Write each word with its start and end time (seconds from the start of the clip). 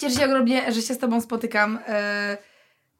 Cieszę 0.00 0.16
się 0.16 0.24
ogromnie, 0.24 0.72
że 0.72 0.82
się 0.82 0.94
z 0.94 0.98
tobą 0.98 1.20
spotykam 1.20 1.78
e, 1.86 2.38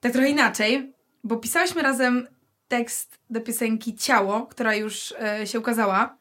tak 0.00 0.12
trochę 0.12 0.28
inaczej, 0.28 0.92
bo 1.24 1.36
pisałyśmy 1.36 1.82
razem 1.82 2.28
tekst 2.68 3.18
do 3.30 3.40
piosenki 3.40 3.94
Ciało, 3.96 4.46
która 4.46 4.74
już 4.74 5.14
e, 5.20 5.46
się 5.46 5.58
ukazała. 5.58 6.16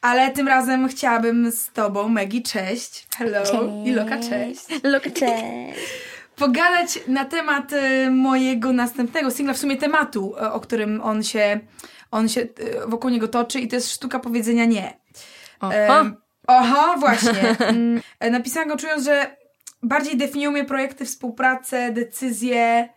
Ale 0.00 0.30
tym 0.30 0.48
razem 0.48 0.88
chciałabym 0.88 1.50
z 1.50 1.72
tobą, 1.72 2.08
Megi, 2.08 2.42
cześć. 2.42 3.06
Hello. 3.16 3.42
Cześć. 3.42 3.54
I 3.84 3.92
Loka, 3.92 4.18
cześć. 4.18 4.82
Loka, 4.82 5.10
cześć. 5.10 5.80
Pogadać 6.36 6.98
na 7.08 7.24
temat 7.24 7.72
e, 7.72 8.10
mojego 8.10 8.72
następnego 8.72 9.30
singla, 9.30 9.54
w 9.54 9.58
sumie 9.58 9.76
tematu, 9.76 10.34
o 10.52 10.60
którym 10.60 11.00
on 11.00 11.22
się, 11.22 11.60
on 12.10 12.28
się 12.28 12.46
wokół 12.86 13.10
niego 13.10 13.28
toczy 13.28 13.60
i 13.60 13.68
to 13.68 13.76
jest 13.76 13.92
sztuka 13.92 14.18
powiedzenia 14.18 14.64
nie. 14.64 14.98
Em, 15.62 16.16
Oho, 16.46 16.98
właśnie. 16.98 17.56
Mm, 17.60 18.00
Napisałam 18.30 18.68
go 18.68 18.76
czując, 18.76 19.04
że 19.04 19.35
bardziej 19.88 20.16
definiują 20.16 20.50
mnie 20.52 20.64
projekty, 20.64 21.04
współpracę, 21.04 21.92
decyzje 21.92 22.88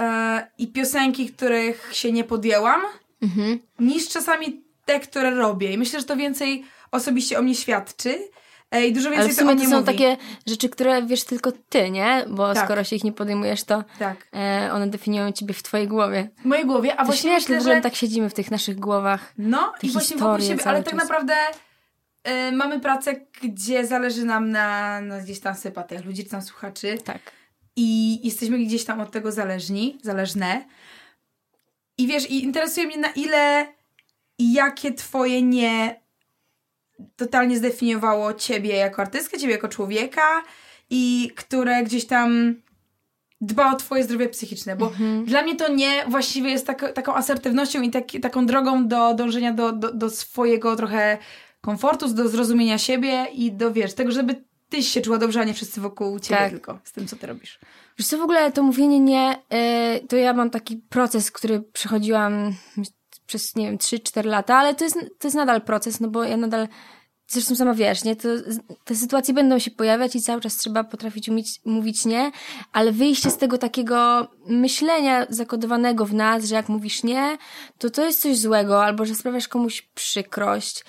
e, 0.00 0.46
i 0.58 0.68
piosenki, 0.68 1.28
których 1.32 1.88
się 1.92 2.12
nie 2.12 2.24
podjęłam, 2.24 2.80
Mhm. 3.22 3.58
niż 3.78 4.08
czasami 4.08 4.62
te, 4.84 5.00
które 5.00 5.30
robię. 5.30 5.72
I 5.72 5.78
myślę, 5.78 6.00
że 6.00 6.06
to 6.06 6.16
więcej 6.16 6.64
osobiście 6.90 7.38
o 7.38 7.42
mnie 7.42 7.54
świadczy 7.54 8.18
e, 8.70 8.86
i 8.86 8.92
dużo 8.92 9.10
więcej 9.10 9.24
Ale 9.24 9.32
w 9.32 9.36
to 9.36 9.42
sumie 9.42 9.54
mnie 9.54 9.64
to 9.64 9.70
są 9.70 9.76
mówi. 9.80 9.86
takie 9.92 10.16
rzeczy, 10.46 10.68
które 10.68 11.02
wiesz 11.06 11.24
tylko 11.24 11.52
ty, 11.68 11.90
nie? 11.90 12.24
Bo 12.28 12.54
Tak. 12.54 12.64
skoro 12.64 12.84
się 12.84 12.96
ich 12.96 13.04
nie 13.04 13.12
podejmujesz, 13.12 13.64
to 13.64 13.84
Tak. 13.98 14.28
e, 14.34 14.70
one 14.72 14.86
definiują 14.86 15.32
ciebie 15.32 15.54
w 15.54 15.62
twojej 15.62 15.88
głowie. 15.88 16.28
W 16.42 16.44
mojej 16.44 16.66
głowie, 16.66 16.92
a 16.96 16.96
To 16.96 17.04
właśnie 17.04 17.30
śmieszne, 17.30 17.38
myślę, 17.54 17.56
w 17.56 17.60
ogóle 17.60 17.74
że... 17.76 17.80
tak 17.82 17.94
siedzimy 17.94 18.30
w 18.30 18.34
tych 18.34 18.50
naszych 18.50 18.78
głowach. 18.78 19.32
No 19.38 19.72
i 19.82 19.90
właśnie 19.90 20.16
wokół 20.16 20.40
siebie, 20.46 20.64
ale 20.66 20.82
tak 20.82 20.94
czas. 20.94 21.02
naprawdę 21.08 21.34
e, 22.24 22.52
mamy 22.52 22.80
pracę, 22.80 23.14
gdzie 23.42 23.86
zależy 23.86 24.24
nam 24.24 24.50
na, 24.50 25.00
na 25.00 25.20
gdzieś 25.20 25.40
tam 25.40 25.54
sympatiach 25.54 26.04
ludzi 26.04 26.24
czy 26.24 26.30
tam 26.30 26.42
słuchaczy. 26.42 26.98
Tak. 27.04 27.32
i 27.76 28.20
jesteśmy 28.26 28.58
gdzieś 28.58 28.84
tam 28.84 29.00
od 29.00 29.10
tego 29.10 29.32
zależni, 29.32 29.98
zależne. 30.02 30.64
I 31.98 32.06
wiesz, 32.06 32.30
i 32.30 32.44
interesuje 32.44 32.86
mnie 32.86 32.98
na 32.98 33.08
ile 33.08 33.66
i 34.38 34.52
jakie 34.52 34.92
twoje 34.94 35.42
nie 35.42 36.00
totalnie 37.16 37.56
zdefiniowało 37.58 38.34
ciebie 38.34 38.76
jako 38.76 39.02
artystkę, 39.02 39.38
ciebie 39.38 39.52
jako 39.52 39.68
człowieka 39.68 40.42
i 40.90 41.32
które 41.36 41.82
gdzieś 41.82 42.06
tam 42.06 42.54
dba 43.40 43.72
o 43.72 43.76
twoje 43.76 44.04
zdrowie 44.04 44.28
psychiczne, 44.28 44.76
bo 44.76 44.86
Mhm. 44.86 45.24
dla 45.24 45.42
mnie 45.42 45.56
to 45.56 45.72
nie 45.72 46.04
właściwie 46.08 46.50
jest 46.50 46.66
tak, 46.66 46.92
taką 46.92 47.14
asertywnością 47.14 47.82
i 47.82 47.90
taki, 47.90 48.20
taką 48.20 48.46
drogą 48.46 48.88
do 48.88 49.14
dążenia 49.14 49.52
do, 49.52 49.72
do, 49.72 49.92
do 49.92 50.10
swojego 50.10 50.76
trochę 50.76 51.18
komfortu, 51.60 52.14
do 52.14 52.28
zrozumienia 52.28 52.78
siebie 52.78 53.26
i 53.32 53.52
do, 53.52 53.72
wiesz, 53.72 53.94
tego, 53.94 54.12
żeby 54.12 54.44
ty 54.68 54.82
się 54.82 55.00
czuła 55.00 55.18
dobrze, 55.18 55.40
a 55.40 55.44
nie 55.44 55.54
wszyscy 55.54 55.80
wokół 55.80 56.20
ciebie 56.20 56.40
Tak. 56.40 56.50
tylko 56.50 56.78
z 56.84 56.92
tym, 56.92 57.06
co 57.06 57.16
ty 57.16 57.26
robisz. 57.26 57.58
Wiesz 57.98 58.08
co, 58.08 58.18
w 58.18 58.22
ogóle 58.22 58.52
to 58.52 58.62
mówienie 58.62 59.00
nie, 59.00 59.36
y, 60.02 60.06
to 60.06 60.16
ja 60.16 60.32
mam 60.32 60.50
taki 60.50 60.76
proces, 60.76 61.30
który 61.30 61.60
przechodziłam 61.60 62.54
przez, 63.26 63.56
nie 63.56 63.66
wiem, 63.66 63.78
3-4 63.78 64.24
lata, 64.24 64.56
ale 64.56 64.74
to 64.74 64.84
jest, 64.84 64.96
to 65.18 65.28
jest 65.28 65.36
nadal 65.36 65.62
proces, 65.62 66.00
no 66.00 66.08
bo 66.08 66.24
ja 66.24 66.36
nadal, 66.36 66.68
zresztą 67.28 67.56
sama 67.56 67.74
wiesz, 67.74 68.04
nie, 68.04 68.16
to, 68.16 68.28
te 68.84 68.94
sytuacje 68.94 69.34
będą 69.34 69.58
się 69.58 69.70
pojawiać 69.70 70.16
i 70.16 70.20
cały 70.20 70.40
czas 70.40 70.56
trzeba 70.56 70.84
potrafić 70.84 71.28
umieć, 71.28 71.60
mówić 71.64 72.04
nie, 72.04 72.30
ale 72.72 72.92
wyjście 72.92 73.30
z 73.30 73.36
tego 73.36 73.58
takiego 73.58 74.28
myślenia 74.46 75.26
zakodowanego 75.28 76.06
w 76.06 76.14
nas, 76.14 76.44
że 76.44 76.54
jak 76.54 76.68
mówisz 76.68 77.02
nie, 77.02 77.38
to 77.78 77.90
to 77.90 78.04
jest 78.04 78.20
coś 78.20 78.38
złego, 78.38 78.84
albo 78.84 79.06
że 79.06 79.14
sprawiasz 79.14 79.48
komuś 79.48 79.82
przykrość, 79.94 80.84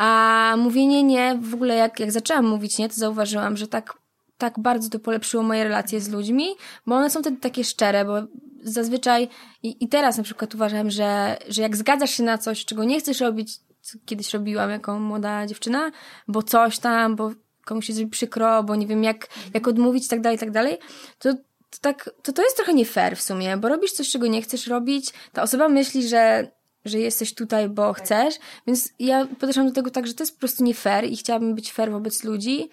a 0.00 0.54
mówienie 0.58 1.02
nie, 1.02 1.38
w 1.42 1.54
ogóle 1.54 1.74
jak, 1.76 2.00
jak 2.00 2.12
zaczęłam 2.12 2.46
mówić 2.46 2.78
nie, 2.78 2.88
to 2.88 2.94
zauważyłam, 2.94 3.56
że 3.56 3.68
tak, 3.68 3.94
tak 4.38 4.58
bardzo 4.58 4.88
to 4.88 4.98
polepszyło 4.98 5.42
moje 5.42 5.64
relacje 5.64 6.00
z 6.00 6.08
ludźmi, 6.08 6.48
bo 6.86 6.94
one 6.94 7.10
są 7.10 7.20
wtedy 7.20 7.36
takie 7.36 7.64
szczere, 7.64 8.04
bo 8.04 8.14
zazwyczaj 8.62 9.28
i, 9.62 9.84
i 9.84 9.88
teraz 9.88 10.16
na 10.16 10.22
przykład 10.22 10.54
uważam, 10.54 10.90
że, 10.90 11.36
że 11.48 11.62
jak 11.62 11.76
zgadzasz 11.76 12.10
się 12.10 12.22
na 12.22 12.38
coś, 12.38 12.64
czego 12.64 12.84
nie 12.84 13.00
chcesz 13.00 13.20
robić, 13.20 13.58
co 13.80 13.98
kiedyś 14.06 14.34
robiłam 14.34 14.70
jako 14.70 14.98
młoda 14.98 15.46
dziewczyna, 15.46 15.90
bo 16.28 16.42
coś 16.42 16.78
tam, 16.78 17.16
bo 17.16 17.30
komuś 17.64 17.86
się 17.86 17.92
zrobi 17.92 18.10
przykro, 18.10 18.62
bo 18.62 18.76
nie 18.76 18.86
wiem 18.86 19.04
jak, 19.04 19.28
jak 19.54 19.68
odmówić 19.68 20.06
i 20.06 20.08
tak 20.08 20.20
dalej, 20.20 20.36
i 20.36 20.40
tak 20.40 20.50
dalej, 20.50 20.78
to 21.18 21.34
to, 21.70 21.78
tak, 21.80 22.10
to 22.22 22.32
to 22.32 22.42
jest 22.42 22.56
trochę 22.56 22.74
nie 22.74 22.84
fair 22.84 23.16
w 23.16 23.22
sumie, 23.22 23.56
bo 23.56 23.68
robisz 23.68 23.92
coś, 23.92 24.10
czego 24.10 24.26
nie 24.26 24.42
chcesz 24.42 24.66
robić, 24.66 25.12
ta 25.32 25.42
osoba 25.42 25.68
myśli, 25.68 26.08
że, 26.08 26.50
że 26.84 26.98
jesteś 26.98 27.34
tutaj, 27.34 27.68
bo 27.68 27.92
chcesz, 27.92 28.34
więc 28.66 28.92
ja 28.98 29.26
podeszłam 29.26 29.66
do 29.66 29.72
tego 29.72 29.90
tak, 29.90 30.06
że 30.06 30.14
to 30.14 30.22
jest 30.22 30.34
po 30.34 30.38
prostu 30.38 30.64
nie 30.64 30.74
fair 30.74 31.04
i 31.04 31.16
chciałabym 31.16 31.54
być 31.54 31.72
fair 31.72 31.90
wobec 31.90 32.24
ludzi 32.24 32.68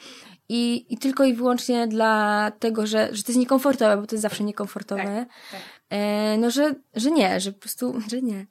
i, 0.50 0.86
i 0.90 0.98
tylko 0.98 1.24
i 1.24 1.34
wyłącznie 1.34 1.88
dla 1.88 2.52
tego, 2.60 2.88
że, 2.88 3.10
że 3.12 3.24
to 3.24 3.32
jest 3.32 3.40
niekomfortowe, 3.40 3.98
bo 3.98 4.08
to 4.08 4.16
jest 4.16 4.22
zawsze 4.22 4.44
niekomfortowe, 4.44 5.26
tak. 5.52 5.60
E, 5.90 6.38
no, 6.38 6.52
że, 6.52 6.76
że 6.96 7.12
nie, 7.12 7.40
że 7.40 7.52
po 7.52 7.60
prostu, 7.60 7.96
że 8.12 8.22
nie, 8.22 8.46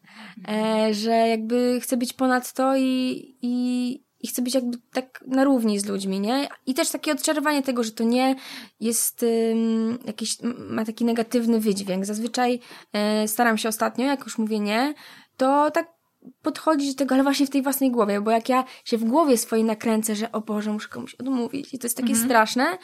e, 0.49 0.95
że 0.95 1.11
jakby 1.11 1.79
chcę 1.83 1.97
być 1.97 2.13
ponad 2.13 2.53
to 2.53 2.77
i, 2.77 3.37
i, 3.43 4.07
i 4.21 4.29
chcę 4.29 4.43
być 4.43 4.55
jakby 4.55 4.79
tak 4.93 5.25
na 5.27 5.45
równi 5.45 5.79
z 5.79 5.87
ludźmi, 5.87 6.21
nie? 6.21 6.49
I 6.67 6.75
też 6.75 6.91
takie 6.91 7.13
odczarowanie 7.13 7.63
tego, 7.63 7.85
że 7.85 7.91
to 7.91 8.05
nie 8.05 8.35
jest 8.81 9.23
ym, 9.23 9.99
jakiś, 10.05 10.37
ma 10.59 10.85
taki 10.85 11.05
negatywny 11.05 11.61
wydźwięk. 11.61 12.05
Zazwyczaj 12.05 12.61
e, 12.93 13.29
staram 13.29 13.59
się 13.59 13.69
ostatnio, 13.69 14.07
jak 14.07 14.25
już 14.25 14.39
mówię 14.39 14.61
nie, 14.61 14.95
to 15.37 15.71
tak 15.71 15.93
podchodzić 16.43 16.95
do 16.95 16.99
tego, 16.99 17.15
ale 17.15 17.25
właśnie 17.25 17.47
w 17.47 17.51
tej 17.51 17.63
własnej 17.63 17.91
głowie, 17.91 18.21
bo 18.21 18.31
jak 18.31 18.49
ja 18.49 18.65
się 18.85 18.99
w 18.99 19.05
głowie 19.05 19.39
swojej 19.39 19.65
nakręcę, 19.65 20.15
że 20.15 20.33
o 20.33 20.41
Boże, 20.41 20.73
muszę 20.73 20.89
komuś 20.89 21.15
odmówić 21.15 21.75
i 21.75 21.79
to 21.79 21.87
jest 21.87 21.97
takie 21.97 22.15
straszne, 22.17 22.79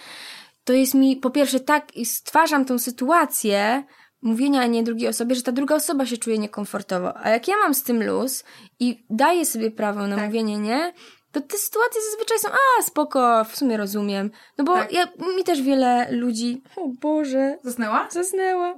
to 0.64 0.72
jest 0.72 0.94
mi 0.94 1.16
po 1.16 1.30
pierwsze 1.30 1.60
tak 1.60 1.96
i 1.96 2.06
stwarzam 2.06 2.64
tą 2.64 2.78
sytuację 2.78 3.84
mówienia 4.22 4.66
nie 4.66 4.82
drugiej 4.82 5.08
osobie, 5.08 5.34
że 5.34 5.42
ta 5.42 5.52
druga 5.52 5.74
osoba 5.74 6.06
się 6.06 6.16
czuje 6.16 6.38
niekomfortowo. 6.38 7.16
A 7.16 7.30
jak 7.30 7.48
ja 7.48 7.56
mam 7.56 7.74
z 7.74 7.82
tym 7.82 8.02
luz 8.06 8.44
i 8.80 9.04
daję 9.10 9.46
sobie 9.46 9.70
prawo 9.70 10.06
na 10.06 10.16
Tak. 10.16 10.24
mówienie 10.26 10.58
nie, 10.58 10.92
to 11.32 11.40
te 11.40 11.58
sytuacje 11.58 12.00
zazwyczaj 12.10 12.38
są, 12.38 12.48
a 12.48 12.82
spoko, 12.82 13.44
w 13.44 13.56
sumie 13.56 13.76
rozumiem. 13.76 14.30
No 14.58 14.64
bo 14.64 14.74
Tak. 14.74 14.92
ja, 14.92 15.06
mi 15.36 15.44
też 15.44 15.62
wiele 15.62 16.12
ludzi, 16.12 16.62
o 16.76 16.88
Boże, 16.88 17.58
Zasnęła? 17.62 18.08
zasnęła. 18.10 18.74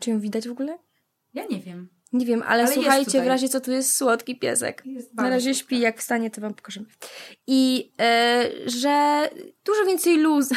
Czy 0.00 0.10
ją 0.10 0.20
widać 0.20 0.48
w 0.48 0.52
ogóle? 0.52 0.78
Ja 1.34 1.44
nie 1.50 1.60
wiem. 1.60 1.88
Nie 2.12 2.26
wiem, 2.26 2.42
ale, 2.46 2.62
Ale 2.62 2.72
słuchajcie, 2.72 3.22
w 3.22 3.26
razie 3.26 3.48
co 3.48 3.60
tu 3.60 3.72
jest 3.72 3.96
słodki 3.96 4.38
piesek. 4.38 4.82
Jest 4.86 5.14
Na 5.14 5.30
razie 5.30 5.54
śpi, 5.54 5.80
jak 5.80 5.98
wstanie, 5.98 6.30
to 6.30 6.40
wam 6.40 6.54
pokażemy. 6.54 6.86
I 7.46 7.92
e, 8.00 8.50
że 8.66 9.28
dużo 9.64 9.84
więcej 9.86 10.18
luz. 10.18 10.50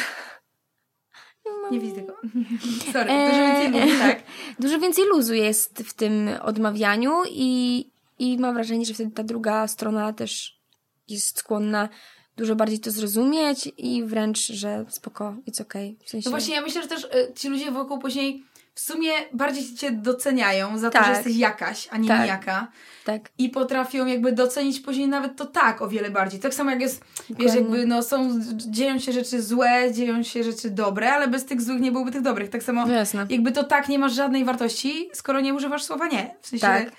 Nie 1.70 1.80
widzę 1.80 1.94
tego. 1.94 2.16
Sorry, 2.92 3.10
Eee, 3.10 3.30
dużo 3.30 3.42
więcej 3.46 3.80
ludzi, 3.82 3.98
tak. 4.06 4.22
Dużo 4.58 4.78
więcej 4.78 5.04
luzu 5.04 5.34
jest 5.34 5.78
w 5.78 5.94
tym 5.94 6.30
odmawianiu 6.42 7.12
i, 7.30 7.84
i 8.18 8.38
mam 8.38 8.54
wrażenie, 8.54 8.84
że 8.84 8.94
wtedy 8.94 9.10
ta 9.10 9.22
druga 9.22 9.68
strona 9.68 10.12
też 10.12 10.60
jest 11.08 11.38
skłonna 11.38 11.88
dużo 12.36 12.56
bardziej 12.56 12.78
to 12.78 12.90
zrozumieć 12.90 13.70
i 13.78 14.04
wręcz, 14.04 14.38
że 14.38 14.84
spoko, 14.88 15.34
it's 15.48 15.62
okay. 15.62 15.94
W 16.04 16.10
sensie... 16.10 16.30
No 16.30 16.30
właśnie, 16.30 16.54
ja 16.54 16.60
myślę, 16.60 16.82
że 16.82 16.88
też 16.88 17.04
y, 17.04 17.32
ci 17.34 17.48
ludzie 17.48 17.70
wokół 17.70 17.98
później 17.98 18.44
w 18.74 18.80
sumie 18.80 19.10
bardziej 19.32 19.74
cię 19.74 19.90
doceniają 19.92 20.78
za 20.78 20.90
to, 20.90 20.98
Tak. 20.98 21.06
że 21.06 21.12
jesteś 21.12 21.36
jakaś, 21.36 21.88
a 21.90 21.96
nie 21.96 22.08
Tak. 22.08 22.20
nijaka. 22.22 22.68
Tak, 23.04 23.22
I 23.38 23.48
potrafią 23.48 24.06
jakby 24.06 24.32
docenić 24.32 24.80
później 24.80 25.08
nawet 25.08 25.36
to 25.36 25.46
tak 25.46 25.82
o 25.82 25.88
wiele 25.88 26.10
bardziej. 26.10 26.40
Tak 26.40 26.54
samo 26.54 26.70
jak 26.70 26.80
jest, 26.80 27.00
wiesz, 27.16 27.28
Dokładnie. 27.28 27.60
jakby 27.60 27.86
no 27.86 28.02
są, 28.02 28.40
dzieją 28.56 28.98
się 28.98 29.12
rzeczy 29.12 29.42
złe, 29.42 29.92
dzieją 29.92 30.22
się 30.22 30.44
rzeczy 30.44 30.70
dobre, 30.70 31.12
ale 31.12 31.28
bez 31.28 31.44
tych 31.44 31.62
złych 31.62 31.80
nie 31.80 31.92
byłoby 31.92 32.10
tych 32.12 32.22
dobrych. 32.22 32.50
Tak 32.50 32.62
samo 32.62 32.86
no 32.86 32.94
jasne. 32.94 33.26
jakby 33.30 33.52
to 33.52 33.64
tak 33.64 33.88
nie 33.88 33.98
masz 33.98 34.14
żadnej 34.14 34.44
wartości, 34.44 35.08
skoro 35.12 35.40
nie 35.40 35.54
używasz 35.54 35.84
słowa 35.84 36.06
nie. 36.08 36.34
W 36.40 36.46
sensie... 36.48 36.66
Tak. 36.66 36.92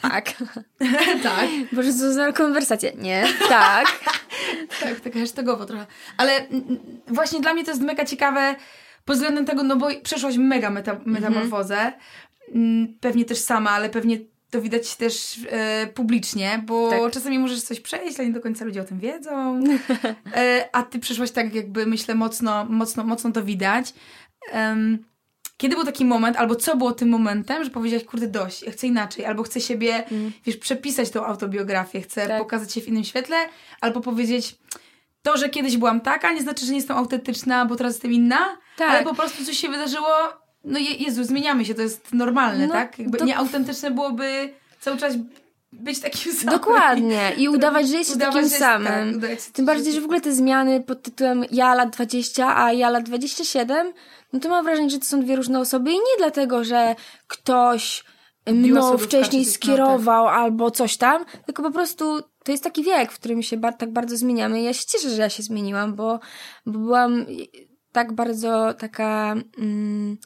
Tak. 0.00 0.34
tak. 1.22 1.48
Boże, 1.72 1.92
co 1.94 2.12
za 2.12 2.32
konwersacja. 2.32 2.90
Nie, 2.98 3.24
tak. 3.48 3.86
Tak, 4.80 5.00
tak 5.00 5.14
hashtagowo 5.14 5.64
trochę. 5.66 5.86
Ale 6.16 6.46
właśnie 7.08 7.40
dla 7.40 7.54
mnie 7.54 7.64
to 7.64 7.70
jest 7.70 7.82
mega 7.82 8.04
ciekawe 8.04 8.54
pod 9.04 9.16
względem 9.16 9.44
tego, 9.44 9.62
no 9.62 9.76
bo 9.76 9.88
przeszłaś 10.02 10.36
mega 10.36 10.70
meta, 10.70 11.00
metamorfozę. 11.06 11.92
Mm, 12.54 12.94
Pewnie 13.00 13.24
też 13.24 13.38
sama, 13.38 13.70
ale 13.70 13.90
pewnie 13.90 14.18
to 14.50 14.62
widać 14.62 14.96
też 14.96 15.40
e, 15.50 15.86
publicznie, 15.86 16.62
bo 16.66 16.90
Tak. 16.90 17.12
czasami 17.12 17.38
możesz 17.38 17.62
coś 17.62 17.80
przejść, 17.80 18.18
ale 18.18 18.28
nie 18.28 18.34
do 18.34 18.40
końca 18.40 18.64
ludzie 18.64 18.80
o 18.80 18.84
tym 18.84 18.98
wiedzą. 19.00 19.60
E, 20.36 20.68
a 20.72 20.82
ty 20.82 20.98
przeszłaś 20.98 21.30
tak 21.30 21.54
jakby, 21.54 21.86
myślę, 21.86 22.14
mocno, 22.14 22.64
mocno, 22.64 23.04
mocno 23.04 23.32
to 23.32 23.42
widać. 23.42 23.94
Em, 24.52 25.04
kiedy 25.56 25.74
był 25.76 25.84
taki 25.84 26.04
moment, 26.04 26.36
albo 26.36 26.54
co 26.54 26.76
było 26.76 26.92
tym 26.92 27.08
momentem, 27.08 27.64
że 27.64 27.70
powiedziałaś, 27.70 28.04
kurde, 28.04 28.26
dość, 28.26 28.62
ja 28.62 28.72
chcę 28.72 28.86
inaczej, 28.86 29.24
albo 29.24 29.42
chcę 29.42 29.60
siebie, 29.60 30.04
wiesz, 30.46 30.56
przepisać 30.56 31.10
tą 31.10 31.26
autobiografię, 31.26 32.00
chcę 32.00 32.26
Tak. 32.28 32.38
pokazać 32.38 32.72
się 32.72 32.80
w 32.80 32.88
innym 32.88 33.04
świetle, 33.04 33.36
albo 33.80 34.00
powiedzieć, 34.00 34.54
to, 35.22 35.36
że 35.36 35.48
kiedyś 35.48 35.76
byłam 35.76 36.00
taka, 36.00 36.32
nie 36.32 36.42
znaczy, 36.42 36.64
że 36.66 36.72
nie 36.72 36.78
jestem 36.78 36.96
autentyczna, 36.96 37.66
bo 37.66 37.76
teraz 37.76 37.92
jestem 37.94 38.12
inna, 38.12 38.38
Tak. 38.76 38.90
ale 38.90 39.04
po 39.04 39.14
prostu 39.14 39.44
coś 39.44 39.56
się 39.58 39.68
wydarzyło, 39.68 40.08
no 40.64 40.78
Je- 40.78 40.94
Jezu, 40.94 41.24
zmieniamy 41.24 41.64
się, 41.64 41.74
to 41.74 41.82
jest 41.82 42.12
normalne, 42.14 42.66
No, 42.66 42.72
tak? 42.72 42.98
Jakby 42.98 43.18
to- 43.18 43.24
nieautentyczne 43.24 43.90
byłoby 43.90 44.52
cały 44.80 44.96
czas 44.98 45.14
być 45.72 46.00
takim 46.00 46.32
samym. 46.32 46.54
Dokładnie. 46.58 47.32
I 47.38 47.48
udawać, 47.56 47.88
że 47.88 47.96
jest 47.96 48.14
Udawać, 48.14 48.34
takim 48.34 48.48
jest- 48.48 48.58
samym. 48.58 49.20
tak, 49.20 49.30
Tym 49.52 49.66
bardziej, 49.66 49.92
że 49.92 50.00
w 50.00 50.04
ogóle 50.04 50.20
te 50.20 50.32
zmiany 50.32 50.80
pod 50.80 51.02
tytułem 51.02 51.44
ja 51.50 51.74
lat 51.74 51.90
20, 51.90 52.56
a 52.56 52.72
ja 52.72 52.90
lat 52.90 53.04
27, 53.04 53.92
no 54.32 54.40
to 54.40 54.48
mam 54.48 54.64
wrażenie, 54.64 54.90
że 54.90 54.98
to 54.98 55.04
są 55.04 55.20
dwie 55.20 55.36
różne 55.36 55.60
osoby 55.60 55.90
i 55.90 55.94
nie 55.94 56.16
dlatego, 56.18 56.64
że 56.64 56.94
ktoś 57.26 58.04
mną 58.46 58.98
wcześniej 58.98 59.44
czy 59.44 59.50
tych 59.50 59.54
skierował 59.54 60.28
albo 60.28 60.70
coś 60.70 60.96
tam, 60.96 61.24
tylko 61.46 61.62
po 61.62 61.70
prostu 61.70 62.20
to 62.44 62.52
jest 62.52 62.64
taki 62.64 62.82
wiek, 62.82 63.12
w 63.12 63.18
którym 63.18 63.42
się 63.42 63.60
tak 63.78 63.92
bardzo 63.92 64.16
zmieniamy. 64.16 64.60
I 64.60 64.64
ja 64.64 64.72
się 64.72 64.86
cieszę, 64.86 65.10
że 65.10 65.22
ja 65.22 65.28
się 65.28 65.42
zmieniłam, 65.42 65.94
bo, 65.94 66.20
bo 66.66 66.78
byłam 66.78 67.26
tak 67.92 68.12
bardzo 68.12 68.74
taka... 68.74 69.34
Mm, 69.58 70.16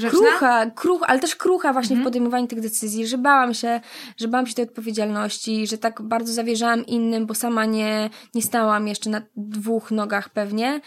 Grzeczna? 0.00 0.18
Krucha, 0.18 0.70
kruch, 0.70 1.02
ale 1.06 1.18
też 1.20 1.36
krucha 1.36 1.72
właśnie 1.72 1.94
Mhm. 1.96 2.04
w 2.04 2.08
podejmowaniu 2.08 2.46
tych 2.46 2.60
decyzji, 2.60 3.06
że 3.06 3.18
bałam 3.18 3.54
się, 3.54 3.80
że 4.16 4.28
bałam 4.28 4.46
się 4.46 4.54
tej 4.54 4.64
odpowiedzialności, 4.64 5.66
że 5.66 5.78
tak 5.78 6.02
bardzo 6.02 6.32
zawierzałam 6.32 6.86
innym, 6.86 7.26
bo 7.26 7.34
sama 7.34 7.64
nie, 7.64 8.10
nie 8.34 8.42
stałam 8.42 8.88
jeszcze 8.88 9.10
na 9.10 9.22
dwóch 9.36 9.90
nogach 9.90 10.28
pewnie. 10.28 10.80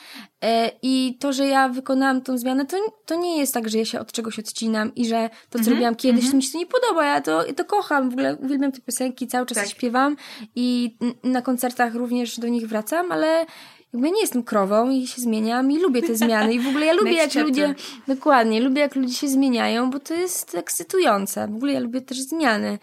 E, 0.43 0.71
I 0.81 1.17
to, 1.19 1.33
że 1.33 1.47
ja 1.47 1.69
wykonałam 1.69 2.21
tą 2.21 2.37
zmianę, 2.37 2.65
to, 2.65 2.77
to 3.05 3.15
nie 3.15 3.37
jest 3.37 3.53
tak, 3.53 3.69
że 3.69 3.77
ja 3.77 3.85
się 3.85 3.99
od 3.99 4.11
czegoś 4.11 4.39
odcinam 4.39 4.95
i 4.95 5.05
że 5.07 5.29
to, 5.49 5.51
co 5.51 5.57
Mhm, 5.59 5.73
robiłam 5.73 5.95
kiedyś, 5.95 6.31
to 6.31 6.35
mi 6.37 6.43
się 6.43 6.51
to 6.51 6.57
nie 6.57 6.65
podoba. 6.65 7.05
Ja 7.05 7.21
to, 7.21 7.45
ja 7.45 7.53
to 7.53 7.65
kocham, 7.65 8.09
w 8.09 8.13
ogóle 8.13 8.35
uwielbiam 8.35 8.71
te 8.71 8.81
piosenki, 8.81 9.27
cały 9.27 9.45
czas 9.45 9.57
Tak. 9.57 9.67
śpiewam 9.67 10.15
i 10.55 10.97
na 11.23 11.41
koncertach 11.41 11.95
również 11.95 12.39
do 12.39 12.47
nich 12.47 12.67
wracam, 12.67 13.11
ale 13.11 13.45
jakby 13.93 14.11
nie 14.11 14.21
jestem 14.21 14.43
krową 14.43 14.89
i 14.91 15.07
się 15.07 15.21
zmieniam 15.21 15.71
i 15.71 15.79
lubię 15.79 16.01
te 16.01 16.15
zmiany 16.15 16.53
i 16.53 16.59
w 16.59 16.67
ogóle 16.67 16.85
ja 16.85 16.93
lubię 16.99 17.13
jak 17.13 17.25
chapter. 17.25 17.43
ludzie 17.45 17.75
Dokładnie, 18.07 18.61
lubię 18.61 18.81
jak 18.81 18.95
ludzie 18.95 19.13
się 19.13 19.27
zmieniają, 19.27 19.89
bo 19.91 19.99
to 19.99 20.13
jest 20.13 20.55
ekscytujące. 20.55 21.47
W 21.47 21.55
ogóle 21.55 21.73
ja 21.73 21.79
lubię 21.79 22.01
też 22.01 22.19
zmiany. 22.19 22.79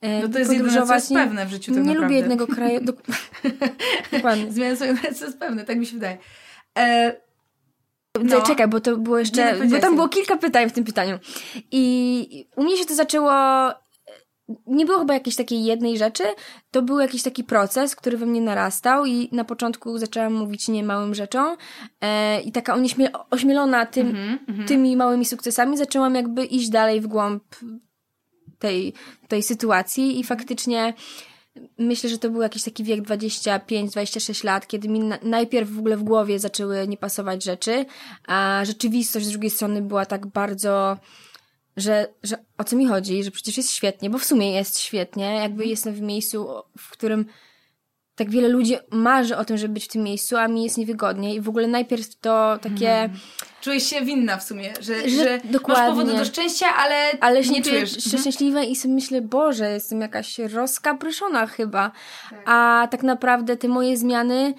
E, 0.00 0.22
No 0.22 0.28
to 0.28 0.38
jest 0.38 0.52
jedyne, 0.52 0.86
co 0.86 0.94
jest. 0.94 1.10
Nie- 1.10 1.16
pewne 1.16 1.46
w 1.46 1.50
życiu 1.50 1.72
tak 1.74 1.80
Nie 1.82 1.86
naprawdę. 1.86 2.02
lubię 2.06 2.16
jednego 2.16 2.46
kraju. 2.46 2.80
Dok- 2.80 3.02
Dokładnie. 4.12 4.52
Zmiany 4.52 4.76
są 4.76 4.84
jedyne, 4.84 5.14
co 5.14 5.24
jest 5.24 5.38
pewne, 5.38 5.64
tak 5.64 5.78
mi 5.78 5.86
się 5.86 5.94
wydaje. 5.94 6.18
E, 6.78 7.16
No. 8.24 8.38
no. 8.38 8.42
Czekaj, 8.42 8.68
bo 8.68 8.80
to 8.80 8.96
było 8.96 9.18
jeszcze. 9.18 9.58
nie 9.58 9.66
bo 9.66 9.78
tam 9.78 9.94
było 9.94 10.08
kilka 10.08 10.36
pytań 10.36 10.68
w 10.68 10.72
tym 10.72 10.84
pytaniu. 10.84 11.18
I 11.72 12.46
u 12.56 12.62
mnie 12.62 12.76
się 12.76 12.84
to 12.84 12.94
zaczęło. 12.94 13.30
Nie 14.66 14.86
było 14.86 14.98
chyba 14.98 15.14
jakiejś 15.14 15.36
takiej 15.36 15.64
jednej 15.64 15.98
rzeczy, 15.98 16.24
to 16.70 16.82
był 16.82 16.98
jakiś 16.98 17.22
taki 17.22 17.44
proces, 17.44 17.96
który 17.96 18.16
we 18.16 18.26
mnie 18.26 18.40
narastał 18.40 19.06
i 19.06 19.28
na 19.32 19.44
początku 19.44 19.98
zaczęłam 19.98 20.34
mówić 20.34 20.68
nie 20.68 20.84
małym 20.84 21.14
rzeczom. 21.14 21.56
E, 22.00 22.40
i 22.40 22.52
taka 22.52 22.76
onieśmie- 22.76 23.24
ośmielona 23.30 23.86
tym, 23.86 24.08
Mhm, 24.08 24.66
tymi 24.68 24.96
małymi 24.96 25.24
sukcesami 25.24 25.76
zaczęłam 25.76 26.14
jakby 26.14 26.44
iść 26.44 26.68
dalej 26.68 27.00
w 27.00 27.06
głąb 27.06 27.42
tej, 28.58 28.92
tej 29.28 29.42
sytuacji 29.42 30.20
i 30.20 30.24
faktycznie 30.24 30.94
myślę, 31.78 32.10
że 32.10 32.18
to 32.18 32.30
był 32.30 32.42
jakiś 32.42 32.62
taki 32.62 32.84
wiek 32.84 33.00
25-26 33.02 34.44
lat, 34.44 34.66
kiedy 34.66 34.88
mi 34.88 35.00
na, 35.00 35.18
najpierw 35.22 35.70
w 35.70 35.78
ogóle 35.78 35.96
w 35.96 36.02
głowie 36.02 36.38
zaczęły 36.38 36.88
nie 36.88 36.96
pasować 36.96 37.44
rzeczy, 37.44 37.84
a 38.26 38.60
rzeczywistość 38.64 39.26
z 39.26 39.30
drugiej 39.30 39.50
strony 39.50 39.82
była 39.82 40.06
tak 40.06 40.26
bardzo 40.26 40.96
że, 41.76 42.06
że 42.22 42.36
o 42.58 42.64
co 42.64 42.76
mi 42.76 42.86
chodzi, 42.86 43.24
że 43.24 43.30
przecież 43.30 43.56
jest 43.56 43.70
świetnie, 43.70 44.10
bo 44.10 44.18
w 44.18 44.24
sumie 44.24 44.52
jest 44.52 44.80
świetnie, 44.80 45.34
jakby 45.34 45.66
jestem 45.66 45.94
w 45.94 46.00
miejscu, 46.00 46.48
w 46.78 46.90
którym 46.90 47.26
tak 48.16 48.30
wiele 48.30 48.48
ludzi 48.48 48.76
marzy 48.90 49.36
o 49.36 49.44
tym, 49.44 49.56
żeby 49.58 49.74
być 49.74 49.84
w 49.84 49.88
tym 49.88 50.02
miejscu, 50.02 50.36
a 50.36 50.48
mi 50.48 50.64
jest 50.64 50.78
niewygodnie 50.78 51.34
i 51.34 51.40
w 51.40 51.48
ogóle 51.48 51.66
najpierw 51.66 52.16
to 52.20 52.58
takie, 52.62 53.10
Czujesz 53.60 53.90
się 53.90 54.04
winna 54.04 54.36
w 54.36 54.42
sumie, 54.44 54.74
że, 54.80 55.08
Że 55.08 55.24
że, 55.24 55.40
dokładnie. 55.44 55.82
masz 55.84 55.90
powody 55.90 56.18
do 56.18 56.24
szczęścia, 56.24 56.66
ale, 56.76 57.10
ale 57.20 57.44
się 57.44 57.50
nie 57.52 57.62
czujesz. 57.62 57.90
się 57.90 57.96
Mhm. 58.04 58.20
szczęśliwa 58.20 58.62
i 58.62 58.76
sobie 58.76 58.94
myślę, 58.94 59.20
Boże, 59.20 59.70
jestem 59.70 60.00
jakaś 60.00 60.38
rozkapryszona 60.38 61.46
chyba, 61.46 61.90
Tak. 62.30 62.42
a 62.46 62.88
tak 62.90 63.02
naprawdę 63.02 63.56
te 63.56 63.68
moje 63.68 63.96
zmiany 63.96 64.54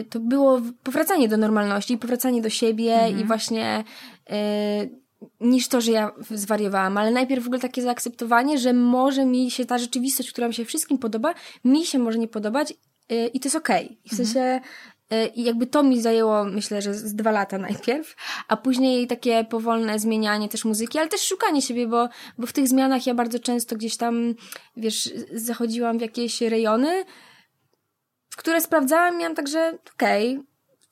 y, 0.00 0.04
to 0.04 0.20
było 0.20 0.60
powracanie 0.82 1.28
do 1.28 1.36
normalności, 1.36 1.98
powracanie 1.98 2.42
do 2.42 2.50
siebie 2.50 2.94
Mhm. 2.94 3.20
i 3.20 3.24
właśnie 3.24 3.84
y, 4.30 5.03
niż 5.40 5.68
to, 5.68 5.80
że 5.80 5.92
ja 5.92 6.12
zwariowałam, 6.30 6.98
ale 6.98 7.10
najpierw 7.10 7.44
w 7.44 7.46
ogóle 7.46 7.60
takie 7.60 7.82
zaakceptowanie, 7.82 8.58
że 8.58 8.72
może 8.72 9.24
mi 9.26 9.50
się 9.50 9.64
ta 9.64 9.78
rzeczywistość, 9.78 10.32
która 10.32 10.48
mi 10.48 10.54
się 10.54 10.64
wszystkim 10.64 10.98
podoba, 10.98 11.34
mi 11.64 11.86
się 11.86 11.98
może 11.98 12.18
nie 12.18 12.28
podobać 12.28 12.70
y, 13.12 13.30
i 13.34 13.40
to 13.40 13.46
jest 13.46 13.56
okej. 13.56 13.98
I 14.04 14.08
W 14.08 14.12
Mhm. 14.12 14.26
sensie 14.28 14.60
y, 15.12 15.26
i 15.26 15.44
jakby 15.44 15.66
to 15.66 15.82
mi 15.82 16.00
zajęło, 16.02 16.44
myślę, 16.44 16.82
że 16.82 16.94
z 16.94 17.14
dwa 17.14 17.30
lata 17.30 17.58
najpierw, 17.58 18.16
a 18.48 18.56
później 18.56 19.06
takie 19.06 19.44
powolne 19.50 19.98
zmienianie 19.98 20.48
też 20.48 20.64
muzyki, 20.64 20.98
ale 20.98 21.08
też 21.08 21.20
szukanie 21.20 21.62
siebie, 21.62 21.86
bo, 21.86 22.08
bo 22.38 22.46
w 22.46 22.52
tych 22.52 22.68
zmianach 22.68 23.06
ja 23.06 23.14
bardzo 23.14 23.38
często 23.38 23.76
gdzieś 23.76 23.96
tam, 23.96 24.34
wiesz, 24.76 25.10
zachodziłam 25.32 25.98
w 25.98 26.00
jakieś 26.00 26.40
rejony, 26.40 27.04
w 28.30 28.36
które 28.36 28.60
sprawdzałam 28.60 29.18
miałam 29.18 29.34
także, 29.34 29.78
okej, 29.94 30.40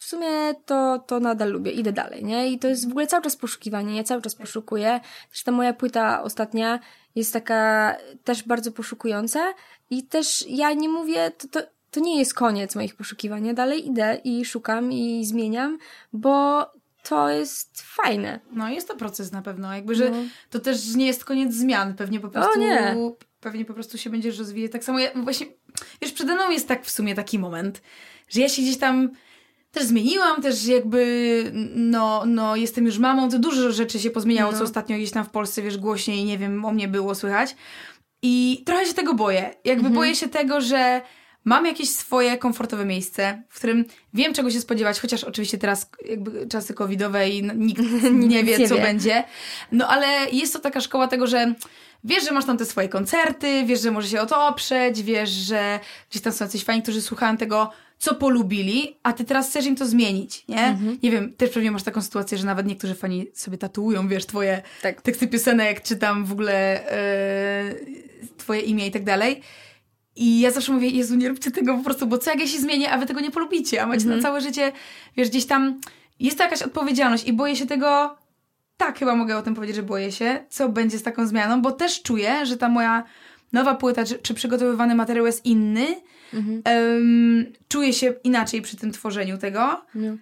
w 0.03 0.05
sumie 0.05 0.55
to, 0.67 0.99
to 1.07 1.21
nadal 1.21 1.51
lubię, 1.51 1.71
idę 1.71 1.93
dalej, 1.93 2.25
nie? 2.25 2.53
I 2.53 2.59
to 2.59 2.69
jest 2.69 2.89
w 2.89 2.91
ogóle 2.91 3.07
cały 3.07 3.23
czas 3.23 3.37
poszukiwanie, 3.37 3.97
ja 3.97 4.05
cały 4.05 4.23
czas 4.23 4.35
poszukuję. 4.35 5.01
Też 5.31 5.43
ta 5.43 5.53
moja 5.53 5.73
płyta 5.73 6.23
ostatnia 6.23 6.81
jest 7.15 7.33
taka 7.33 7.97
też 8.25 8.43
bardzo 8.43 8.73
poszukująca 8.73 9.55
i 9.91 10.03
też 10.03 10.45
ja 10.49 10.73
nie 10.73 10.89
mówię, 10.89 11.31
to, 11.31 11.49
to, 11.49 11.61
to 11.91 12.01
nie 12.01 12.19
jest 12.19 12.35
koniec 12.35 12.75
moich 12.75 12.97
poszukiwań, 12.97 13.47
ja 13.47 13.55
dalej 13.55 13.89
idę 13.89 14.21
i 14.25 14.45
szukam 14.45 14.93
i 14.93 15.25
zmieniam, 15.25 15.79
bo 16.13 16.67
to 17.03 17.29
jest 17.29 17.83
fajne. 17.83 18.41
No 18.53 18.69
jest 18.69 18.89
to 18.89 18.97
proces 18.97 19.33
na 19.33 19.43
pewno, 19.43 19.75
jakby, 19.75 19.95
że 19.95 20.11
No. 20.11 20.17
to 20.51 20.59
też 20.61 20.95
nie 20.95 21.07
jest 21.07 21.25
koniec 21.25 21.55
zmian, 21.55 21.95
pewnie 21.95 22.21
po 22.21 22.29
prostu... 22.29 22.61
nie. 22.61 22.97
Pewnie 23.41 23.65
po 23.65 23.75
prostu 23.75 23.99
się 23.99 24.11
będziesz 24.11 24.39
rozwijać. 24.39 24.73
Tak 24.73 24.85
samo 24.85 24.99
ja 24.99 25.11
właśnie, 25.17 25.47
wiesz, 26.03 26.13
przede 26.13 26.35
mną 26.35 26.51
jest 26.51 26.69
tak 26.69 26.85
w 26.85 26.91
sumie 26.91 27.15
taki 27.15 27.39
moment, 27.39 27.83
że 28.29 28.41
ja 28.41 28.49
się 28.49 28.63
gdzieś 28.63 28.79
tam 28.79 29.11
też 29.73 29.85
zmieniłam, 29.85 30.43
też 30.43 30.67
jakby, 30.67 31.45
no, 31.75 32.23
no 32.27 32.57
jestem 32.57 32.87
już 32.87 32.99
mamą, 32.99 33.31
to 33.31 33.39
dużo 33.39 33.73
rzeczy 33.73 33.99
się 34.01 34.11
pozmieniało, 34.11 34.53
No. 34.53 34.59
co 34.59 34.65
ostatnio 34.65 34.97
gdzieś 34.97 35.11
tam 35.11 35.25
w 35.25 35.31
Polsce, 35.31 35.63
wiesz, 35.63 35.77
głośniej, 35.79 36.25
nie 36.25 36.39
wiem, 36.39 36.65
o 36.65 36.73
mnie 36.73 36.89
było 36.89 37.15
słychać. 37.15 37.57
I 38.23 38.63
trochę 38.67 38.87
się 38.87 38.95
tego 38.95 39.15
boję. 39.15 39.55
Jakby 39.65 39.91
boję 39.91 40.15
się 40.15 40.29
tego, 40.29 40.61
że 40.61 41.01
mam 41.45 41.67
jakieś 41.67 41.91
swoje 41.91 42.39
komfortowe 42.39 42.85
miejsce, 42.85 43.43
w 43.49 43.57
którym 43.59 43.85
wiem, 44.15 44.35
czego 44.35 44.51
się 44.51 44.61
spodziewać, 44.61 45.01
chociaż 45.01 45.25
oczywiście 45.25 45.59
teraz 45.59 45.91
jakby 46.09 46.47
czasy 46.49 46.75
covidowe 46.75 47.29
i 47.31 47.43
nikt 47.57 47.83
nie 48.13 48.45
wie, 48.45 48.69
co 48.69 48.75
wie. 48.77 48.83
będzie. 48.83 49.25
No 49.73 49.89
ale 49.89 50.07
jest 50.33 50.53
to 50.53 50.59
taka 50.59 50.81
szkoła 50.81 51.09
tego, 51.09 51.27
że 51.27 51.55
wiesz, 52.05 52.25
że 52.25 52.33
masz 52.33 52.45
tam 52.45 52.59
te 52.59 52.65
swoje 52.65 52.89
koncerty, 52.89 53.65
wiesz, 53.67 53.81
że 53.81 53.91
możesz 53.91 54.11
się 54.11 54.21
o 54.21 54.27
to 54.27 54.47
oprzeć, 54.47 55.03
wiesz, 55.03 55.31
że 55.31 55.81
gdzieś 56.11 56.23
tam 56.23 56.33
są 56.33 56.45
jacyś 56.45 56.65
fani, 56.65 56.83
którzy 56.83 57.03
słuchają 57.03 57.37
tego, 57.37 57.71
co 58.03 58.15
polubili, 58.15 58.97
a 59.03 59.13
ty 59.13 59.25
teraz 59.25 59.49
chcesz 59.49 59.67
im 59.67 59.77
to 59.77 59.87
zmienić, 59.87 60.45
nie? 60.49 60.61
Mhm. 60.65 60.99
Nie 61.03 61.11
wiem, 61.11 61.33
też 61.37 61.51
pewnie 61.51 61.71
masz 61.71 61.83
taką 61.83 62.03
sytuację, 62.03 62.39
że 62.39 62.47
nawet 62.47 62.67
niektórzy 62.67 62.95
fani 62.95 63.27
sobie 63.35 63.59
tatuują, 63.59 64.09
wiesz, 64.09 64.27
twoje 64.27 64.63
Tak. 64.83 65.03
teksty 65.03 65.29
piosenek, 65.29 65.83
czy 65.83 65.97
tam 65.97 66.25
w 66.25 66.33
ogóle 66.33 66.91
e, 66.93 67.75
twoje 68.37 68.61
imię 68.61 68.87
i 68.87 68.91
tak 68.91 69.05
dalej. 69.05 69.41
I 70.17 70.41
ja 70.41 70.51
zawsze 70.51 70.73
mówię, 70.73 70.89
Jezu, 70.89 71.15
nie 71.15 71.29
róbcie 71.29 71.51
tego 71.51 71.77
po 71.79 71.85
prostu, 71.85 72.07
bo 72.07 72.19
co 72.19 72.31
jak 72.31 72.41
ja 72.41 72.47
się 72.47 72.59
zmienię, 72.59 72.91
a 72.91 72.99
wy 72.99 73.07
tego 73.07 73.21
nie 73.21 73.31
polubicie, 73.31 73.83
a 73.83 73.87
macie 73.87 74.01
Mhm. 74.03 74.17
na 74.17 74.23
całe 74.23 74.41
życie, 74.41 74.73
wiesz, 75.17 75.29
gdzieś 75.29 75.47
tam 75.47 75.81
jest 76.21 76.39
to 76.39 76.45
jakaś 76.45 76.63
odpowiedzialność 76.63 77.25
i 77.25 77.33
boję 77.33 77.57
się 77.57 77.67
tego, 77.67 78.17
tak 78.77 78.99
chyba 78.99 79.15
mogę 79.15 79.37
o 79.37 79.43
tym 79.43 79.55
powiedzieć, 79.55 79.77
że 79.77 79.83
boję 79.83 80.13
się, 80.13 80.45
co 80.51 80.69
będzie 80.69 80.99
z 80.99 81.03
taką 81.03 81.27
zmianą, 81.27 81.63
bo 81.63 81.73
też 81.73 82.03
czuję, 82.03 82.47
że 82.47 82.57
ta 82.57 82.69
moja 82.69 83.05
nowa 83.53 83.75
płyta, 83.75 84.05
czy, 84.05 84.19
czy 84.19 84.35
przygotowywany 84.35 84.95
materiał 84.95 85.27
jest 85.27 85.47
inny, 85.47 85.87
Mhm. 86.35 86.63
Em, 86.65 87.53
czuję 87.69 87.93
się 87.93 88.15
inaczej 88.25 88.63
przy 88.63 88.77
tym 88.77 88.93
tworzeniu 88.93 89.39
tego 89.39 89.83
No. 89.95 90.17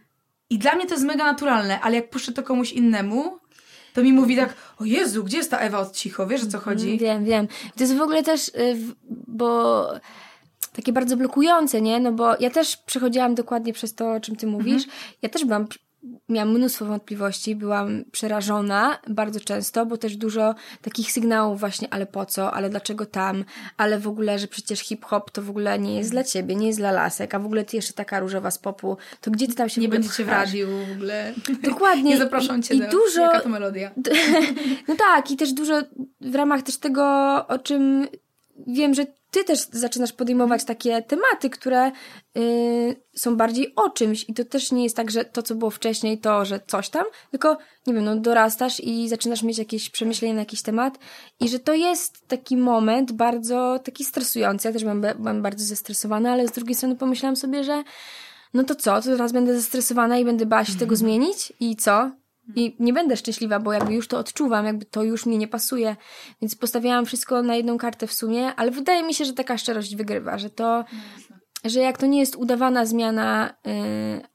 i 0.51 0.59
dla 0.59 0.75
mnie 0.75 0.87
to 0.87 0.95
jest 0.95 1.07
mega 1.07 1.25
naturalne, 1.25 1.81
ale 1.81 1.97
jak 1.97 2.11
puszczę 2.11 2.33
to 2.33 2.43
komuś 2.43 2.73
innemu, 2.73 3.39
to 3.95 4.03
mi 4.03 4.13
mówi 4.13 4.37
tak, 4.37 4.55
o 4.79 4.85
Jezu, 4.85 5.25
gdzie 5.25 5.37
jest 5.37 5.51
ta 5.51 5.59
Ewa 5.59 5.79
od 5.79 5.97
cicho, 5.97 6.27
wiesz 6.27 6.43
o 6.43 6.47
co 6.47 6.59
chodzi? 6.59 6.99
Wiem, 6.99 7.25
wiem. 7.25 7.49
To 7.77 7.85
jest 7.85 7.97
w 7.97 8.01
ogóle 8.01 8.23
też, 8.23 8.49
y, 8.49 8.77
bo 9.29 9.87
takie 10.73 10.93
bardzo 10.93 11.17
blokujące, 11.17 11.81
nie? 11.81 12.01
No 12.01 12.13
bo 12.13 12.37
ja 12.41 12.51
też 12.51 12.77
przechodziłam 12.77 13.35
dokładnie 13.35 13.73
przez 13.73 13.95
to, 13.95 14.13
o 14.13 14.21
czym 14.21 14.37
ty 14.37 14.47
mówisz. 14.47 14.83
Ja 15.23 15.29
też 15.29 15.45
byłam, 15.45 15.67
miałam 16.29 16.55
mnóstwo 16.55 16.85
wątpliwości, 16.85 17.55
byłam 17.55 18.05
przerażona 18.13 18.99
bardzo 19.09 19.41
często, 19.41 19.87
bo 19.87 19.97
też 19.97 20.17
dużo 20.17 20.55
takich 20.83 21.13
sygnałów 21.13 21.61
właśnie, 21.61 21.89
ale 21.91 22.07
po 22.07 22.27
co, 22.27 22.55
ale 22.55 22.71
dlaczego 22.71 23.07
tam, 23.07 23.45
ale 23.77 23.99
w 23.99 24.09
ogóle, 24.09 24.39
że 24.39 24.47
przecież 24.47 24.81
hip-hop 24.81 25.31
to 25.31 25.43
w 25.43 25.51
ogóle 25.51 25.79
nie 25.79 25.97
jest 25.97 26.11
dla 26.11 26.25
ciebie, 26.25 26.55
nie 26.57 26.67
jest 26.67 26.79
dla 26.79 26.91
lasek, 26.93 27.35
a 27.35 27.39
w 27.39 27.47
ogóle 27.47 27.65
ty 27.65 27.77
jeszcze 27.77 27.93
taka 27.93 28.21
różowa 28.21 28.51
z 28.51 28.59
popu, 28.59 28.97
to 29.21 29.31
gdzie 29.31 29.47
ty 29.47 29.55
tam 29.55 29.69
się 29.69 29.81
Nie 29.81 29.89
będziecie 29.89 30.25
w 30.25 30.29
radiu 30.29 30.69
w 30.89 30.93
ogóle. 30.93 31.35
Dokładnie. 31.63 32.11
Nie 32.11 32.19
zapraszam 32.19 32.63
cię 32.63 32.75
I, 32.75 32.81
do... 32.81 32.91
dużo, 32.91 33.21
Jaka 33.21 33.41
to 33.41 33.49
melodia? 33.49 33.91
no 34.89 34.97
tak, 34.97 35.31
i 35.31 35.37
też 35.37 35.53
dużo 35.53 35.83
w 36.21 36.35
ramach 36.35 36.63
też 36.63 36.77
tego, 36.77 37.05
o 37.49 37.59
czym 37.59 38.09
wiem, 38.67 38.95
że 38.95 39.07
ty 39.31 39.45
też 39.45 39.67
zaczynasz 39.73 40.13
podejmować 40.13 40.65
takie 40.65 41.03
tematy, 41.03 41.51
które 41.51 41.93
y, 42.39 42.97
są 43.17 43.37
bardziej 43.37 43.75
o 43.77 43.91
czymś. 43.91 44.25
I 44.29 44.35
to 44.35 44.45
też 44.45 44.73
nie 44.73 44.85
jest 44.85 44.97
tak, 44.97 45.11
że 45.11 45.25
to, 45.25 45.43
co 45.43 45.55
było 45.55 45.71
wcześniej, 45.71 46.19
to, 46.19 46.45
że 46.45 46.61
coś 46.67 46.89
tam, 46.89 47.05
tylko, 47.31 47.59
nie 47.87 47.95
wiem, 47.95 48.05
no 48.05 48.17
dorastasz 48.17 48.81
i 48.81 49.09
zaczynasz 49.09 49.43
mieć 49.43 49.59
jakieś 49.59 49.91
przemyślenia 49.91 50.35
na 50.35 50.41
jakiś 50.41 50.63
temat. 50.63 50.99
I 51.41 51.49
że 51.49 51.59
to 51.59 51.75
jest 51.75 52.29
taki 52.29 52.57
moment 52.57 53.13
bardzo 53.13 53.81
taki 53.85 54.05
stresujący. 54.05 54.69
Ja 54.69 54.73
też 54.73 54.83
byłam, 54.83 55.01
byłam 55.19 55.43
bardzo 55.43 55.65
zestresowana, 55.65 56.33
ale 56.33 56.49
z 56.49 56.53
drugiej 56.53 56.75
strony 56.75 56.97
pomyślałam 56.97 57.37
sobie, 57.37 57.65
że 57.65 57.85
no 58.55 58.65
to 58.65 58.75
co, 58.75 59.03
to 59.03 59.03
teraz 59.03 59.33
będę 59.33 59.57
zestresowana 59.57 60.19
i 60.19 60.25
będę 60.25 60.47
bała 60.47 60.65
się 60.65 60.75
tego 60.75 60.97
zmienić? 60.97 61.53
I 61.61 61.77
co? 61.77 62.11
I 62.57 62.77
nie 62.79 62.93
będę 62.93 63.17
szczęśliwa, 63.17 63.61
bo 63.61 63.73
jakby 63.73 63.95
już 63.95 64.09
to 64.09 64.19
odczuwam, 64.19 64.67
jakby 64.67 64.85
to 64.85 65.03
już 65.03 65.27
mi 65.27 65.39
nie 65.39 65.49
pasuje. 65.49 65.97
Więc 66.43 66.57
postawiałam 66.57 67.07
wszystko 67.07 67.43
na 67.43 67.55
jedną 67.57 67.79
kartę 67.79 68.07
w 68.07 68.13
sumie, 68.13 68.55
ale 68.55 68.71
wydaje 68.71 69.03
mi 69.03 69.15
się, 69.15 69.25
że 69.25 69.33
taka 69.33 69.59
szczerość 69.59 69.97
wygrywa, 69.97 70.39
że 70.39 70.51
to, 70.51 70.85
że 71.65 71.81
jak 71.81 71.99
to 71.99 72.07
nie 72.07 72.21
jest 72.21 72.37
udawana 72.37 72.87
zmiana, 72.87 73.55
yy, 73.65 73.73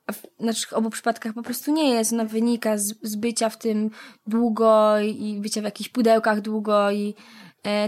a 0.08 0.12
w 0.12 0.24
naszych 0.40 0.78
obu 0.78 0.90
przypadkach 0.90 1.34
po 1.34 1.44
prostu 1.44 1.72
nie 1.72 1.90
jest, 1.90 2.14
ona 2.14 2.26
wynika 2.26 2.78
z, 2.78 2.94
z 3.02 3.16
bycia 3.16 3.50
w 3.50 3.58
tym 3.58 3.90
długo 4.28 5.00
i 5.00 5.40
bycia 5.42 5.62
w 5.62 5.64
jakichś 5.64 5.90
pudełkach 5.90 6.42
długo 6.42 6.92
i 6.92 7.16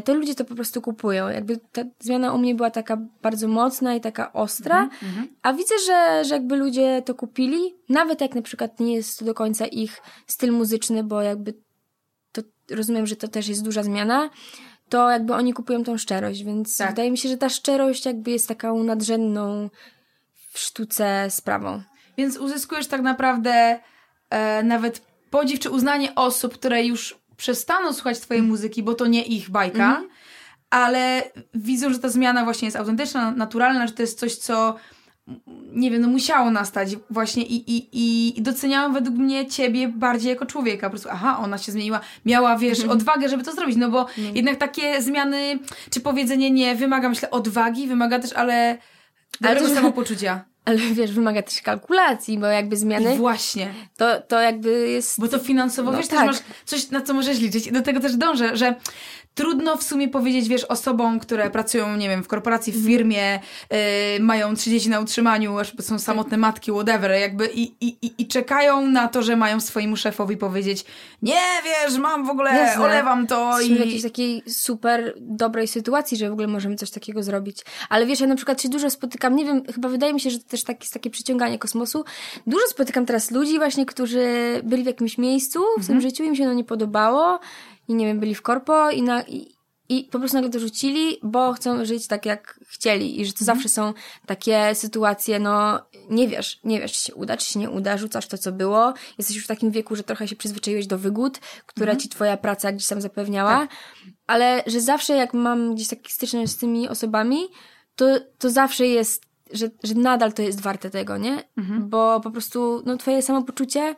to 0.06 0.14
ludzie 0.14 0.36
to 0.36 0.46
po 0.46 0.56
prostu 0.56 0.82
kupują. 0.82 1.30
Jakby 1.30 1.60
ta 1.72 1.82
zmiana 2.00 2.34
u 2.34 2.38
mnie 2.38 2.56
była 2.56 2.72
taka 2.72 2.98
bardzo 3.22 3.48
mocna 3.48 3.96
i 3.96 4.02
taka 4.02 4.34
ostra, 4.34 4.88
mm-hmm. 4.88 5.28
a 5.42 5.54
widzę, 5.54 5.76
że, 5.86 6.26
że 6.26 6.36
jakby 6.36 6.56
ludzie 6.56 7.02
to 7.06 7.16
kupili, 7.16 7.76
nawet 7.90 8.22
jak 8.22 8.36
na 8.36 8.42
przykład 8.42 8.80
nie 8.80 8.96
jest 8.96 9.20
to 9.20 9.26
do 9.26 9.34
końca 9.34 9.66
ich 9.66 10.02
styl 10.28 10.52
muzyczny, 10.52 11.04
bo 11.04 11.22
jakby 11.22 11.54
to 12.32 12.42
rozumiem, 12.72 13.08
że 13.08 13.16
to 13.16 13.28
też 13.28 13.48
jest 13.48 13.64
duża 13.64 13.84
zmiana, 13.84 14.30
to 14.90 15.10
jakby 15.10 15.34
oni 15.34 15.54
kupują 15.54 15.84
tą 15.84 15.98
szczerość, 15.98 16.44
więc 16.44 16.78
tak. 16.78 16.90
wydaje 16.90 17.12
mi 17.12 17.18
się, 17.18 17.30
że 17.30 17.38
ta 17.38 17.50
szczerość 17.50 18.06
jakby 18.06 18.32
jest 18.32 18.48
taką 18.48 18.84
nadrzędną 18.84 19.70
w 20.52 20.60
sztuce 20.60 21.28
sprawą. 21.30 21.82
Więc 22.18 22.38
uzyskujesz 22.38 22.88
tak 22.88 23.02
naprawdę 23.02 23.80
e, 24.30 24.64
nawet 24.64 25.02
podziw 25.30 25.60
czy 25.60 25.70
uznanie 25.70 26.16
osób, 26.16 26.54
które 26.54 26.86
już 26.86 27.27
przestaną 27.38 27.94
słuchać 27.94 28.20
twojej 28.20 28.40
mm. 28.40 28.52
muzyki, 28.52 28.84
bo 28.84 28.94
to 28.94 29.08
nie 29.08 29.24
ich 29.24 29.50
bajka, 29.50 29.98
mm. 29.98 30.10
ale 30.70 31.24
widzą, 31.54 31.94
że 31.94 32.00
ta 32.00 32.10
zmiana 32.10 32.44
właśnie 32.44 32.66
jest 32.66 32.78
autentyczna, 32.78 33.32
naturalna, 33.32 33.88
że 33.88 33.94
to 33.94 34.02
jest 34.02 34.20
coś, 34.20 34.36
co 34.36 34.76
nie 35.74 35.92
wiem, 35.92 36.02
no 36.02 36.08
musiało 36.08 36.52
nastać 36.52 36.96
właśnie 37.10 37.44
i, 37.44 37.78
i, 37.78 38.38
i 38.38 38.42
doceniałam 38.42 38.94
według 38.94 39.16
mnie 39.16 39.48
ciebie 39.48 39.88
bardziej 39.88 40.30
jako 40.30 40.46
człowieka. 40.46 40.88
Po 40.88 40.92
prostu, 40.92 41.10
aha, 41.12 41.40
ona 41.40 41.58
się 41.58 41.72
zmieniła, 41.72 42.00
miała, 42.26 42.58
wiesz, 42.58 42.80
mhm. 42.80 42.98
odwagę, 42.98 43.30
żeby 43.30 43.44
to 43.44 43.52
zrobić, 43.52 43.78
no 43.78 43.90
bo 43.90 44.08
mm. 44.18 44.36
jednak 44.36 44.56
takie 44.58 45.02
zmiany, 45.02 45.60
czy 45.90 46.02
powiedzenie 46.02 46.52
nie 46.52 46.76
wymaga, 46.76 47.10
myślę, 47.10 47.32
odwagi, 47.32 47.88
wymaga 47.88 48.20
też, 48.20 48.34
ale 48.34 48.78
dobrego 49.42 49.66
ale 49.66 49.76
samopoczucia. 49.76 50.46
Ale 50.68 50.78
wiesz, 50.78 51.12
wymaga 51.12 51.42
też 51.42 51.62
kalkulacji, 51.62 52.38
bo 52.38 52.46
jakby 52.46 52.78
zmiany. 52.78 53.16
I 53.16 53.18
właśnie. 53.18 53.74
To, 53.98 54.22
to 54.22 54.42
jakby 54.42 54.90
jest. 54.90 55.20
Bo 55.20 55.28
to 55.28 55.40
finansowo, 55.40 55.92
no, 55.92 55.98
wiesz, 55.98 56.08
tak. 56.08 56.20
też 56.20 56.28
masz 56.28 56.38
coś, 56.66 56.90
na 56.90 57.02
co 57.02 57.14
możesz 57.14 57.40
liczyć. 57.40 57.68
I 57.68 57.72
do 57.72 57.82
tego 57.82 58.00
też 58.00 58.16
dążę, 58.16 58.58
że 58.58 58.76
trudno 59.38 59.78
w 59.78 59.84
sumie 59.84 60.08
powiedzieć, 60.08 60.48
wiesz, 60.48 60.64
osobom, 60.64 61.20
które 61.20 61.50
pracują, 61.50 61.98
nie 61.98 62.10
wiem, 62.10 62.24
w 62.24 62.28
korporacji, 62.28 62.74
w 62.74 62.76
mhm. 62.76 62.94
firmie, 62.94 63.40
yy, 63.72 63.78
mają 64.20 64.56
30 64.56 64.90
na 64.90 65.00
utrzymaniu, 65.00 65.56
są 65.80 66.00
samotne 66.00 66.38
matki, 66.38 66.72
whatever, 66.72 67.12
jakby 67.12 67.50
i, 67.54 67.74
i, 67.82 68.14
i 68.18 68.28
czekają 68.28 68.88
na 68.88 69.08
to, 69.08 69.24
że 69.24 69.36
mają 69.36 69.60
swojemu 69.60 69.98
szefowi 69.98 70.38
powiedzieć, 70.38 70.86
nie 71.22 71.42
wiesz, 71.64 71.98
mam 71.98 72.26
w 72.26 72.30
ogóle, 72.30 72.52
Jasne. 72.52 72.84
olewam 72.84 73.28
to 73.28 73.50
Jesteśmy 73.50 73.76
i... 73.76 73.78
w 73.78 73.86
jakiejś 73.86 74.04
takiej 74.04 74.44
super 74.48 75.14
dobrej 75.20 75.68
sytuacji, 75.68 76.18
że 76.18 76.30
w 76.30 76.34
ogóle 76.34 76.48
możemy 76.48 76.76
coś 76.76 76.92
takiego 76.92 77.24
zrobić. 77.24 77.66
Ale 77.90 78.06
wiesz, 78.06 78.20
ja 78.20 78.28
na 78.28 78.36
przykład 78.36 78.62
się 78.62 78.70
dużo 78.70 78.90
spotykam, 78.90 79.36
nie 79.36 79.46
wiem, 79.46 79.64
chyba 79.74 79.90
wydaje 79.90 80.14
mi 80.14 80.20
się, 80.20 80.30
że 80.30 80.40
to 80.40 80.50
też 80.50 80.64
tak, 80.64 80.82
jest 80.82 80.94
takie 80.94 81.10
przyciąganie 81.10 81.60
kosmosu. 81.60 82.06
Dużo 82.48 82.68
spotykam 82.68 83.06
teraz 83.06 83.32
ludzi 83.32 83.58
właśnie, 83.58 83.86
którzy 83.86 84.28
byli 84.64 84.84
w 84.84 84.88
jakimś 84.88 85.18
miejscu 85.18 85.60
w 85.60 85.80
mhm. 85.80 85.88
tym 85.88 86.02
życiu, 86.02 86.24
im 86.24 86.36
się 86.36 86.44
to 86.44 86.54
nie 86.54 86.64
podobało 86.64 87.40
i 87.88 87.96
nie 87.96 88.06
wiem, 88.06 88.20
byli 88.20 88.36
w 88.36 88.42
korpo 88.42 88.92
i, 88.92 89.02
na, 89.02 89.24
i, 89.24 89.58
i 89.90 90.04
po 90.04 90.20
prostu 90.20 90.38
nagle 90.38 90.52
to 90.52 90.60
rzucili, 90.60 91.18
bo 91.24 91.54
chcą 91.54 91.86
żyć 91.86 92.08
tak, 92.08 92.26
jak 92.26 92.60
chcieli. 92.68 93.22
I 93.22 93.26
że 93.26 93.34
to 93.34 93.40
mhm. 93.40 93.46
zawsze 93.46 93.70
są 93.70 93.94
takie 94.26 94.76
sytuacje, 94.76 95.40
no 95.40 95.80
nie 96.10 96.28
wiesz, 96.28 96.60
nie 96.64 96.82
wiesz, 96.82 96.94
czy 96.94 97.06
się 97.06 97.16
uda, 97.16 97.38
czy 97.38 97.46
się 97.46 97.60
nie 97.60 97.70
uda, 97.70 97.98
rzucasz 97.98 98.28
to, 98.28 98.38
co 98.38 98.52
było. 98.52 98.94
Jesteś 99.18 99.36
już 99.36 99.46
w 99.46 99.48
takim 99.48 99.72
wieku, 99.72 99.96
że 99.96 100.04
trochę 100.04 100.28
się 100.28 100.36
przyzwyczaiłeś 100.36 100.88
do 100.88 100.98
wygód, 100.98 101.40
które 101.66 101.92
mhm. 101.92 102.00
ci 102.00 102.10
twoja 102.10 102.38
praca 102.38 102.72
gdzieś 102.72 102.88
tam 102.88 103.02
zapewniała. 103.02 103.58
Tak. 103.58 103.70
Ale 104.28 104.64
że 104.68 104.82
zawsze 104.82 105.16
jak 105.16 105.34
mam 105.34 105.76
gdzieś 105.76 105.88
taki 105.88 106.12
styczność 106.12 106.52
z 106.52 106.58
tymi 106.58 106.90
osobami, 106.90 107.48
to, 107.96 108.06
to 108.38 108.50
zawsze 108.50 108.88
jest, 108.88 109.26
że, 109.54 109.70
że 109.84 109.94
nadal 109.94 110.34
to 110.34 110.42
jest 110.42 110.62
warte 110.62 110.90
tego, 110.90 111.18
nie? 111.18 111.44
Mhm. 111.58 111.90
Bo 111.90 112.20
po 112.20 112.32
prostu, 112.32 112.84
no 112.86 112.98
twoje 112.98 113.22
samopoczucie, 113.22 113.96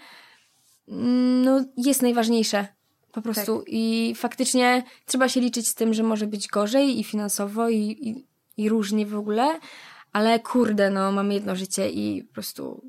mm, 0.87 1.41
no 1.45 1.65
jest 1.77 2.01
najważniejsze 2.01 2.78
po 3.21 3.33
prostu. 3.33 3.59
Tak. 3.59 3.65
I 3.67 4.13
faktycznie 4.15 4.83
trzeba 5.05 5.29
się 5.29 5.41
liczyć 5.41 5.67
z 5.67 5.75
tym, 5.75 5.93
że 5.93 6.03
może 6.03 6.27
być 6.27 6.47
gorzej 6.47 6.99
i 6.99 7.03
finansowo, 7.03 7.69
i, 7.69 7.77
i, 7.77 8.25
i 8.63 8.69
różnie 8.69 9.05
w 9.05 9.15
ogóle, 9.15 9.59
ale 10.11 10.39
kurde, 10.39 10.89
no, 10.89 11.11
mamy 11.11 11.33
jedno 11.33 11.55
życie 11.55 11.89
i 11.89 12.23
po 12.23 12.33
prostu 12.33 12.83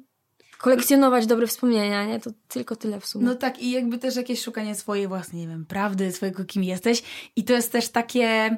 kolekcjonować 0.58 1.26
dobre 1.26 1.46
wspomnienia, 1.46 2.06
nie? 2.06 2.20
To 2.20 2.30
tylko 2.48 2.76
tyle 2.76 3.00
w 3.00 3.06
sumie. 3.06 3.24
No 3.24 3.34
tak, 3.34 3.62
i 3.62 3.70
jakby 3.70 3.98
też 3.98 4.16
jakieś 4.16 4.42
szukanie 4.42 4.74
swojej 4.74 5.08
własnej, 5.08 5.42
nie 5.42 5.48
wiem, 5.48 5.66
prawdy, 5.66 6.12
swojego 6.12 6.44
kim 6.44 6.64
jesteś. 6.64 7.02
I 7.36 7.44
to 7.44 7.52
jest 7.52 7.72
też 7.72 7.88
takie 7.88 8.56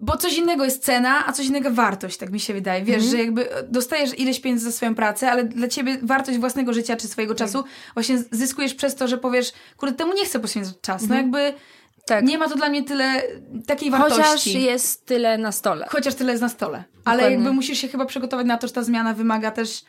bo 0.00 0.16
coś 0.16 0.36
innego 0.36 0.64
jest 0.64 0.84
cena, 0.84 1.26
a 1.26 1.32
coś 1.32 1.46
innego 1.46 1.70
wartość, 1.70 2.16
tak 2.16 2.30
mi 2.30 2.40
się 2.40 2.54
wydaje. 2.54 2.84
Wiesz, 2.84 2.96
mm 2.96 3.08
-hmm. 3.08 3.10
że 3.10 3.18
jakby 3.18 3.48
dostajesz 3.68 4.18
ileś 4.18 4.40
pieniędzy 4.40 4.64
za 4.64 4.72
swoją 4.72 4.94
pracę, 4.94 5.30
ale 5.30 5.44
dla 5.44 5.68
ciebie 5.68 5.98
wartość 6.02 6.38
własnego 6.38 6.72
życia 6.72 6.96
czy 6.96 7.08
swojego 7.08 7.34
tak. 7.34 7.38
czasu 7.38 7.64
właśnie 7.94 8.18
zyskujesz 8.30 8.74
przez 8.74 8.94
to, 8.94 9.08
że 9.08 9.18
powiesz, 9.18 9.52
kurde, 9.76 9.96
temu 9.96 10.14
nie 10.14 10.24
chcę 10.24 10.40
poświęcać 10.40 10.74
czas. 10.80 11.02
Mm 11.02 11.06
-hmm. 11.06 11.10
No 11.10 11.38
mhm. 11.38 11.44
jakby 11.44 11.60
tak. 12.06 12.24
nie 12.24 12.38
ma 12.38 12.48
to 12.48 12.56
dla 12.56 12.68
mnie 12.68 12.82
tyle 12.82 13.22
takiej 13.66 13.90
wartości. 13.90 14.22
Chociaż 14.22 14.46
jest 14.46 15.06
tyle 15.06 15.38
na 15.38 15.52
stole. 15.52 15.86
Chociaż 15.90 16.14
tyle 16.14 16.32
jest 16.32 16.42
na 16.42 16.48
stole. 16.48 16.84
Ale 17.04 17.16
Dokładnie. 17.16 17.36
jakby 17.36 17.52
musisz 17.52 17.78
się 17.78 17.88
chyba 17.88 18.06
przygotować 18.06 18.46
na 18.46 18.58
to, 18.58 18.66
że 18.66 18.72
ta 18.72 18.82
zmiana 18.82 19.14
wymaga 19.14 19.50
też 19.50 19.84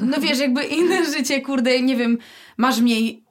no 0.00 0.20
wiesz, 0.20 0.38
jakby 0.38 0.64
inne 0.64 1.04
życie, 1.16 1.40
kurde, 1.40 1.82
nie 1.82 1.96
wiem, 1.96 2.18
masz 2.56 2.80
mniej 2.80 3.23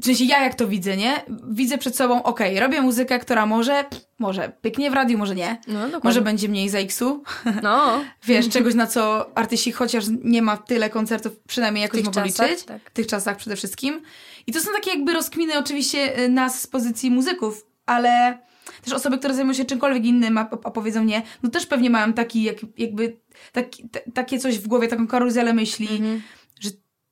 w 0.00 0.04
sensie 0.04 0.24
ja 0.24 0.44
jak 0.44 0.54
to 0.54 0.68
widzę, 0.68 0.96
nie? 0.96 1.24
Widzę 1.50 1.78
przed 1.78 1.96
sobą, 1.96 2.22
okej, 2.22 2.50
okay, 2.50 2.60
robię 2.60 2.80
muzykę, 2.80 3.18
która 3.18 3.46
może, 3.46 3.84
może 4.18 4.52
pyknie 4.60 4.90
w 4.90 4.94
radiu, 4.94 5.18
może 5.18 5.34
nie. 5.34 5.60
No, 5.68 6.00
może 6.02 6.20
będzie 6.20 6.48
mniej 6.48 6.68
za 6.68 6.78
X-u. 6.78 7.22
No. 7.62 8.00
Wiesz, 8.26 8.48
czegoś 8.48 8.74
na 8.74 8.86
co 8.86 9.30
artyści 9.34 9.72
chociaż 9.72 10.04
nie 10.24 10.42
ma 10.42 10.56
tyle 10.56 10.90
koncertów, 10.90 11.36
przynajmniej 11.48 11.82
jakoś 11.82 12.02
mogą 12.02 12.24
liczyć. 12.24 12.64
Tak. 12.64 12.90
W 12.90 12.92
tych 12.92 13.06
czasach 13.06 13.36
przede 13.36 13.56
wszystkim. 13.56 14.02
I 14.46 14.52
to 14.52 14.60
są 14.60 14.72
takie 14.72 14.90
jakby 14.90 15.12
rozkminy 15.12 15.58
oczywiście 15.58 16.18
y, 16.18 16.28
nas 16.28 16.60
z 16.60 16.66
pozycji 16.66 17.10
muzyków, 17.10 17.66
ale 17.86 18.38
też 18.84 18.94
osoby, 18.94 19.18
które 19.18 19.34
zajmują 19.34 19.54
się 19.54 19.64
czymkolwiek 19.64 20.04
innym, 20.04 20.38
a, 20.38 20.50
a 20.64 20.70
powiedzą 20.70 21.04
nie, 21.04 21.22
no 21.42 21.50
też 21.50 21.66
pewnie 21.66 21.90
mają 21.90 22.12
taki 22.12 22.42
jak, 22.42 22.56
jakby 22.78 23.16
taki, 23.52 23.88
t- 23.88 24.02
takie 24.14 24.38
coś 24.38 24.58
w 24.58 24.68
głowie, 24.68 24.88
taką 24.88 25.06
karuzelę 25.06 25.52
myśli, 25.52 25.88
mm-hmm 25.88 26.20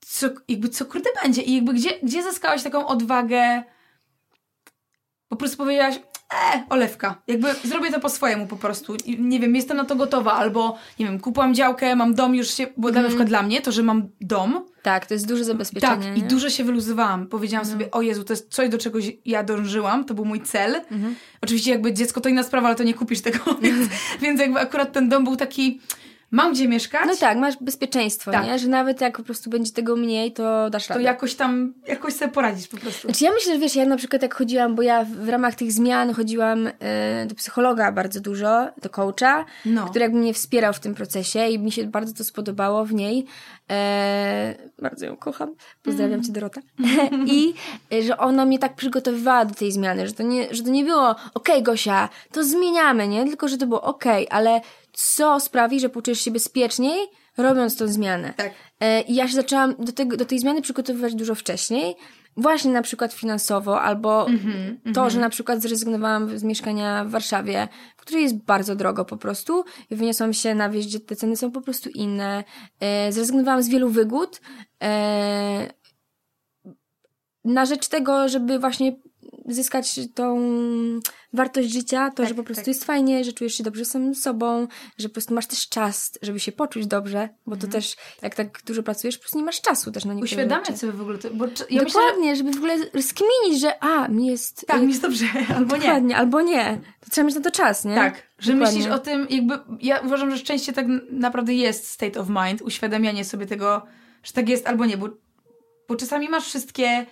co, 0.09 0.27
jakby 0.49 0.69
co 0.69 0.85
kurde 0.85 1.11
będzie 1.23 1.43
i 1.43 1.55
jakby 1.55 1.75
gdzie, 1.75 1.91
gdzie 2.03 2.23
zyskałaś 2.23 2.63
taką 2.63 2.87
odwagę 2.87 3.63
po 5.29 5.37
prostu 5.37 5.57
powiedziałaś 5.57 5.95
e, 6.35 6.65
olewka, 6.69 7.23
jakby 7.27 7.55
zrobię 7.65 7.91
to 7.93 8.01
po 8.01 8.09
swojemu 8.09 8.47
po 8.47 8.57
prostu, 8.57 8.97
nie 9.19 9.41
wiem, 9.41 9.57
jestem 9.57 9.77
na 9.77 9.85
to 9.85 9.97
gotowa, 9.97 10.33
albo 10.33 10.79
nie 10.99 11.07
wiem, 11.07 11.21
kupiłam 11.21 11.55
działkę, 11.55 11.97
mam 11.97 12.15
dom 12.15 12.35
już 12.35 12.51
się, 12.51 12.67
bo 12.77 12.89
mm. 12.89 13.03
na 13.03 13.09
przykład 13.09 13.29
dla 13.29 13.43
mnie 13.43 13.61
to, 13.61 13.73
że 13.73 13.83
mam 13.83 14.09
dom. 14.21 14.65
Tak, 14.83 15.07
to 15.07 15.15
jest 15.15 15.29
duże 15.29 15.45
zabezpieczenie. 15.45 16.05
Tak, 16.05 16.17
nie? 16.17 16.23
i 16.23 16.23
dużo 16.23 16.51
się 16.51 16.65
wyluzowałam, 16.65 17.27
powiedziałam 17.27 17.67
no. 17.67 17.73
sobie, 17.73 17.91
o 17.91 18.03
Jezu, 18.03 18.25
to 18.25 18.33
jest 18.33 18.55
coś, 18.55 18.69
do 18.69 18.79
czegoś 18.79 19.13
ja 19.25 19.43
dążyłam, 19.43 20.05
to 20.05 20.15
był 20.15 20.25
mój 20.25 20.41
cel. 20.41 20.75
Mhm. 20.75 21.15
Oczywiście 21.41 21.71
jakby 21.71 21.93
dziecko 21.93 22.21
to 22.21 22.29
inna 22.29 22.43
sprawa, 22.43 22.67
ale 22.67 22.77
to 22.77 22.85
nie 22.85 22.95
kupisz 22.95 23.21
tego, 23.21 23.39
więc, 23.63 23.89
więc 24.21 24.41
jakby 24.41 24.61
akurat 24.61 24.93
ten 24.93 25.09
dom 25.09 25.25
był 25.25 25.37
taki 25.37 25.81
mam 26.37 26.53
gdzie 26.53 26.69
mieszkać. 26.69 27.03
No 27.07 27.17
tak, 27.17 27.39
masz 27.39 27.57
bezpieczeństwo, 27.61 28.31
tak. 28.31 28.47
nie? 28.47 28.59
Że 28.59 28.69
nawet 28.69 29.01
jak 29.01 29.17
po 29.17 29.23
prostu 29.23 29.51
będzie 29.51 29.73
tego 29.73 29.97
mniej, 29.97 30.33
to 30.33 30.71
dasz 30.71 30.89
radę. 30.89 31.01
To 31.01 31.07
jakoś 31.07 31.35
tam, 31.35 31.75
jakoś 31.87 32.15
sobie 32.15 32.33
poradzisz 32.33 32.69
po 32.69 32.77
prostu. 32.77 33.09
Znaczy 33.09 33.25
ja 33.25 33.33
myślę, 33.33 33.55
że 33.55 33.59
wiesz, 33.59 33.77
ja 33.77 33.87
na 33.87 33.97
przykład 33.97 34.23
jak 34.23 34.35
chodziłam, 34.35 34.75
bo 34.75 34.83
ja 34.83 35.05
w 35.05 35.29
ramach 35.29 35.55
tych 35.55 35.73
zmian 35.73 36.15
chodziłam 36.15 36.67
y, 36.67 36.73
do 37.27 37.35
psychologa 37.35 37.93
bardzo 37.93 38.21
dużo, 38.21 38.69
do 38.83 38.91
coacha, 38.91 39.45
no. 39.65 39.87
który 39.87 40.03
jakby 40.03 40.19
mnie 40.19 40.35
wspierał 40.35 40.73
w 40.73 40.81
tym 40.81 40.95
procesie 40.95 41.47
i 41.49 41.59
mi 41.59 41.73
się 41.73 41.85
bardzo 41.85 42.15
to 42.15 42.25
spodobało 42.25 42.85
w 42.85 42.95
niej. 42.95 43.27
E, 43.71 44.55
bardzo 44.79 45.07
ją 45.07 45.17
kocham. 45.17 45.55
Pozdrawiam 45.83 46.13
mm. 46.13 46.25
cię, 46.25 46.33
Dorota. 46.33 46.61
I 47.27 47.55
e, 47.93 48.03
że 48.03 48.19
ona 48.19 48.45
mnie 48.45 48.59
tak 48.59 48.75
przygotowywała 48.75 49.45
do 49.45 49.55
tej 49.55 49.73
zmiany, 49.73 50.07
że 50.07 50.13
to 50.13 50.23
nie, 50.23 50.55
że 50.55 50.63
to 50.63 50.71
nie 50.71 50.85
było 50.85 51.11
okej, 51.11 51.25
okay, 51.35 51.63
Gosia, 51.63 52.09
to 52.33 52.45
zmieniamy, 52.45 53.09
nie? 53.09 53.25
Tylko, 53.25 53.49
że 53.49 53.59
to 53.59 53.67
było 53.67 53.83
okej, 53.83 54.29
okay, 54.29 54.39
ale 54.39 54.61
co 54.97 55.41
sprawi, 55.41 55.81
że 55.81 55.89
poczujesz 55.89 56.21
się 56.21 56.31
bezpieczniej, 56.31 57.09
robiąc 57.37 57.77
tą 57.77 57.89
zmianę. 57.89 58.35
Tak. 58.37 58.53
E, 58.81 59.01
I 59.01 59.15
ja 59.15 59.29
się 59.29 59.35
zaczęłam 59.35 59.75
do, 59.79 59.93
tego, 59.93 60.17
do 60.17 60.25
tej 60.25 60.39
zmiany 60.39 60.63
przygotowywać 60.63 61.15
dużo 61.15 61.35
wcześniej, 61.35 61.97
właśnie 62.37 62.73
na 62.73 62.83
przykład 62.83 63.13
finansowo, 63.13 63.83
albo 63.83 64.27
Mhm, 64.27 64.81
to, 64.95 65.11
że 65.11 65.21
na 65.21 65.31
przykład 65.31 65.63
zrezygnowałam 65.63 66.39
z 66.39 66.43
mieszkania 66.43 67.05
w 67.05 67.11
Warszawie, 67.11 67.69
w 67.97 68.01
której 68.01 68.23
jest 68.23 68.45
bardzo 68.45 68.77
drogo 68.77 69.05
po 69.05 69.17
prostu 69.17 69.65
i 69.91 69.97
wyniosłam 69.97 70.33
się 70.33 70.55
na 70.55 70.71
wieś, 70.71 70.87
gdzie 70.87 71.01
te 71.01 71.17
ceny 71.17 71.37
są 71.37 71.51
po 71.51 71.61
prostu 71.61 71.91
inne. 71.91 72.45
E, 72.81 73.13
zrezygnowałam 73.13 73.63
z 73.63 73.69
wielu 73.69 73.89
wygód 73.89 74.41
e, 74.83 75.73
na 77.45 77.67
rzecz 77.67 77.89
tego, 77.89 78.29
żeby 78.29 78.59
właśnie 78.59 78.97
zyskać 79.49 80.01
tą 80.15 80.39
wartość 81.33 81.71
życia, 81.73 82.11
to, 82.11 82.17
Tak, 82.17 82.29
że 82.29 82.35
po 82.35 82.43
prostu 82.43 82.61
tak. 82.63 82.69
jest 82.69 82.85
fajnie, 82.85 83.25
że 83.25 83.33
czujesz 83.33 83.55
się 83.55 83.65
dobrze 83.65 83.85
samym 83.85 84.15
sobą, 84.15 84.69
że 84.99 85.09
po 85.09 85.13
prostu 85.13 85.35
masz 85.35 85.47
też 85.47 85.69
czas, 85.69 86.19
żeby 86.23 86.41
się 86.41 86.53
poczuć 86.53 86.87
dobrze, 86.87 87.29
bo 87.47 87.55
Mhm. 87.55 87.61
to 87.73 87.79
też, 87.79 87.97
jak 88.23 88.35
tak 88.35 88.63
dużo 88.67 88.83
pracujesz, 88.83 89.17
po 89.17 89.23
prostu 89.23 89.39
nie 89.39 89.45
masz 89.45 89.61
czasu 89.61 89.93
też 89.93 90.05
na 90.05 90.15
niektóre 90.15 90.33
Uświadamiać 90.43 90.67
rzeczy. 90.67 90.79
sobie 90.79 90.93
w 90.93 91.01
ogóle 91.01 91.19
to, 91.19 91.31
bo 91.31 91.45
ja 91.45 91.51
myślę, 91.61 91.85
Dokładnie, 91.85 92.37
żeby 92.37 92.53
w 92.53 92.57
ogóle 92.57 92.77
skminić, 93.03 93.61
że 93.61 93.83
a, 93.85 94.09
mi 94.09 94.27
jest... 94.27 94.67
tak, 94.67 94.77
y, 94.79 94.83
mi 94.83 94.89
jest 94.89 95.03
dobrze, 95.03 95.27
albo 95.57 95.77
nie. 95.77 95.83
Dokładnie, 95.83 96.17
albo 96.17 96.41
nie. 96.43 96.81
To 97.01 97.11
trzeba 97.11 97.27
mieć 97.27 97.37
na 97.37 97.43
to 97.43 97.51
czas, 97.51 97.85
nie? 97.85 97.95
Tak, 97.95 98.23
że 98.39 98.53
Dokładnie. 98.53 98.77
myślisz 98.79 98.95
o 98.95 98.99
tym, 98.99 99.27
jakby, 99.31 99.59
ja 99.81 100.01
uważam, 100.01 100.31
że 100.31 100.39
szczęście 100.39 100.73
tak 100.73 100.87
naprawdę 101.11 101.55
jest 101.55 101.89
state 101.91 102.21
of 102.21 102.29
mind, 102.29 102.63
uświadamianie 102.63 103.25
sobie 103.25 103.47
tego, 103.47 103.83
że 104.23 104.33
tak 104.33 104.49
jest 104.49 104.67
albo 104.67 104.87
nie, 104.87 104.97
bo, 104.97 105.09
bo 105.89 105.97
czasami 105.97 106.29
masz 106.29 106.45
wszystkie 106.45 107.07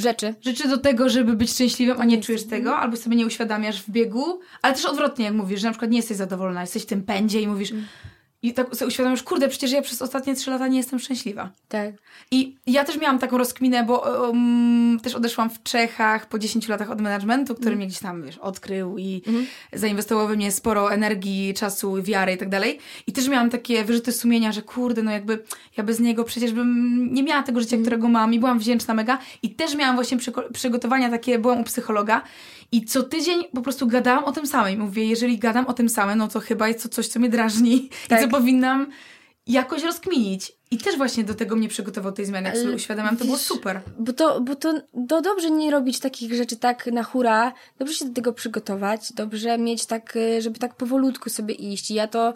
Rzeczy. 0.00 0.34
rzeczy 0.40 0.68
do 0.68 0.78
tego, 0.78 1.08
żeby 1.08 1.32
być 1.32 1.50
szczęśliwym, 1.50 2.00
a 2.00 2.04
nie 2.04 2.20
czujesz 2.20 2.44
tego, 2.44 2.76
albo 2.76 2.96
sobie 2.96 3.16
nie 3.16 3.26
uświadamiasz 3.26 3.82
w 3.82 3.90
biegu, 3.90 4.40
ale 4.62 4.74
też 4.74 4.84
odwrotnie, 4.84 5.24
jak 5.24 5.34
mówisz, 5.34 5.60
że 5.60 5.66
na 5.66 5.72
przykład 5.72 5.90
nie 5.90 5.96
jesteś 5.96 6.16
zadowolona, 6.16 6.60
jesteś 6.60 6.82
w 6.82 6.86
tym 6.86 7.02
pędzie 7.02 7.40
i 7.40 7.48
mówisz 7.48 7.72
i 8.42 8.54
tak 8.54 8.76
sobie 8.76 8.88
uświadamiasz, 8.88 9.22
kurde, 9.22 9.48
przecież 9.48 9.72
ja 9.72 9.82
przez 9.82 10.02
ostatnie 10.02 10.34
trzy 10.34 10.50
lata 10.50 10.68
nie 10.68 10.78
jestem 10.78 10.98
szczęśliwa. 10.98 11.50
Tak. 11.68 11.94
I 12.30 12.56
ja 12.66 12.84
też 12.84 12.98
miałam 13.00 13.18
taką 13.18 13.38
rozkminę, 13.38 13.84
bo 13.84 13.98
um, 13.98 15.00
też 15.02 15.14
odeszłam 15.14 15.50
w 15.50 15.62
Czechach 15.62 16.26
po 16.26 16.38
10 16.38 16.68
latach 16.68 16.90
od 16.90 17.00
managementu, 17.00 17.54
który 17.54 17.76
mnie 17.76 17.86
gdzieś 17.86 17.98
tam, 17.98 18.22
wiesz, 18.22 18.38
odkrył 18.38 18.98
i 18.98 19.22
zainwestował 19.72 20.28
we 20.28 20.36
mnie 20.36 20.52
sporo 20.52 20.92
energii, 20.92 21.54
czasu, 21.54 22.02
wiary 22.02 22.32
i 22.32 22.38
tak 22.38 22.48
dalej. 22.48 22.78
I 23.06 23.12
też 23.12 23.28
miałam 23.28 23.50
takie 23.50 23.84
wyrzuty 23.84 24.12
sumienia, 24.12 24.52
że 24.52 24.62
kurde, 24.62 25.02
no 25.02 25.10
jakby 25.10 25.44
ja 25.76 25.84
bez 25.84 26.00
niego 26.00 26.24
przecież 26.24 26.52
bym 26.52 27.08
nie 27.14 27.22
miała 27.22 27.42
tego 27.42 27.60
życia, 27.60 27.76
którego 27.80 28.08
mam 28.08 28.34
i 28.34 28.38
byłam 28.38 28.58
wdzięczna 28.58 28.94
mega. 28.94 29.18
I 29.42 29.50
też 29.50 29.74
miałam 29.74 29.94
właśnie 29.94 30.18
przygotowania 30.52 31.10
takie, 31.10 31.38
byłam 31.38 31.60
u 31.60 31.64
psychologa 31.64 32.22
i 32.72 32.84
co 32.84 33.02
tydzień 33.02 33.44
po 33.54 33.62
prostu 33.62 33.86
gadałam 33.86 34.24
o 34.24 34.32
tym 34.32 34.46
samym. 34.46 34.80
Mówię, 34.80 35.04
jeżeli 35.04 35.38
gadam 35.38 35.66
o 35.66 35.72
tym 35.72 35.88
samym, 35.88 36.18
no 36.18 36.28
to 36.28 36.40
chyba 36.40 36.68
jest 36.68 36.82
to 36.82 36.88
coś, 36.88 37.08
co 37.08 37.20
mnie 37.20 37.28
drażni 37.28 37.74
i 37.74 37.90
Tak. 38.08 38.22
co 38.22 38.28
powinnam 38.30 38.86
jakoś 39.46 39.82
rozkminić. 39.82 40.52
I 40.72 40.78
też 40.78 40.96
właśnie 40.96 41.24
do 41.24 41.34
tego 41.34 41.56
mnie 41.56 41.68
przygotował 41.68 42.12
tej 42.12 42.26
zmiany. 42.26 42.48
Jak 42.48 42.58
sobie 42.58 42.74
uświadamiam, 42.74 43.16
to 43.16 43.24
było 43.24 43.38
super. 43.38 43.80
Bo 43.98 44.12
to, 44.12 44.40
bo 44.40 44.56
to, 44.56 44.74
to 45.08 45.22
dobrze 45.22 45.50
nie 45.50 45.70
robić 45.70 46.00
takich 46.00 46.34
rzeczy 46.34 46.56
tak 46.56 46.86
na 46.86 47.02
hura, 47.02 47.52
dobrze 47.78 47.94
się 47.94 48.04
do 48.04 48.14
tego 48.14 48.32
przygotować, 48.32 49.12
dobrze 49.12 49.58
mieć 49.58 49.86
tak, 49.86 50.16
y, 50.16 50.42
żeby 50.42 50.58
tak 50.58 50.74
powolutku 50.74 51.30
sobie 51.30 51.54
iść. 51.54 51.90
I 51.90 51.94
ja 51.94 52.06
to 52.06 52.34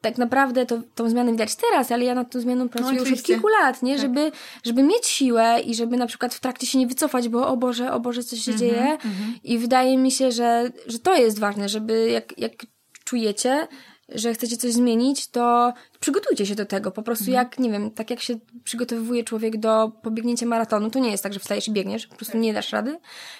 tak 0.00 0.18
naprawdę 0.18 0.66
to, 0.66 0.82
tą 0.94 1.10
zmianę 1.10 1.32
widać 1.32 1.56
teraz, 1.56 1.92
ale 1.92 2.04
ja 2.04 2.14
nad 2.14 2.30
tą 2.30 2.40
zmianą 2.40 2.68
pracuję 2.68 3.00
już 3.00 3.12
od 3.12 3.22
kilku 3.22 3.48
lat, 3.48 3.82
nie? 3.82 3.92
Tak. 3.92 4.02
Żeby, 4.02 4.32
żeby 4.64 4.82
mieć 4.82 5.06
siłę 5.06 5.60
i 5.64 5.74
żeby 5.74 5.96
na 5.96 6.06
przykład 6.06 6.34
w 6.34 6.40
trakcie 6.40 6.66
się 6.66 6.78
nie 6.78 6.86
wycofać, 6.86 7.28
bo 7.28 7.48
o 7.48 7.56
Boże, 7.56 7.92
o 7.92 8.00
Boże, 8.00 8.22
coś 8.22 8.38
się 8.38 8.54
dzieje. 8.54 8.98
I 9.44 9.58
wydaje 9.58 9.98
mi 9.98 10.10
się, 10.10 10.32
że, 10.32 10.70
że 10.86 10.98
to 10.98 11.14
jest 11.14 11.38
ważne, 11.38 11.68
żeby 11.68 12.10
jak, 12.10 12.38
jak 12.38 12.52
czujecie, 13.04 13.68
że 14.14 14.34
chcecie 14.34 14.56
coś 14.56 14.72
zmienić, 14.72 15.28
to 15.28 15.72
przygotujcie 16.00 16.46
się 16.46 16.54
do 16.54 16.66
tego. 16.66 16.90
Po 16.90 17.02
prostu 17.02 17.30
jak, 17.30 17.58
nie 17.58 17.70
wiem, 17.70 17.90
tak 17.90 18.10
jak 18.10 18.20
się 18.20 18.38
przygotowuje 18.64 19.24
człowiek 19.24 19.56
do 19.56 19.92
pobiegnięcia 20.02 20.46
maratonu, 20.46 20.90
to 20.90 20.98
nie 20.98 21.10
jest 21.10 21.22
tak, 21.22 21.32
że 21.32 21.40
wstajesz 21.40 21.68
i 21.68 21.72
biegniesz, 21.72 22.06
po 22.06 22.16
prostu 22.16 22.38
nie 22.38 22.52
dasz 22.52 22.72
rady, 22.72 22.98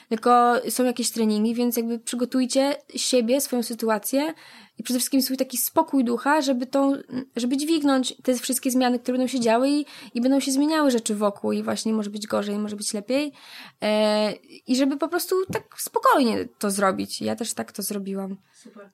tylko 0.09 0.55
są 0.69 0.85
jakieś 0.85 1.11
treningi, 1.11 1.55
więc 1.55 1.77
jakby 1.77 1.99
przygotujcie 1.99 2.77
siebie, 2.97 3.41
swoją 3.41 3.63
sytuację 3.63 4.35
i 4.79 4.83
przede 4.83 4.99
wszystkim 4.99 5.23
swój 5.23 5.37
taki 5.37 5.57
spokój 5.57 6.05
ducha, 6.05 6.41
żeby 6.41 6.67
tą, 6.67 6.93
żeby 7.37 7.57
dźwignąć 7.57 8.15
te 8.23 8.35
wszystkie 8.35 8.71
zmiany, 8.71 8.99
które 8.99 9.19
będą 9.19 9.33
się 9.33 9.41
działy 9.41 9.71
i, 9.71 9.87
i 10.15 10.21
będą 10.21 10.41
się 10.41 10.53
zmieniały 10.53 10.91
rzeczy 10.91 11.15
wokół 11.15 11.53
i 11.53 11.63
właśnie 11.63 11.93
może 11.93 12.11
być 12.11 12.27
gorzej, 12.27 12.59
może 12.59 12.77
być 12.77 12.95
lepiej 12.95 13.33
e, 13.83 14.33
i 14.67 14.77
żeby 14.77 14.97
po 14.97 15.09
prostu 15.09 15.47
tak 15.53 15.81
spokojnie 15.81 16.49
to 16.59 16.71
zrobić. 16.71 17.21
Ja 17.21 17.37
też 17.37 17.55
tak 17.55 17.73
to 17.73 17.83
zrobiłam. 17.83 18.37
Super. 18.55 18.91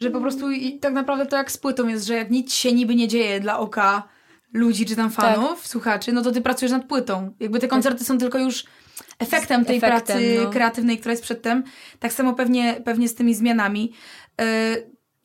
Że 0.00 0.10
po 0.10 0.20
prostu 0.20 0.50
i 0.50 0.78
tak 0.78 0.92
naprawdę 0.92 1.26
to 1.26 1.36
jak 1.36 1.52
z 1.52 1.58
płytą 1.58 1.88
jest, 1.88 2.06
że 2.06 2.14
jak 2.14 2.30
nic 2.30 2.54
się 2.54 2.72
niby 2.72 2.94
nie 2.94 3.08
dzieje 3.08 3.40
dla 3.40 3.58
oka 3.58 4.08
ludzi 4.52 4.86
czy 4.86 4.96
tam 4.96 5.10
fanów, 5.10 5.66
słuchaczy, 5.66 6.12
no 6.12 6.22
to 6.22 6.32
ty 6.32 6.40
pracujesz 6.40 6.72
nad 6.72 6.84
płytą. 6.84 7.34
Jakby 7.40 7.58
te 7.58 7.68
koncerty 7.68 8.04
są 8.04 8.18
tylko 8.18 8.38
już 8.38 8.64
efektem 9.18 9.64
tej 9.64 9.76
Efektem, 9.76 10.00
pracy 10.00 10.40
no. 10.44 10.50
kreatywnej, 10.50 10.98
która 10.98 11.12
jest 11.12 11.22
przedtem. 11.22 11.64
Tak 11.98 12.12
samo 12.12 12.34
pewnie, 12.34 12.80
pewnie 12.84 13.08
z 13.08 13.14
tymi 13.14 13.34
zmianami. 13.34 13.92
Yy, 14.38 14.46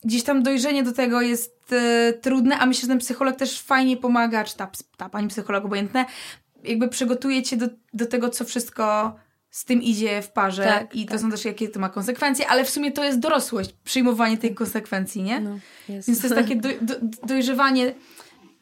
gdzieś 0.04 0.24
tam 0.24 0.43
dojrzenie 0.43 0.84
do 0.84 0.91
tego 0.91 1.22
jest 1.22 1.72
yy, 1.72 2.13
trudne, 2.13 2.58
a 2.60 2.65
myślę, 2.65 2.82
że 2.82 2.88
ten 2.88 2.98
psycholog 2.98 3.36
też 3.36 3.62
fajnie 3.62 3.98
pomaga, 3.98 4.43
czy 4.43 4.58
ta, 4.58 4.72
ta 4.98 5.10
pani 5.10 5.28
psycholog 5.28 5.65
obojętne, 5.65 6.06
jakby 6.63 6.88
przygotuje 6.88 7.43
cię 7.43 7.58
do, 7.58 7.67
do 7.93 8.06
tego, 8.06 8.30
co 8.30 8.46
wszystko 8.46 9.15
z 9.52 9.66
tym 9.66 9.82
idzie 9.82 10.22
w 10.22 10.32
parze 10.32 10.64
Tak, 10.64 10.96
i 10.96 11.06
to 11.06 11.12
tak. 11.12 11.22
są 11.22 11.32
też 11.32 11.46
jakie 11.46 11.70
to 11.70 11.80
ma 11.80 11.90
konsekwencje, 11.90 12.48
ale 12.48 12.66
w 12.66 12.70
sumie 12.70 12.92
to 12.92 13.04
jest 13.04 13.20
dorosłość, 13.20 13.74
przyjmowanie 13.84 14.38
tych 14.38 14.54
konsekwencji, 14.56 15.24
nie? 15.24 15.40
No, 15.40 15.60
jest. 15.90 16.08
Więc 16.08 16.22
to 16.22 16.28
jest 16.28 16.36
takie 16.36 16.56
do, 16.56 16.70
do, 16.82 16.96
dojrzewanie 17.24 17.84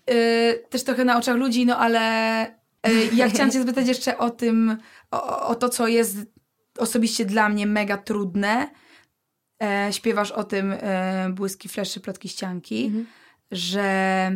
yy, 0.08 0.63
też 0.69 0.84
trochę 0.84 1.06
na 1.06 1.17
oczach 1.17 1.36
ludzi, 1.36 1.65
no 1.65 1.78
ale 1.78 1.99
yy, 2.88 3.10
ja 3.13 3.28
chciałam 3.30 3.52
cię 3.52 3.60
zapytać 3.60 3.88
jeszcze 3.88 4.17
o 4.17 4.30
tym, 4.30 4.78
o, 5.12 5.47
o 5.47 5.56
to, 5.56 5.69
co 5.69 5.88
jest 5.88 6.17
osobiście 6.78 7.25
dla 7.25 7.49
mnie 7.49 7.67
mega 7.67 7.97
trudne. 7.97 8.69
E, 9.63 9.93
śpiewasz 9.93 10.32
o 10.32 10.43
tym 10.43 10.71
e, 10.80 11.30
błyski, 11.34 11.69
fleszy, 11.69 11.99
plotki, 11.99 12.30
ścianki, 12.30 12.86
Mhm. 12.86 13.06
że 13.52 14.32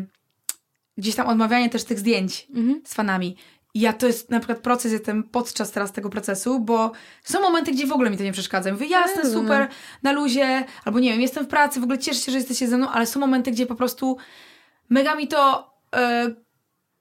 gdzieś 0.97 1.15
tam 1.15 1.27
odmawianie 1.27 1.69
też 1.69 1.83
tych 1.83 1.99
zdjęć 1.99 2.47
Mhm. 2.55 2.81
z 2.85 2.93
fanami. 2.93 3.37
Ja 3.75 3.93
to 3.93 4.07
jest 4.07 4.29
na 4.29 4.39
przykład 4.39 4.59
proces, 4.59 4.91
jestem 4.91 5.23
podczas 5.23 5.71
teraz 5.71 5.91
tego 5.91 6.09
procesu, 6.09 6.59
bo 6.59 6.91
są 7.23 7.41
momenty, 7.41 7.71
gdzie 7.71 7.87
w 7.87 7.91
ogóle 7.91 8.09
mi 8.09 8.17
to 8.17 8.23
nie 8.23 8.31
przeszkadza. 8.31 8.71
Mówię, 8.71 8.87
jasne, 8.87 9.21
rozumiem. 9.21 9.43
super, 9.45 9.67
na 10.03 10.11
luzie, 10.11 10.63
albo 10.85 10.99
nie 10.99 11.11
wiem, 11.11 11.21
jestem 11.21 11.45
w 11.45 11.47
pracy, 11.47 11.79
w 11.79 11.83
ogóle 11.83 11.97
cieszę 11.97 12.19
się, 12.19 12.31
że 12.31 12.37
jesteście 12.37 12.67
ze 12.67 12.77
mną, 12.77 12.89
ale 12.89 13.05
są 13.05 13.19
momenty, 13.19 13.51
gdzie 13.51 13.65
po 13.65 13.75
prostu 13.75 14.17
mega 14.89 15.15
mi 15.15 15.27
to, 15.27 15.73
e, 15.95 16.35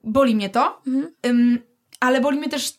boli 0.03 0.35
mnie 0.35 0.49
to, 0.49 0.81
Mhm. 0.87 1.59
Ale 1.99 2.21
boli 2.21 2.39
mnie 2.39 2.49
też 2.49 2.73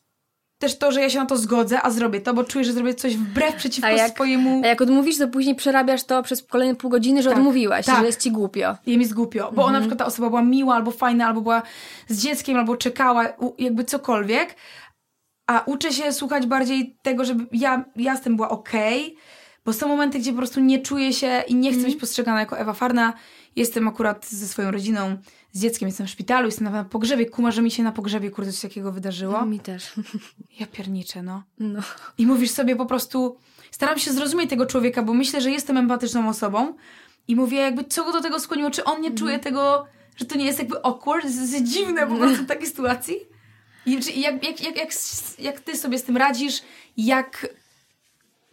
też 0.59 0.79
to, 0.79 0.93
że 0.93 1.01
ja 1.01 1.11
się 1.11 1.19
na 1.19 1.27
to 1.27 1.37
zgodzę, 1.37 1.83
a 1.83 1.91
zrobię 1.91 2.21
to, 2.21 2.35
bo 2.35 2.45
czuję, 2.45 2.65
że 2.65 2.73
zrobię 2.73 2.95
coś 2.95 3.17
wbrew 3.17 3.55
przeciwko 3.55 3.89
A 3.89 3.91
jak- 3.91 4.11
swojemu... 4.13 4.61
A 4.65 4.67
jak 4.67 4.81
odmówisz, 4.81 5.19
to 5.19 5.29
później 5.29 5.55
przerabiasz 5.55 6.05
to 6.05 6.23
przez 6.23 6.43
kolejne 6.43 6.75
pół 6.75 6.91
godziny, 6.91 7.23
że 7.23 7.29
Tak, 7.31 7.39
odmówiłaś, 7.39 7.87
tak. 7.87 7.99
że 8.01 8.07
jest 8.07 8.23
ci 8.23 8.31
głupio. 8.31 8.77
Jej 8.87 8.99
mi 8.99 9.05
zgłupio, 9.05 9.53
bo 9.53 9.63
ona 9.65 9.73
na 9.73 9.81
przykład 9.81 9.99
ta 9.99 10.07
osoba 10.07 10.29
była 10.29 10.43
miła, 10.43 10.75
albo 10.75 10.91
fajna, 10.91 11.27
albo 11.27 11.41
była 11.41 11.63
z 12.09 12.23
dzieckiem, 12.23 12.57
albo 12.59 12.77
czekała, 12.77 13.25
jakby 13.59 13.85
cokolwiek, 13.85 14.57
a 15.47 15.63
uczę 15.67 15.93
się 15.93 16.13
słuchać 16.13 16.47
bardziej 16.47 16.97
tego, 17.03 17.25
żeby 17.25 17.47
ja, 17.53 17.85
ja 17.97 18.17
z 18.17 18.21
tym 18.21 18.37
była 18.37 18.49
okej, 18.49 19.17
bo 19.65 19.73
są 19.73 19.89
momenty, 19.89 20.19
gdzie 20.19 20.31
po 20.33 20.39
prostu 20.39 20.61
nie 20.61 20.79
czuję 20.79 21.13
się 21.13 21.43
i 21.49 21.55
nie 21.55 21.73
chcę 21.73 21.83
być 21.83 21.97
postrzegana 21.97 22.41
jako 22.41 22.59
Ewa 22.59 22.73
Farna. 22.73 23.13
Jestem 23.57 23.89
akurat 23.89 24.27
ze 24.27 24.49
swoją 24.49 24.71
rodziną, 24.71 25.17
z 25.53 25.61
dzieckiem, 25.61 25.89
jestem 25.89 26.07
w 26.07 26.11
szpitalu, 26.11 26.47
jestem 26.47 26.73
na 26.73 26.85
pogrzebie, 26.85 27.27
kuma, 27.27 27.51
że 27.51 27.63
mi 27.63 27.71
się 27.71 27.83
na 27.83 27.93
pogrzebie 27.93 28.31
kurde 28.31 28.53
coś 28.53 28.61
takiego 28.61 28.93
wydarzyło. 28.93 29.47
Mi 29.47 29.61
też. 29.61 29.93
Ja 30.61 30.67
pierniczę, 30.67 31.23
no. 31.23 31.43
No. 31.59 31.81
I 32.19 32.27
mówisz 32.27 32.51
sobie 32.51 32.77
po 32.77 32.87
prostu, 32.87 33.37
staram 33.71 33.99
się 33.99 34.13
zrozumieć 34.13 34.51
tego 34.51 34.67
człowieka, 34.67 35.03
bo 35.03 35.15
myślę, 35.15 35.41
że 35.41 35.51
jestem 35.51 35.77
empatyczną 35.77 36.29
osobą 36.29 36.75
i 37.29 37.37
mówię 37.37 37.59
jakby, 37.59 37.85
co 37.85 38.05
go 38.05 38.13
do 38.13 38.21
tego 38.21 38.41
skłoniło, 38.41 38.71
czy 38.71 38.85
on 38.85 39.01
nie 39.01 39.15
czuje 39.15 39.39
tego, 39.39 39.87
że 40.17 40.25
to 40.25 40.37
nie 40.37 40.45
jest 40.45 40.59
jakby 40.59 40.85
awkward, 40.85 41.25
jest, 41.25 41.53
jest 41.53 41.65
dziwne 41.65 42.07
po 42.07 42.17
prostu 42.17 42.45
w 42.45 42.47
takiej 42.47 42.67
sytuacji. 42.67 43.17
I 43.87 43.93
jak, 43.93 44.43
jak, 44.43 44.63
jak, 44.63 44.77
jak, 44.77 44.89
jak 45.39 45.61
ty 45.61 45.77
sobie 45.77 45.99
z 45.99 46.03
tym 46.03 46.17
radzisz, 46.17 46.63
jak, 46.97 47.49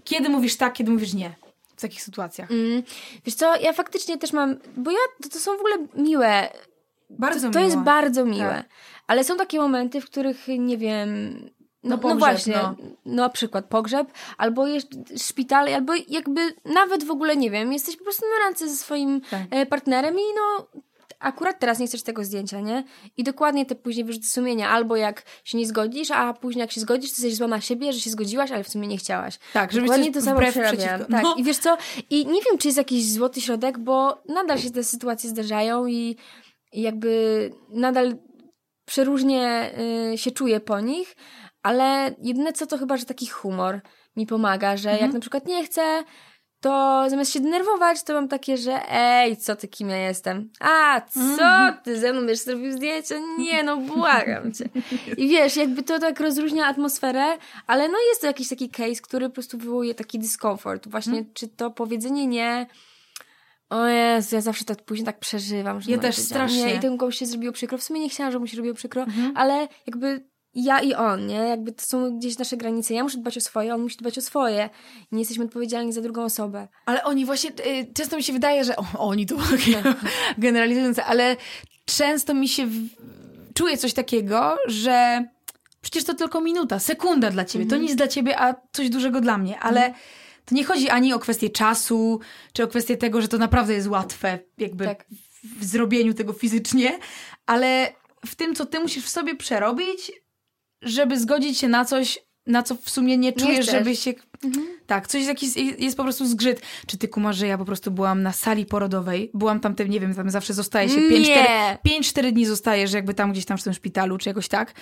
kiedy 0.03 0.29
mówisz 0.29 0.55
tak, 0.55 0.73
kiedy 0.73 0.91
mówisz 0.91 1.13
nie 1.13 1.40
w 1.81 1.89
takich 1.89 2.03
sytuacjach. 2.03 2.51
Mm. 2.51 2.83
Wiesz 3.25 3.35
co, 3.35 3.55
ja 3.55 3.73
faktycznie 3.73 4.17
też 4.17 4.33
mam, 4.33 4.55
bo 4.77 4.91
ja, 4.91 4.97
to, 5.23 5.29
to 5.29 5.39
są 5.39 5.57
w 5.57 5.59
ogóle 5.59 5.75
miłe, 5.95 6.49
Bardzo 7.09 7.47
to, 7.47 7.53
to 7.53 7.59
jest 7.59 7.77
bardzo 7.77 8.25
miłe, 8.25 8.49
Tak. 8.49 8.65
ale 9.07 9.23
są 9.23 9.37
takie 9.37 9.59
momenty, 9.59 10.01
w 10.01 10.05
których, 10.05 10.47
nie 10.47 10.77
wiem... 10.77 11.33
No, 11.83 11.89
No 11.89 11.95
no, 11.95 12.01
pogrzeb, 12.01 12.19
właśnie, 12.19 12.53
no. 12.53 12.75
no. 13.05 13.23
na 13.23 13.29
przykład 13.29 13.65
pogrzeb, 13.65 14.11
albo 14.37 14.67
jeszcze 14.67 14.97
szpital, 15.17 15.73
albo 15.73 15.93
jakby 16.07 16.41
nawet 16.65 17.03
w 17.03 17.11
ogóle, 17.11 17.35
nie 17.35 17.51
wiem, 17.51 17.73
jesteś 17.73 17.97
po 17.97 18.03
prostu 18.03 18.25
na 18.25 18.45
randce 18.45 18.69
ze 18.69 18.75
swoim 18.75 19.21
Tak. 19.21 19.41
e, 19.51 19.65
partnerem 19.65 20.15
i 20.15 20.23
no 20.35 20.67
akurat 21.21 21.59
teraz 21.59 21.79
nie 21.79 21.87
chcesz 21.87 22.03
tego 22.03 22.23
zdjęcia, 22.23 22.59
nie? 22.61 22.83
I 23.17 23.23
dokładnie 23.23 23.65
te 23.65 23.75
później 23.75 24.05
wyrzuty 24.05 24.27
sumienia, 24.27 24.69
albo 24.69 24.95
jak 24.95 25.23
się 25.43 25.57
nie 25.57 25.65
zgodzisz, 25.67 26.11
a 26.11 26.33
później 26.33 26.61
jak 26.61 26.71
się 26.71 26.81
zgodzisz, 26.81 27.11
to 27.11 27.15
jesteś 27.21 27.35
zła 27.35 27.47
na 27.47 27.61
siebie, 27.61 27.93
że 27.93 27.99
się 27.99 28.09
zgodziłaś, 28.09 28.51
ale 28.51 28.63
w 28.63 28.69
sumie 28.69 28.87
nie 28.87 28.97
chciałaś. 28.97 29.39
Tak, 29.53 29.71
żeby 29.71 29.85
Dokładnie 29.87 30.11
to 30.11 30.21
samo 30.21 30.39
przerabiam. 30.49 31.05
Tak, 31.05 31.23
No. 31.23 31.35
i 31.37 31.43
wiesz 31.43 31.57
co, 31.57 31.77
i 32.09 32.25
nie 32.25 32.41
wiem, 32.41 32.57
czy 32.59 32.67
jest 32.67 32.77
jakiś 32.77 33.11
złoty 33.13 33.41
środek, 33.41 33.79
bo 33.79 34.21
nadal 34.29 34.59
się 34.59 34.71
te 34.71 34.83
sytuacje 34.83 35.29
zdarzają 35.29 35.85
i, 35.85 36.15
i 36.73 36.81
jakby 36.81 37.51
nadal 37.69 38.15
przeróżnie 38.85 39.71
y, 40.13 40.17
się 40.17 40.31
czuję 40.31 40.59
po 40.59 40.79
nich, 40.79 41.15
ale 41.63 42.15
jedyne 42.23 42.53
co 42.53 42.65
to 42.67 42.77
chyba, 42.77 42.97
że 42.97 43.05
taki 43.05 43.27
humor 43.27 43.81
mi 44.15 44.25
pomaga, 44.27 44.77
że 44.77 44.89
Mhm. 44.89 45.05
jak 45.07 45.13
na 45.13 45.19
przykład 45.19 45.45
nie 45.47 45.65
chcę, 45.65 46.03
to 46.61 47.03
zamiast 47.09 47.33
się 47.33 47.39
denerwować, 47.39 48.03
to 48.03 48.13
mam 48.13 48.27
takie, 48.27 48.57
że 48.57 48.91
ej, 48.91 49.37
co 49.37 49.55
ty, 49.55 49.67
kim 49.67 49.89
ja 49.89 49.97
jestem? 49.97 50.49
A, 50.59 51.01
co 51.01 51.19
Mhm. 51.19 51.73
ty 51.83 51.99
ze 51.99 52.11
mną 52.13 52.21
będziesz 52.21 52.39
zrobił 52.45 52.71
zdjęcia? 52.71 53.15
Nie, 53.37 53.63
no 53.63 53.77
błagam 53.77 54.51
cię. 54.53 54.65
I 55.17 55.27
wiesz, 55.27 55.55
jakby 55.55 55.83
to 55.83 55.99
tak 55.99 56.19
rozróżnia 56.19 56.65
atmosferę, 56.67 57.37
ale 57.67 57.87
no 57.89 57.97
jest 58.09 58.21
to 58.21 58.27
jakiś 58.27 58.49
taki 58.49 58.69
case, 58.69 59.01
który 59.01 59.29
po 59.29 59.33
prostu 59.33 59.57
wywołuje 59.57 59.95
taki 59.95 60.19
dyskomfort. 60.19 60.87
Właśnie, 60.87 61.17
Mhm. 61.17 61.33
czy 61.33 61.47
to 61.47 61.71
powiedzenie 61.71 62.27
nie... 62.27 62.65
O 63.69 63.85
Jezu, 63.87 64.35
ja 64.35 64.41
zawsze 64.41 64.65
tak 64.65 64.81
później 64.83 65.05
tak 65.05 65.19
przeżywam. 65.19 65.81
Że 65.81 65.91
Ja 65.91 65.97
nie 65.97 66.01
też 66.01 66.15
strasznie. 66.17 66.65
Nie, 66.65 66.75
I 66.75 66.79
temu 66.79 66.97
komuś 66.97 67.17
się 67.17 67.25
zrobiło 67.25 67.53
przykro. 67.53 67.77
W 67.77 67.83
sumie 67.83 67.99
nie 67.99 68.09
chciałam, 68.09 68.31
żeby 68.31 68.39
mu 68.43 68.47
się 68.47 68.57
robiło 68.57 68.75
przykro, 68.75 69.01
Mhm. 69.03 69.37
ale 69.37 69.67
jakby 69.87 70.23
ja 70.53 70.79
i 70.79 70.93
on, 70.93 71.27
nie? 71.27 71.35
Jakby 71.35 71.71
to 71.71 71.83
są 71.83 72.17
gdzieś 72.17 72.37
nasze 72.37 72.57
granice. 72.57 72.93
Ja 72.93 73.03
muszę 73.03 73.17
dbać 73.17 73.37
o 73.37 73.41
swoje, 73.41 73.75
on 73.75 73.81
musi 73.81 73.97
dbać 73.97 74.17
o 74.17 74.21
swoje. 74.21 74.69
Nie 75.11 75.19
jesteśmy 75.19 75.45
odpowiedzialni 75.45 75.93
za 75.93 76.01
drugą 76.01 76.23
osobę. 76.23 76.67
Ale 76.85 77.03
oni 77.03 77.25
właśnie, 77.25 77.49
y, 77.49 77.93
często 77.93 78.17
mi 78.17 78.23
się 78.23 78.33
wydaje, 78.33 78.63
że 78.63 78.75
o, 78.75 78.85
oni 78.97 79.25
to 79.25 79.35
generalizujące, 80.37 81.05
ale 81.05 81.37
często 81.85 82.33
mi 82.33 82.49
się 82.49 82.67
w... 82.67 82.73
czuje 83.53 83.77
coś 83.77 83.93
takiego, 83.93 84.57
że 84.67 85.25
przecież 85.81 86.03
to 86.03 86.13
tylko 86.13 86.41
minuta, 86.41 86.79
sekunda 86.79 87.31
dla 87.31 87.45
ciebie, 87.45 87.65
to 87.65 87.77
nic 87.77 87.95
dla 87.95 88.07
ciebie, 88.07 88.41
a 88.41 88.55
coś 88.71 88.89
dużego 88.89 89.21
dla 89.21 89.37
mnie, 89.37 89.59
ale 89.59 89.93
to 90.45 90.55
nie 90.55 90.63
chodzi 90.63 90.89
ani 90.89 91.13
o 91.13 91.19
kwestię 91.19 91.49
czasu, 91.49 92.19
czy 92.53 92.63
o 92.63 92.67
kwestię 92.67 92.97
tego, 92.97 93.21
że 93.21 93.27
to 93.27 93.37
naprawdę 93.37 93.73
jest 93.73 93.87
łatwe, 93.87 94.39
jakby 94.57 94.85
Tak. 94.85 95.05
w 95.59 95.65
zrobieniu 95.65 96.13
tego 96.13 96.33
fizycznie, 96.33 96.99
ale 97.45 97.93
w 98.25 98.35
tym, 98.35 98.55
co 98.55 98.65
ty 98.65 98.79
musisz 98.79 99.05
w 99.05 99.09
sobie 99.09 99.35
przerobić, 99.35 100.11
żeby 100.81 101.19
zgodzić 101.19 101.57
się 101.57 101.67
na 101.67 101.85
coś, 101.85 102.19
na 102.47 102.63
co 102.63 102.75
w 102.75 102.89
sumie 102.89 103.17
nie 103.17 103.33
czujesz, 103.33 103.65
chcesz. 103.65 103.71
żeby 103.71 103.95
się... 103.95 104.13
Tak, 104.87 105.07
coś 105.07 105.25
jakiś, 105.25 105.49
jest 105.79 105.97
po 105.97 106.03
prostu 106.03 106.25
zgrzyt. 106.25 106.61
Czy 106.87 106.97
ty 106.97 107.07
kumasz, 107.07 107.37
że 107.37 107.47
ja 107.47 107.57
po 107.57 107.65
prostu 107.65 107.91
byłam 107.91 108.23
na 108.23 108.33
sali 108.33 108.65
porodowej, 108.65 109.31
byłam 109.33 109.59
tam, 109.59 109.75
te, 109.75 109.89
nie 109.89 109.99
wiem, 109.99 110.15
tam 110.15 110.29
zawsze 110.29 110.53
zostaje 110.53 110.89
się 110.89 110.99
5-4 110.99 112.23
Nie. 112.23 112.31
dni 112.31 112.45
zostajesz 112.45 112.93
jakby 112.93 113.13
tam 113.13 113.31
gdzieś 113.31 113.45
tam 113.45 113.57
w 113.57 113.63
tym 113.63 113.73
szpitalu, 113.73 114.17
czy 114.17 114.29
jakoś 114.29 114.47
tak. 114.47 114.73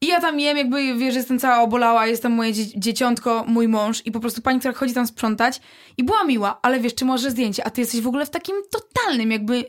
I 0.00 0.06
ja 0.06 0.20
tam 0.20 0.40
jem, 0.40 0.56
jakby, 0.56 0.94
wiesz, 0.94 1.14
jestem 1.14 1.38
cała 1.38 1.62
obolała, 1.62 2.06
jest 2.06 2.22
tam 2.22 2.32
moje 2.32 2.52
dzie- 2.52 2.80
dzieciątko, 2.80 3.44
mój 3.48 3.68
mąż 3.68 4.06
i 4.06 4.12
po 4.12 4.20
prostu 4.20 4.42
pani, 4.42 4.58
która 4.58 4.74
chodzi 4.74 4.94
tam 4.94 5.06
sprzątać 5.06 5.60
i 5.96 6.04
była 6.04 6.24
miła, 6.24 6.58
ale 6.62 6.80
wiesz, 6.80 6.94
czy 6.94 7.04
może 7.04 7.30
zdjęcie, 7.30 7.64
a 7.66 7.70
ty 7.70 7.80
jesteś 7.80 8.00
w 8.00 8.06
ogóle 8.06 8.26
w 8.26 8.30
takim 8.30 8.56
totalnym 8.70 9.30
jakby 9.30 9.64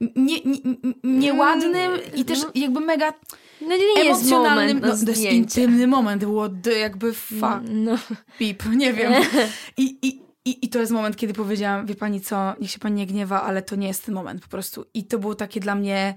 nie, 0.00 0.40
nie, 0.40 0.60
nie, 1.04 1.18
nieładnym 1.18 1.90
i 2.14 2.24
też 2.24 2.42
no. 2.42 2.50
jakby 2.54 2.80
mega 2.80 3.12
No 3.60 3.76
nie 3.76 4.04
jest 4.04 4.30
moment 4.30 4.82
no, 4.82 4.96
to 5.04 5.10
jest 5.10 5.22
intymny 5.22 5.86
moment, 5.86 6.24
the, 6.62 6.78
jakby 6.78 7.12
fuck, 7.12 7.60
No. 7.68 7.98
pip, 8.38 8.62
nie 8.76 8.92
wiem. 8.92 9.12
I, 9.76 9.98
i, 10.02 10.22
i, 10.44 10.64
I 10.64 10.68
to 10.68 10.78
jest 10.78 10.92
moment, 10.92 11.16
kiedy 11.16 11.34
powiedziałam, 11.34 11.86
wie 11.86 11.94
pani 11.94 12.20
co, 12.20 12.54
niech 12.60 12.70
się 12.70 12.78
pani 12.78 12.94
nie 12.96 13.06
gniewa, 13.06 13.42
ale 13.42 13.62
to 13.62 13.76
nie 13.76 13.88
jest 13.88 14.04
ten 14.04 14.14
moment 14.14 14.42
po 14.42 14.48
prostu. 14.48 14.84
I 14.94 15.06
to 15.06 15.18
było 15.18 15.34
takie 15.34 15.60
dla 15.60 15.74
mnie, 15.74 16.14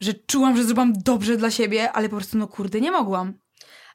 że 0.00 0.14
czułam, 0.14 0.56
że 0.56 0.64
zrobiłam 0.64 0.92
dobrze 0.92 1.36
dla 1.36 1.50
siebie, 1.50 1.92
ale 1.92 2.08
po 2.08 2.16
prostu 2.16 2.38
no 2.38 2.48
kurde, 2.48 2.80
nie 2.80 2.90
mogłam. 2.90 3.34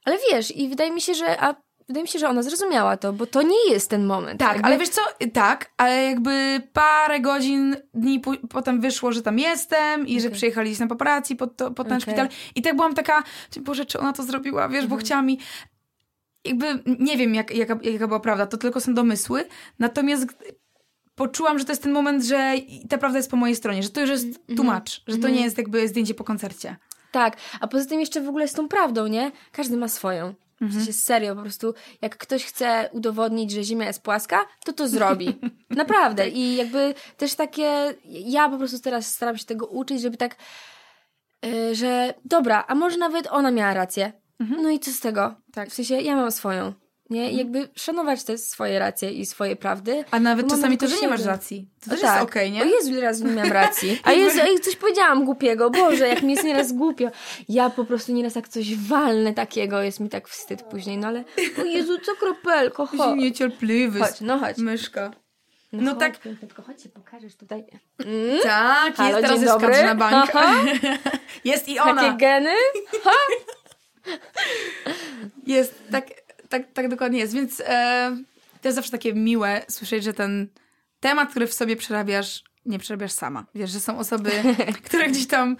Ale 0.05 0.17
wiesz, 0.31 0.57
i 0.57 0.69
wydaje 0.69 0.91
mi 0.91 1.01
się, 1.01 1.13
że 1.13 1.41
a 1.41 1.55
wydaje 1.91 2.03
mi 2.03 2.07
się, 2.07 2.19
że 2.19 2.29
ona 2.29 2.43
zrozumiała 2.43 2.97
to, 2.97 3.13
bo 3.13 3.25
to 3.25 3.41
nie 3.41 3.69
jest 3.71 3.89
ten 3.89 4.05
moment. 4.05 4.39
Tak, 4.39 4.51
Jakby- 4.53 4.65
ale 4.67 4.77
wiesz 4.77 4.89
co, 4.89 5.01
tak, 5.33 5.71
ale 5.77 6.03
jakby 6.03 6.61
parę 6.73 7.19
godzin, 7.19 7.75
dni 7.93 8.19
pu- 8.21 8.47
potem 8.49 8.81
wyszło, 8.81 9.11
że 9.11 9.21
tam 9.21 9.39
jestem 9.39 10.07
i 10.07 10.21
że 10.21 10.27
Okej. 10.27 10.37
przyjechaliśmy 10.37 10.85
na 10.85 10.89
paparazzi 10.89 11.35
pod, 11.35 11.57
to, 11.57 11.71
pod 11.71 11.87
ten 11.87 11.97
Okej. 11.97 12.01
szpital. 12.01 12.27
I 12.55 12.61
tak 12.61 12.75
byłam 12.75 12.93
taka, 12.93 13.23
Boże, 13.61 13.85
czy 13.85 13.99
ona 13.99 14.13
to 14.13 14.23
zrobiła, 14.23 14.69
wiesz, 14.69 14.87
bo 14.87 14.97
chciała 14.97 15.21
mi... 15.21 15.39
Jakby 16.45 16.65
nie 16.99 17.17
wiem, 17.17 17.35
jak, 17.35 17.55
jaka, 17.55 17.79
jaka 17.83 18.07
była 18.07 18.19
prawda, 18.19 18.45
to 18.47 18.57
tylko 18.57 18.79
są 18.81 18.93
domysły, 18.93 19.45
natomiast 19.79 20.25
poczułam, 21.15 21.59
że 21.59 21.65
to 21.65 21.71
jest 21.71 21.83
ten 21.83 21.91
moment, 21.91 22.23
że 22.23 22.53
ta 22.89 22.97
prawda 22.97 23.17
jest 23.19 23.31
po 23.31 23.37
mojej 23.37 23.55
stronie, 23.55 23.83
że 23.83 23.89
to 23.89 24.01
już 24.01 24.09
jest 24.09 24.25
tłumacz, 24.55 25.03
że 25.07 25.17
to 25.17 25.29
nie 25.29 25.41
jest 25.41 25.57
jakby 25.57 25.87
zdjęcie 25.87 26.13
po 26.13 26.23
koncercie. 26.23 26.75
Tak, 27.11 27.37
a 27.59 27.67
poza 27.67 27.85
tym 27.85 27.99
jeszcze 27.99 28.21
w 28.21 28.29
ogóle 28.29 28.47
z 28.47 28.53
tą 28.53 28.67
prawdą, 28.67 29.07
nie? 29.07 29.31
Każdy 29.51 29.77
ma 29.77 29.87
swoją. 29.87 30.33
W 30.61 30.73
sensie 30.73 30.93
serio, 30.93 31.35
po 31.35 31.41
prostu 31.41 31.73
jak 32.01 32.17
ktoś 32.17 32.45
chce 32.45 32.89
udowodnić, 32.91 33.51
że 33.51 33.63
Ziemia 33.63 33.87
jest 33.87 34.01
płaska, 34.01 34.45
to 34.65 34.73
to 34.73 34.87
zrobi. 34.87 35.39
Naprawdę. 35.69 36.29
I 36.29 36.55
jakby 36.55 36.93
też 37.17 37.35
takie, 37.35 37.93
ja 38.05 38.49
po 38.49 38.57
prostu 38.57 38.79
teraz 38.79 39.15
staram 39.15 39.37
się 39.37 39.45
tego 39.45 39.67
uczyć, 39.67 40.01
żeby 40.01 40.17
tak, 40.17 40.35
yy, 41.43 41.75
że 41.75 42.13
dobra, 42.25 42.65
a 42.67 42.75
może 42.75 42.97
nawet 42.97 43.27
ona 43.31 43.51
miała 43.51 43.73
rację. 43.73 44.13
No 44.61 44.69
i 44.69 44.79
co 44.79 44.91
z 44.91 44.99
tego? 44.99 45.35
Tak. 45.53 45.69
W 45.69 45.73
sensie 45.73 46.01
ja 46.01 46.15
mam 46.15 46.31
swoją. 46.31 46.73
Nie? 47.11 47.31
I 47.31 47.37
jakby 47.37 47.69
szanować 47.75 48.23
te 48.23 48.37
swoje 48.37 48.79
racje 48.79 49.11
i 49.11 49.25
swoje 49.25 49.55
prawdy. 49.55 50.03
A 50.11 50.19
nawet 50.19 50.49
czasami 50.49 50.77
to, 50.77 50.87
że 50.87 50.95
nie 51.01 51.07
masz 51.07 51.25
racji. 51.25 51.67
To 51.79 51.85
No 51.87 51.93
też 51.95 52.03
jest 52.03 52.21
okej, 52.21 52.51
nie? 52.51 52.61
O 52.61 52.65
Jezu, 52.65 52.89
ile 52.91 53.01
razy 53.01 53.23
nie 53.23 53.31
miałam 53.31 53.51
racji. 53.51 53.99
A 54.03 54.11
Jezu, 54.11 54.39
ej, 54.43 54.59
coś 54.59 54.75
powiedziałam 54.75 55.25
głupiego. 55.25 55.69
Boże, 55.69 56.07
jak 56.07 56.23
mi 56.23 56.31
jest 56.31 56.43
nieraz 56.43 56.73
głupio. 56.73 57.09
Ja 57.49 57.69
po 57.69 57.85
prostu 57.85 58.11
nieraz 58.13 58.35
jak 58.35 58.47
coś 58.47 58.75
walnę 58.75 59.33
takiego, 59.33 59.81
jest 59.81 59.99
mi 59.99 60.09
tak 60.09 60.27
wstyd 60.27 60.63
później. 60.63 60.97
No 60.97 61.07
ale, 61.07 61.23
o 61.61 61.65
Jezu, 61.65 61.99
co 61.99 62.15
kropelko, 62.15 62.85
chodź. 62.85 63.17
niecierpliwy. 63.17 63.99
Chodź, 63.99 64.21
no 64.21 64.39
chodź. 64.39 64.57
Myszka. 64.57 65.11
No 65.71 65.91
chodź, 65.91 65.99
tak- 65.99 66.17
Tylko 66.39 66.61
chodź, 66.61 66.83
się 66.83 66.89
pokażesz 66.89 67.35
tutaj. 67.35 67.63
Tak, 68.43 68.95
Halo, 68.95 69.09
jest 69.09 69.21
teraz 69.21 69.41
jest 69.41 69.53
dobry. 69.53 69.95
Bańka. 69.95 70.31
Aha. 70.33 70.63
Jest 71.45 71.69
i 71.69 71.79
ona. 71.79 72.01
Takie 72.01 72.17
geny? 72.17 72.53
Jest, 75.47 75.83
tak, 75.91 76.05
tak, 76.51 76.71
tak 76.73 76.87
dokładnie 76.87 77.19
jest. 77.19 77.33
Więc 77.33 77.61
e, 77.65 78.17
to 78.61 78.67
jest 78.67 78.75
zawsze 78.75 78.91
takie 78.91 79.13
miłe 79.13 79.65
słyszeć, 79.69 80.03
że 80.03 80.13
ten 80.13 80.47
temat, 80.99 81.29
który 81.29 81.47
w 81.47 81.53
sobie 81.53 81.75
przerabiasz, 81.75 82.43
nie 82.65 82.79
przerabiasz 82.79 83.11
sama. 83.11 83.45
Wiesz, 83.55 83.69
że 83.69 83.79
są 83.79 83.97
osoby, 83.97 84.31
które 84.85 85.07
gdzieś 85.07 85.27
tam 85.27 85.57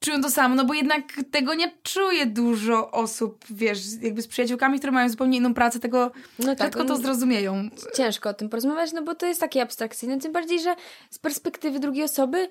czują 0.00 0.22
to 0.22 0.30
samo, 0.30 0.54
no 0.54 0.64
bo 0.64 0.74
jednak 0.74 1.04
tego 1.30 1.54
nie 1.54 1.72
czuje 1.82 2.26
dużo 2.26 2.90
osób, 2.90 3.44
wiesz, 3.50 3.78
jakby 4.00 4.22
z 4.22 4.28
przyjaciółkami, 4.28 4.78
które 4.78 4.92
mają 4.92 5.08
zupełnie 5.08 5.38
inną 5.38 5.54
pracę, 5.54 5.80
tego 5.80 6.10
No 6.38 6.46
tak, 6.46 6.58
rzadko 6.58 6.84
to 6.84 6.96
zrozumieją. 6.96 7.68
Ciężko 7.96 8.28
o 8.28 8.34
tym 8.34 8.48
porozmawiać, 8.48 8.92
no 8.92 9.02
bo 9.02 9.14
to 9.14 9.26
jest 9.26 9.40
takie 9.40 9.62
abstrakcyjne. 9.62 10.18
Tym 10.18 10.32
bardziej, 10.32 10.60
że 10.60 10.74
z 11.10 11.18
perspektywy 11.18 11.80
drugiej 11.80 12.04
osoby 12.04 12.50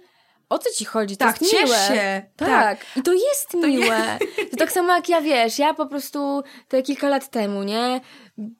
o 0.50 0.60
co 0.60 0.70
ci 0.72 0.86
chodzi? 0.86 1.18
To 1.18 1.26
Tak, 1.26 1.42
jest 1.42 1.54
ciesz 1.54 1.64
miłe. 1.64 1.78
się. 1.88 2.24
Tak. 2.36 2.50
Tak. 2.50 2.86
I 2.96 3.02
to 3.02 3.14
jest 3.14 3.54
miłe. 3.54 4.20
To 4.52 4.58
tak 4.58 4.72
samo 4.72 4.94
jak 4.94 5.10
ja, 5.10 5.22
wiesz, 5.22 5.60
ja 5.60 5.74
po 5.74 5.86
prostu 5.86 6.44
te 6.68 6.84
kilka 6.84 7.10
lat 7.10 7.30
temu, 7.30 7.64
nie? 7.64 8.02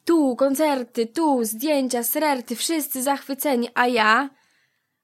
Tu 0.06 0.36
koncerty, 0.36 1.06
tu 1.06 1.44
zdjęcia, 1.44 2.04
srerty, 2.04 2.56
wszyscy 2.56 3.04
zachwyceni, 3.04 3.70
a 3.74 3.88
ja 3.88 4.30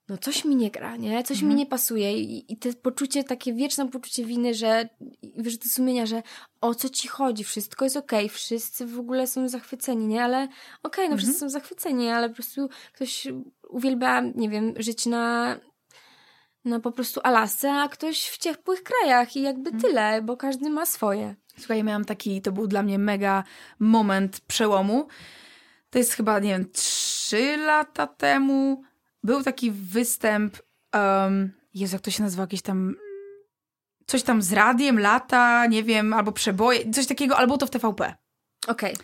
no 0.09 0.17
coś 0.17 0.45
mi 0.45 0.55
nie 0.55 0.71
gra, 0.71 0.95
nie? 0.95 1.23
Coś 1.23 1.41
mi 1.41 1.55
nie 1.55 1.65
pasuje 1.65 2.17
I, 2.17 2.53
i 2.53 2.57
to 2.57 2.69
poczucie, 2.81 3.23
takie 3.23 3.53
wieczne 3.53 3.89
poczucie 3.89 4.25
winy, 4.25 4.53
że 4.53 4.89
wyrzuty 5.37 5.69
sumienia, 5.69 6.05
że 6.05 6.23
o 6.61 6.75
co 6.75 6.89
ci 6.89 7.07
chodzi? 7.07 7.43
Wszystko 7.43 7.85
jest 7.85 7.97
okej, 7.97 8.29
wszyscy 8.29 8.85
w 8.85 8.99
ogóle 8.99 9.27
są 9.27 9.49
zachwyceni, 9.49 10.07
nie? 10.07 10.23
Ale 10.23 10.47
okej, 10.83 11.09
no 11.09 11.17
wszyscy 11.17 11.39
są 11.39 11.49
zachwyceni, 11.49 12.09
ale 12.09 12.29
po 12.29 12.35
prostu 12.35 12.69
ktoś 12.93 13.27
uwielbia, 13.69 14.21
nie 14.21 14.49
wiem, 14.49 14.73
żyć 14.77 15.05
na 15.05 15.55
na 16.65 16.79
po 16.79 16.91
prostu 16.91 17.21
Alasce, 17.23 17.73
a 17.73 17.89
ktoś 17.89 18.25
w 18.25 18.37
ciepłych 18.37 18.83
krajach 18.83 19.35
i 19.35 19.41
jakby 19.41 19.71
tyle, 19.71 20.21
bo 20.21 20.37
każdy 20.37 20.69
ma 20.69 20.85
swoje. 20.85 21.35
Słuchaj, 21.57 21.83
miałam 21.83 22.05
taki, 22.05 22.41
to 22.41 22.51
był 22.51 22.67
dla 22.67 22.83
mnie 22.83 22.99
mega 22.99 23.43
moment 23.79 24.41
przełomu. 24.41 25.07
To 25.89 25.97
jest 25.97 26.13
chyba, 26.13 26.39
nie 26.39 26.49
wiem, 26.49 26.71
trzy 26.71 27.57
lata 27.57 28.07
temu. 28.07 28.83
Był 29.23 29.43
taki 29.43 29.71
występ, 29.71 30.57
um, 30.93 31.51
Jezu, 31.73 31.95
jak 31.95 32.01
to 32.01 32.11
się 32.11 32.23
nazywa, 32.23 32.43
jakieś 32.43 32.61
tam, 32.61 32.95
coś 34.05 34.23
tam 34.23 34.41
z 34.41 34.53
radiem, 34.53 34.99
lata, 34.99 35.65
nie 35.65 35.83
wiem, 35.83 36.13
albo 36.13 36.31
przeboje, 36.31 36.91
coś 36.91 37.07
takiego, 37.07 37.37
albo 37.37 37.57
to 37.57 37.67
w 37.67 37.69
TVP. 37.69 38.15
Okej. 38.67 38.95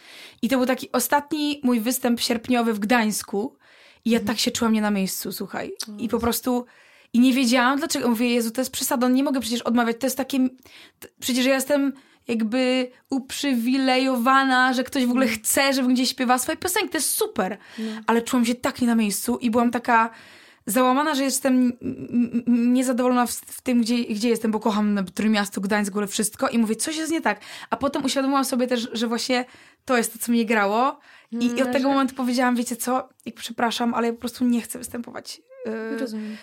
I 0.41 0.50
to 0.50 0.58
był 0.58 0.65
taki 0.65 0.91
ostatni 0.91 1.62
mój 1.63 1.80
występ 1.80 2.19
sierpniowy 2.19 2.74
w 2.74 2.80
Gdańsku 2.80 3.58
i 4.06 4.10
ja 4.10 4.19
tak 4.19 4.39
się 4.39 4.52
czułam 4.52 4.74
nie 4.74 4.82
na 4.82 4.91
miejscu, 4.91 5.32
słuchaj. 5.32 5.72
I 5.98 6.10
po 6.10 6.19
prostu... 6.19 6.65
I 7.13 7.19
nie 7.19 7.34
wiedziałam 7.34 7.80
dlaczego. 7.80 8.10
Mówię, 8.10 8.30
Jezu, 8.30 8.52
to 8.52 8.62
jest 8.62 8.72
przesada, 8.72 9.10
nie 9.10 9.24
mogę 9.24 9.39
przecież 9.39 9.62
odmawiać. 9.62 9.98
To 10.00 10.06
jest 10.08 10.17
takie... 10.17 10.50
Przecież 11.19 11.45
ja 11.45 11.54
jestem 11.56 11.93
jakby 12.28 12.91
uprzywilejowana, 13.10 14.74
że 14.74 14.84
ktoś 14.84 15.06
w 15.06 15.10
ogóle 15.10 15.28
chce, 15.28 15.74
żebym 15.74 15.93
gdzieś 15.93 16.10
śpiewała 16.10 16.38
swoje 16.38 16.58
piosenki. 16.58 16.89
To 16.89 16.98
jest 16.98 17.10
super. 17.10 17.58
Ale 18.08 18.22
czułam 18.22 18.45
się 18.45 18.56
tak 18.56 18.82
nie 18.82 18.88
na 18.88 18.95
miejscu 18.95 19.38
i 19.38 19.52
byłam 19.52 19.72
taka 19.72 20.10
załamana, 20.65 21.15
że 21.15 21.24
jestem 21.24 21.74
niezadowolona 22.48 23.26
w, 23.26 23.32
w 23.32 23.62
tym, 23.62 23.82
gdzie, 23.82 24.04
gdzie 24.04 24.30
jestem, 24.30 24.52
bo 24.52 24.60
kocham 24.60 25.06
Trójmiasto, 25.13 25.62
Gdańsk, 25.62 25.91
w 25.91 25.95
ogóle 25.95 26.08
wszystko 26.08 26.48
i 26.50 26.58
mówię, 26.58 26.76
coś 26.76 26.98
jest 26.98 27.12
nie 27.12 27.22
tak. 27.22 27.39
A 27.69 27.78
potem 27.78 28.06
uświadomiłam 28.06 28.45
sobie 28.45 28.67
też, 28.67 28.89
że 28.93 29.08
właśnie 29.08 29.45
to 29.86 29.98
jest 29.98 30.13
to, 30.13 30.19
co 30.19 30.32
mnie 30.32 30.45
grało 30.45 31.00
i, 31.32 31.45
i 31.45 31.62
od 31.62 31.67
No, 31.67 31.74
tego 31.74 31.89
momentu 31.89 32.15
powiedziałam, 32.15 32.56
wiecie 32.56 32.76
co, 32.76 33.10
i 33.26 33.32
przepraszam, 33.32 33.93
ale 33.93 34.08
ja 34.08 34.13
po 34.13 34.19
prostu 34.19 34.45
nie 34.45 34.62
chcę 34.62 34.80
występować 34.80 35.41
yy, 35.65 35.98
Rozumiem. 36.00 36.38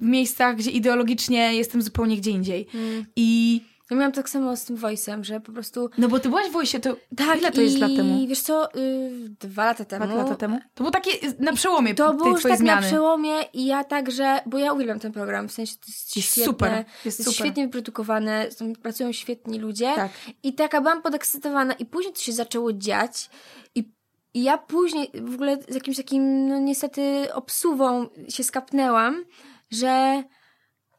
W 0.00 0.06
miejscach, 0.06 0.56
gdzie 0.56 0.70
ideologicznie 0.70 1.54
jestem 1.54 1.82
zupełnie 1.82 2.16
gdzie 2.16 2.30
indziej. 2.30 2.66
Mm. 2.74 3.04
I 3.16 3.60
Ja 3.90 3.96
miałam 3.96 4.12
tak 4.12 4.28
samo 4.30 4.56
z 4.56 4.64
tym 4.64 4.76
voice'em, 4.76 5.22
że 5.22 5.40
po 5.40 5.52
prostu... 5.52 5.90
no 5.98 6.08
bo 6.08 6.18
ty 6.18 6.28
byłaś 6.28 6.48
w 6.48 6.52
Wojsie, 6.52 6.80
to 6.80 6.96
Tak, 7.16 7.38
ile 7.38 7.52
to 7.52 7.60
i 7.60 7.64
jest 7.64 7.78
lat 7.78 7.90
temu? 7.96 8.26
wiesz 8.26 8.40
co, 8.40 8.74
y, 8.74 9.10
dwa 9.40 9.64
lata 9.64 9.84
temu. 9.84 10.06
Dwa 10.06 10.14
lata 10.14 10.34
temu? 10.34 10.58
To 10.74 10.84
było 10.84 10.90
takie 10.90 11.10
na 11.38 11.52
przełomie 11.52 11.94
To 11.94 12.08
tej 12.08 12.16
było 12.16 12.28
już 12.30 12.42
tak 12.42 12.50
na 12.52 12.56
zmiany. 12.56 12.86
przełomie 12.86 13.32
i 13.52 13.66
ja 13.66 13.84
także, 13.84 14.40
bo 14.46 14.58
ja 14.58 14.72
uwielbiam 14.72 15.00
ten 15.00 15.12
program, 15.12 15.48
w 15.48 15.52
sensie 15.52 15.74
to 15.76 15.84
jest, 15.88 16.16
Jest 16.16 16.28
świetne, 16.32 16.44
super, 16.44 16.72
jest 17.04 17.04
jest 17.04 17.18
super. 17.18 17.34
świetnie 17.34 17.64
wyprodukowane, 17.64 18.46
pracują 18.82 19.12
świetni 19.12 19.58
ludzie 19.58 19.92
Tak. 19.94 20.10
i 20.42 20.52
taka 20.52 20.80
byłam 20.80 21.02
podekscytowana 21.02 21.72
i 21.74 21.86
później 21.86 22.12
to 22.14 22.20
się 22.20 22.32
zaczęło 22.32 22.72
dziać 22.72 23.30
i, 23.74 23.88
i 24.34 24.42
ja 24.42 24.58
później 24.58 25.10
w 25.14 25.34
ogóle 25.34 25.58
z 25.68 25.74
jakimś 25.74 25.96
takim, 25.96 26.48
no 26.48 26.58
niestety 26.58 27.34
obsuwą 27.34 28.06
się 28.28 28.44
skapnęłam, 28.44 29.24
że 29.70 30.24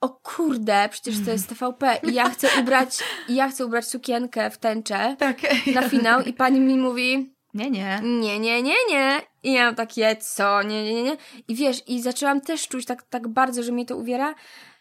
o 0.02 0.10
kurde, 0.10 0.90
przecież 0.92 1.16
to 1.26 1.32
jest 1.32 1.50
TVP 1.50 2.00
i 2.04 2.14
ja 2.14 2.30
chcę 2.30 2.48
ubrać, 2.62 2.98
ja 3.30 3.50
chcę 3.50 3.66
ubrać 3.66 3.88
sukienkę 3.88 4.50
w 4.50 4.58
tęczę 4.58 5.16
Tak. 5.20 5.38
na 5.76 5.90
finał 5.90 6.22
i 6.22 6.34
pani 6.34 6.60
mi 6.60 6.78
mówi 6.78 7.34
Nie, 7.54 7.70
nie. 7.70 8.00
nie, 8.04 8.40
nie, 8.40 8.62
nie, 8.62 8.76
nie. 8.90 9.22
I 9.44 9.54
ja 9.54 9.66
mam 9.66 9.76
takie, 9.76 10.16
co, 10.16 10.64
nie, 10.64 10.84
nie, 10.84 10.94
nie, 10.94 11.04
nie. 11.04 11.18
I 11.48 11.56
wiesz, 11.56 11.84
i 11.88 12.02
zaczęłam 12.02 12.42
też 12.42 12.68
czuć 12.68 12.86
tak, 12.86 13.04
tak 13.04 13.28
bardzo, 13.28 13.64
że 13.64 13.72
mnie 13.72 13.86
to 13.86 13.98
uwiera, 13.98 14.36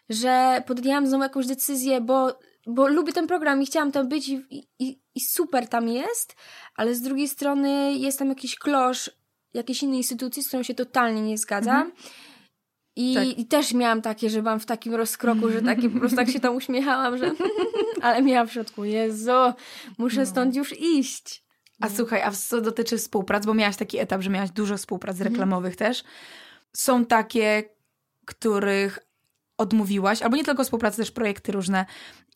że 0.09 0.63
podjęłam 0.67 1.07
znowu 1.07 1.23
jakąś 1.23 1.47
decyzję, 1.47 2.01
bo, 2.01 2.39
bo 2.67 2.89
lubię 2.89 3.13
ten 3.13 3.27
program 3.27 3.63
i 3.63 3.67
chciałam 3.67 3.93
tam 3.93 4.09
być 4.09 4.29
i, 4.29 4.47
i, 4.79 5.01
i 5.15 5.21
super 5.21 5.69
tam 5.69 5.89
jest, 5.89 6.37
ale 6.77 6.95
z 6.95 7.01
drugiej 7.03 7.29
strony 7.29 7.95
jest 7.95 8.19
tam 8.19 8.29
jakiś 8.29 8.57
klosz 8.59 9.11
jakiejś 9.55 9.83
innej 9.83 9.99
instytucji, 9.99 10.43
z 10.43 10.49
którą 10.49 10.63
się 10.63 10.75
totalnie 10.75 11.23
nie 11.23 11.39
zgadzam. 11.39 11.93
I, 12.97 13.15
Tak. 13.15 13.39
I 13.39 13.47
też 13.47 13.73
miałam 13.75 14.03
takie, 14.03 14.31
że 14.31 14.43
byłam 14.43 14.61
w 14.61 14.67
takim 14.67 14.95
rozkroku, 14.95 15.51
że 15.51 15.63
takie 15.63 15.91
po 15.91 15.99
prostu 15.99 16.17
tak 16.17 16.31
się 16.31 16.41
tam 16.41 16.57
uśmiechałam, 16.57 17.19
że 17.19 17.33
ale 18.03 18.23
miałam 18.23 18.49
w 18.49 18.53
środku, 18.53 18.85
Jezu, 18.85 19.31
muszę 19.99 20.27
stąd 20.27 20.57
już 20.57 20.81
iść. 20.81 21.45
A 21.81 21.89
słuchaj, 21.89 22.23
a 22.23 22.31
co 22.31 22.61
dotyczy 22.61 22.99
współprac, 22.99 23.47
bo 23.47 23.55
miałaś 23.55 23.77
taki 23.77 23.99
etap, 23.99 24.23
że 24.23 24.31
miałaś 24.31 24.51
dużo 24.51 24.77
współprac 24.77 25.17
Mhm. 25.17 25.33
reklamowych 25.33 25.77
też. 25.77 26.05
Są 26.73 27.05
takie, 27.05 27.63
których 28.27 28.99
odmówiłaś, 29.59 30.23
albo 30.23 30.37
nie 30.37 30.45
tylko 30.45 30.65
współpracy, 30.65 30.97
też 30.97 31.11
projekty 31.11 31.53
różne. 31.53 31.87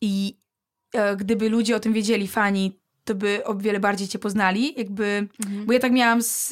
I 0.01 0.37
e, 0.93 1.15
gdyby 1.15 1.49
ludzie 1.49 1.75
o 1.75 1.79
tym 1.79 1.93
wiedzieli, 1.93 2.27
fani, 2.27 2.79
to 3.05 3.15
by 3.15 3.43
o 3.43 3.55
wiele 3.55 3.79
bardziej 3.79 4.07
cię 4.07 4.19
poznali. 4.19 4.73
Jakby, 4.77 5.27
Mhm. 5.45 5.65
Bo 5.65 5.73
ja 5.73 5.79
tak 5.79 5.91
miałam 5.91 6.21
z, 6.21 6.49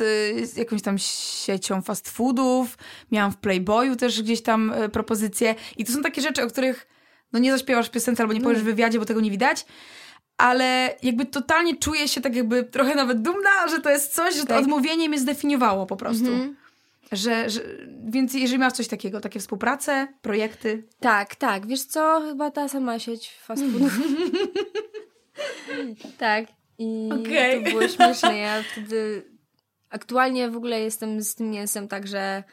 z 0.52 0.58
jakąś 0.58 0.82
tam 0.82 0.98
siecią 1.46 1.82
fast 1.82 2.10
foodów, 2.10 2.78
miałam 3.12 3.32
w 3.32 3.38
Playboyu 3.38 3.96
też 3.96 4.22
gdzieś 4.22 4.42
tam 4.42 4.72
e, 4.72 4.90
propozycje. 4.90 5.56
I 5.78 5.86
to 5.86 5.92
są 5.94 6.02
takie 6.02 6.22
rzeczy, 6.22 6.44
o 6.44 6.48
których 6.48 6.88
no 7.34 7.40
nie 7.40 7.52
zaśpiewasz 7.52 7.90
piosence 7.90 8.24
albo 8.24 8.34
nie 8.34 8.42
powiesz 8.42 8.60
w 8.62 8.64
wywiadzie, 8.64 9.00
bo 9.00 9.06
tego 9.06 9.22
nie 9.22 9.32
widać. 9.32 9.66
Ale 10.38 10.96
jakby 11.04 11.26
totalnie 11.26 11.78
czuję 11.78 12.08
się 12.08 12.22
tak 12.22 12.36
jakby 12.36 12.64
trochę 12.64 12.96
nawet 12.96 13.22
dumna, 13.22 13.68
że 13.70 13.80
to 13.82 13.90
jest 13.90 14.14
coś, 14.16 14.36
że 14.36 14.42
to 14.42 14.48
Tak. 14.48 14.62
odmówienie 14.64 15.10
mnie 15.10 15.20
zdefiniowało 15.20 15.86
po 15.86 15.96
prostu. 15.98 16.26
Mhm. 16.28 16.56
Że, 17.12 17.50
że, 17.50 17.62
więc 18.06 18.34
jeżeli 18.34 18.60
masz 18.60 18.74
coś 18.74 18.88
takiego, 18.88 19.20
takie 19.22 19.40
współprace, 19.40 20.08
projekty. 20.22 20.84
Tak, 21.00 21.36
tak. 21.36 21.68
Wiesz 21.68 21.84
co? 21.84 22.22
Chyba 22.30 22.52
ta 22.52 22.68
sama 22.68 23.00
sieć 23.00 23.32
fast 23.44 23.64
foodów. 23.72 24.00
tak. 26.18 26.46
I 26.78 27.10
Okej. 27.22 27.64
to 27.64 27.70
było 27.70 27.88
śmieszne. 27.88 28.38
Ja 28.38 28.64
wtedy 28.72 29.26
aktualnie 29.90 30.50
w 30.50 30.58
ogóle 30.58 30.80
jestem 30.82 31.22
z 31.22 31.36
tym 31.36 31.50
mięsem 31.50 31.88
tak, 31.88 32.08
że, 32.08 32.44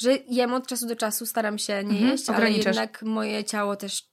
że 0.00 0.18
jem 0.28 0.52
od 0.52 0.66
czasu 0.66 0.86
do 0.86 0.96
czasu, 0.96 1.26
staram 1.26 1.58
się 1.58 1.84
nie 1.84 1.90
Mhm, 1.90 2.10
jeść, 2.10 2.30
ale 2.30 2.50
jednak 2.50 3.02
moje 3.02 3.44
ciało 3.44 3.76
też 3.76 4.08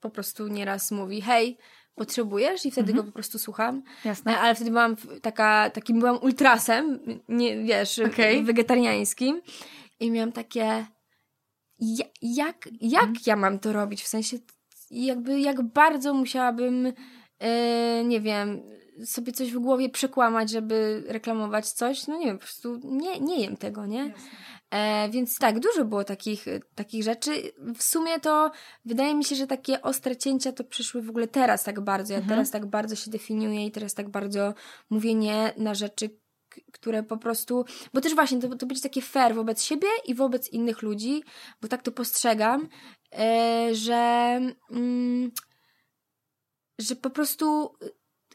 po 0.00 0.10
prostu 0.10 0.48
nieraz 0.48 0.90
mówi 0.90 1.20
hej, 1.20 1.58
potrzebujesz? 1.94 2.66
I 2.66 2.70
wtedy 2.70 2.92
go 2.92 3.04
po 3.04 3.12
prostu 3.12 3.38
słucham. 3.38 3.82
Jasne. 4.04 4.38
Ale 4.38 4.54
wtedy 4.54 4.70
byłam 4.70 4.96
taka, 5.22 5.70
takim 5.70 5.98
byłam 5.98 6.18
ultrasem, 6.22 7.00
nie 7.28 7.58
wiesz, 7.62 7.98
Okej. 7.98 8.44
wegetariańskim. 8.44 9.42
I 10.00 10.10
miałam 10.10 10.32
takie, 10.32 10.86
ja, 11.78 12.04
jak, 12.22 12.68
jak 12.80 13.26
ja 13.26 13.36
mam 13.36 13.58
to 13.58 13.72
robić? 13.72 14.02
W 14.02 14.08
sensie, 14.08 14.36
jakby, 14.90 15.40
jak 15.40 15.62
bardzo 15.62 16.14
musiałabym, 16.14 16.92
e, 17.38 18.04
nie 18.04 18.20
wiem, 18.20 18.62
sobie 19.04 19.32
coś 19.32 19.52
w 19.52 19.58
głowie 19.58 19.88
przekłamać, 19.88 20.50
żeby 20.50 21.04
reklamować 21.06 21.70
coś. 21.70 22.06
No 22.06 22.16
nie 22.16 22.26
wiem, 22.26 22.38
po 22.38 22.44
prostu 22.44 22.80
nie, 22.84 23.20
nie 23.20 23.40
jem 23.40 23.56
tego, 23.56 23.86
nie? 23.86 24.14
E, 24.70 25.08
więc 25.10 25.38
tak, 25.38 25.60
dużo 25.60 25.84
było 25.84 26.04
takich, 26.04 26.44
takich 26.74 27.02
rzeczy. 27.02 27.30
W 27.76 27.82
sumie 27.82 28.20
to 28.20 28.50
wydaje 28.84 29.14
mi 29.14 29.24
się, 29.24 29.36
że 29.36 29.46
takie 29.46 29.82
ostre 29.82 30.16
cięcia 30.16 30.52
to 30.52 30.64
przyszły 30.64 31.02
w 31.02 31.10
ogóle 31.10 31.28
teraz 31.28 31.64
tak 31.64 31.80
bardzo. 31.80 32.14
Ja 32.14 32.20
teraz 32.28 32.50
tak 32.50 32.66
bardzo 32.66 32.96
się 32.96 33.10
definiuję 33.10 33.66
i 33.66 33.70
teraz 33.70 33.94
tak 33.94 34.08
bardzo 34.08 34.54
mówię 34.90 35.14
nie 35.14 35.52
na 35.56 35.74
rzeczy, 35.74 36.10
które 36.72 37.02
po 37.02 37.16
prostu. 37.16 37.64
Bo 37.94 38.00
też 38.00 38.14
właśnie 38.14 38.38
to, 38.38 38.56
to 38.56 38.66
być 38.66 38.80
takie 38.80 39.02
fair 39.02 39.34
wobec 39.34 39.62
siebie 39.62 39.88
i 40.06 40.14
wobec 40.14 40.48
innych 40.48 40.82
ludzi, 40.82 41.22
bo 41.62 41.68
tak 41.68 41.82
to 41.82 41.92
postrzegam, 41.92 42.68
e, 43.18 43.68
że. 43.72 44.40
Mm, 44.70 45.30
że 46.78 46.96
po 46.96 47.10
prostu 47.10 47.74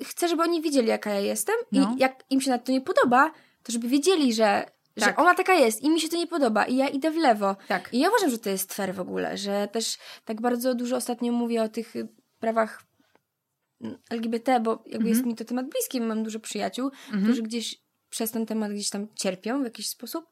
chcę, 0.04 0.28
żeby 0.28 0.42
oni 0.44 0.62
widzieli, 0.62 0.88
jaka 0.88 1.10
ja 1.10 1.20
jestem 1.20 1.56
No. 1.72 1.94
i 1.98 2.00
jak 2.02 2.24
im 2.30 2.42
się 2.42 2.52
na 2.52 2.58
to 2.60 2.72
nie 2.72 2.82
podoba, 2.82 3.32
to 3.64 3.72
żeby 3.72 3.88
wiedzieli, 3.88 4.34
że, 4.34 4.66
że 4.98 5.06
Tak. 5.06 5.20
ona 5.20 5.36
taka 5.36 5.54
jest 5.54 5.82
i 5.82 5.90
mi 5.90 6.02
się 6.02 6.10
to 6.10 6.18
nie 6.18 6.28
podoba 6.28 6.66
i 6.66 6.76
ja 6.76 6.88
idę 6.88 7.12
w 7.12 7.16
lewo. 7.18 7.56
Tak. 7.68 7.90
I 7.94 8.00
ja 8.00 8.10
uważam, 8.10 8.30
że 8.30 8.38
to 8.40 8.50
jest 8.50 8.74
fair 8.74 8.96
w 8.96 9.00
ogóle, 9.00 9.38
że 9.38 9.68
też 9.72 9.98
tak 10.26 10.42
bardzo 10.42 10.76
dużo 10.76 10.96
ostatnio 10.96 11.32
mówię 11.32 11.64
o 11.64 11.70
tych 11.70 11.96
y, 11.96 12.08
prawach 12.40 12.84
mm, 13.82 13.98
LGBT, 14.10 14.60
bo 14.60 14.72
jakby 14.72 14.90
Mhm. 14.96 15.08
jest 15.08 15.26
mi 15.26 15.36
to 15.36 15.46
temat 15.46 15.70
bliski, 15.70 16.02
mam 16.02 16.24
dużo 16.24 16.40
przyjaciół, 16.40 16.92
którzy 17.24 17.42
gdzieś 17.44 17.84
przez 18.10 18.32
ten 18.32 18.46
temat 18.46 18.72
gdzieś 18.72 18.90
tam 18.90 19.08
cierpią 19.16 19.62
w 19.62 19.64
jakiś 19.64 19.90
sposób. 19.90 20.26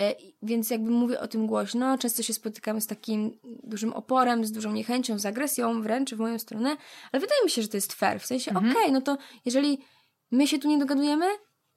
E, 0.00 0.14
Więc 0.42 0.70
jakby 0.70 0.90
mówię 0.90 1.20
o 1.20 1.28
tym 1.28 1.46
głośno, 1.46 1.98
często 1.98 2.22
się 2.22 2.32
spotykam 2.32 2.80
z 2.80 2.86
takim 2.86 3.38
dużym 3.44 3.92
oporem, 3.92 4.44
z 4.44 4.52
dużą 4.52 4.72
niechęcią, 4.72 5.18
z 5.18 5.26
agresją 5.26 5.82
wręcz 5.82 6.14
w 6.14 6.18
moją 6.18 6.38
stronę, 6.38 6.76
ale 7.12 7.20
wydaje 7.20 7.44
mi 7.44 7.50
się, 7.50 7.62
że 7.62 7.68
to 7.68 7.76
jest 7.76 7.92
fair. 7.92 8.20
W 8.20 8.26
sensie, 8.26 8.50
Mhm. 8.50 8.70
okej, 8.76 8.92
no 8.92 9.00
to 9.00 9.18
jeżeli 9.44 9.78
my 10.30 10.46
się 10.46 10.58
tu 10.58 10.68
nie 10.68 10.78
dogadujemy, 10.78 11.26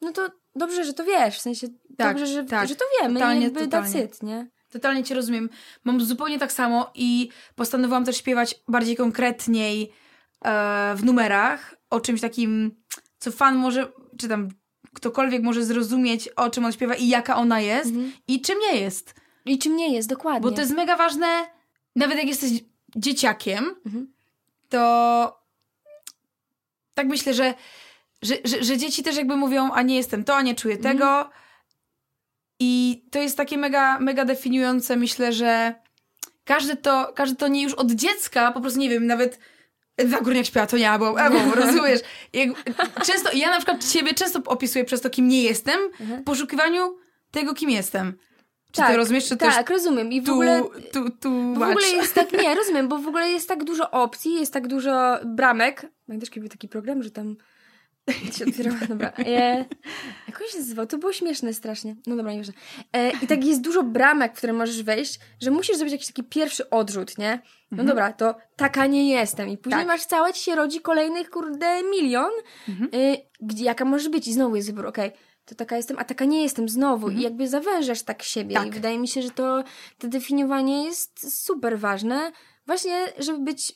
no 0.02 0.12
to 0.12 0.30
dobrze, 0.56 0.84
że 0.86 0.94
to 0.94 1.04
wiesz. 1.06 1.38
W 1.38 1.42
sensie, 1.42 1.68
Tak, 1.98 2.18
dobrze, 2.18 2.28
że, 2.34 2.44
tak. 2.44 2.68
że 2.70 2.76
to 2.76 2.86
wiemy 3.02 3.14
Totalnie, 3.20 3.44
jakby 3.44 3.60
totalnie. 3.62 4.04
it, 4.04 4.24
nie? 4.24 4.50
Totalnie 4.72 5.04
cię 5.04 5.16
rozumiem. 5.16 5.50
Mam 5.84 6.02
zupełnie 6.02 6.40
tak 6.40 6.52
samo 6.52 6.92
i 6.96 7.30
postanowiłam 7.56 8.06
też 8.06 8.18
śpiewać 8.18 8.56
bardziej 8.68 8.96
konkretniej 8.96 9.92
e, 10.46 10.96
w 10.96 11.04
numerach 11.04 11.76
o 11.90 12.00
czymś 12.00 12.22
takim, 12.22 12.76
co 13.20 13.32
fan 13.32 13.56
może, 13.56 13.92
czy 14.18 14.28
tam 14.28 14.50
ktokolwiek 14.94 15.44
może 15.44 15.66
zrozumieć, 15.66 16.28
o 16.28 16.50
czym 16.50 16.66
on 16.66 16.72
śpiewa 16.72 16.96
i 16.96 17.08
jaka 17.08 17.36
ona 17.36 17.60
jest 17.60 17.92
i 18.28 18.42
czym 18.42 18.60
nie 18.60 18.80
jest. 18.80 19.16
I 19.46 19.60
czym 19.60 19.76
nie 19.76 19.94
jest, 19.94 20.10
dokładnie. 20.10 20.42
Bo 20.42 20.52
to 20.52 20.62
jest 20.62 20.74
mega 20.74 20.96
ważne, 20.96 21.28
nawet 21.96 22.18
jak 22.18 22.28
jesteś 22.28 22.52
dzieciakiem, 22.96 23.76
Mhm. 23.86 24.14
to 24.70 25.40
tak 26.94 27.08
myślę, 27.08 27.34
że, 27.34 27.54
że, 28.22 28.36
że, 28.46 28.64
że 28.64 28.78
dzieci 28.78 29.04
też 29.04 29.16
jakby 29.18 29.36
mówią, 29.36 29.72
a 29.72 29.82
nie 29.82 29.96
jestem 29.96 30.24
to, 30.24 30.36
a 30.36 30.42
nie 30.42 30.56
czuję 30.56 30.76
Mhm. 30.76 30.98
tego. 30.98 31.30
I 32.60 33.04
to 33.12 33.20
jest 33.20 33.38
takie 33.38 33.58
mega, 33.58 34.00
mega 34.00 34.26
definiujące, 34.26 34.96
myślę, 34.96 35.34
że 35.34 35.76
każdy 36.46 36.76
to, 36.76 37.14
każdy 37.16 37.36
to 37.36 37.48
nie 37.48 37.64
już 37.64 37.74
od 37.74 37.92
dziecka, 37.92 38.52
po 38.52 38.62
prostu 38.62 38.80
nie 38.80 38.90
wiem, 38.90 39.08
nawet 39.08 39.40
Ewa 39.98 40.22
Górniak 40.22 40.46
śpiewa, 40.46 40.68
to 40.68 40.78
nie, 40.78 40.90
albo 40.90 41.22
Ewo, 41.22 41.56
rozumiesz? 41.56 42.00
Jak, 42.34 42.50
często, 43.06 43.30
ja 43.34 43.50
na 43.50 43.58
przykład 43.58 43.92
siebie 43.92 44.14
często 44.14 44.40
opisuję 44.46 44.86
przez 44.86 45.02
to, 45.02 45.10
kim 45.10 45.28
nie 45.28 45.44
jestem, 45.44 45.80
w 46.00 46.24
poszukiwaniu 46.24 46.98
tego, 47.32 47.54
kim 47.54 47.70
jestem. 47.70 48.18
Czy 48.72 48.82
ty 48.88 48.98
rozumiesz, 48.98 49.28
czy 49.28 49.38
tak, 49.38 49.70
rozumiem. 49.70 50.12
I 50.12 50.22
w 50.22 50.26
tu, 50.26 50.32
ogóle 50.34 50.64
tu, 50.94 51.10
tu, 51.10 51.54
w 51.54 51.62
ogóle 51.62 51.88
jest 51.88 52.14
tak, 52.14 52.32
nie, 52.34 52.56
rozumiem, 52.56 52.88
bo 52.88 52.98
w 52.98 53.08
ogóle 53.08 53.30
jest 53.30 53.48
tak 53.48 53.64
dużo 53.64 53.92
opcji, 53.92 54.34
jest 54.34 54.54
tak 54.54 54.68
dużo 54.68 55.20
bramek. 55.26 55.86
Pamiętasz, 56.08 56.30
kiedy 56.30 56.40
był 56.40 56.50
taki 56.50 56.68
program, 56.68 57.04
że 57.04 57.12
tam 57.12 57.36
się 58.38 58.46
otwierała, 58.46 58.78
dobra. 58.90 59.14
E, 59.18 59.66
jak 60.28 60.42
on 60.42 60.48
się 60.52 60.58
nazywał? 60.58 60.88
To 60.88 60.98
było 60.98 61.14
śmieszne 61.14 61.54
strasznie. 61.54 61.96
No 62.08 62.16
dobra, 62.16 62.32
nieważne. 62.32 62.54
E, 62.94 63.12
I 63.12 63.28
tak 63.28 63.46
jest 63.46 63.62
dużo 63.62 63.84
bramek, 63.84 64.34
w 64.34 64.38
które 64.38 64.54
możesz 64.54 64.84
wejść, 64.84 65.20
że 65.42 65.52
musisz 65.52 65.76
zrobić 65.76 65.92
jakiś 65.92 66.08
taki 66.08 66.24
pierwszy 66.24 66.70
odrzut, 66.70 67.18
nie? 67.18 67.42
No 67.72 67.84
dobra, 67.84 68.14
to 68.14 68.36
taka 68.56 68.86
nie 68.88 69.10
jestem. 69.10 69.50
I 69.50 69.58
później 69.58 69.80
Tak. 69.82 69.88
masz 69.88 70.06
całe, 70.06 70.34
ci 70.34 70.44
się 70.44 70.56
rodzi 70.56 70.82
kolejnych, 70.82 71.30
kurde, 71.30 71.84
milion. 71.84 72.32
Y, 72.94 73.18
gdzie, 73.42 73.66
jaka 73.66 73.86
może 73.86 74.10
być? 74.10 74.28
I 74.28 74.34
znowu 74.34 74.56
jest 74.56 74.68
wybór, 74.68 74.86
okej. 74.86 75.12
To 75.46 75.56
taka 75.56 75.78
jestem, 75.78 76.00
a 76.00 76.04
taka 76.04 76.26
nie 76.26 76.44
jestem 76.44 76.70
znowu. 76.70 77.10
I 77.10 77.22
jakby 77.22 77.48
zawężasz 77.48 78.04
tak 78.04 78.24
siebie. 78.24 78.56
Tak. 78.56 78.68
I 78.68 78.72
wydaje 78.72 79.00
mi 79.00 79.08
się, 79.08 79.22
że 79.22 79.30
to, 79.30 79.64
to 79.98 80.08
definiowanie 80.08 80.84
jest 80.86 81.44
super 81.44 81.80
ważne. 81.80 82.32
Właśnie, 82.66 83.06
żeby 83.18 83.40
być... 83.40 83.74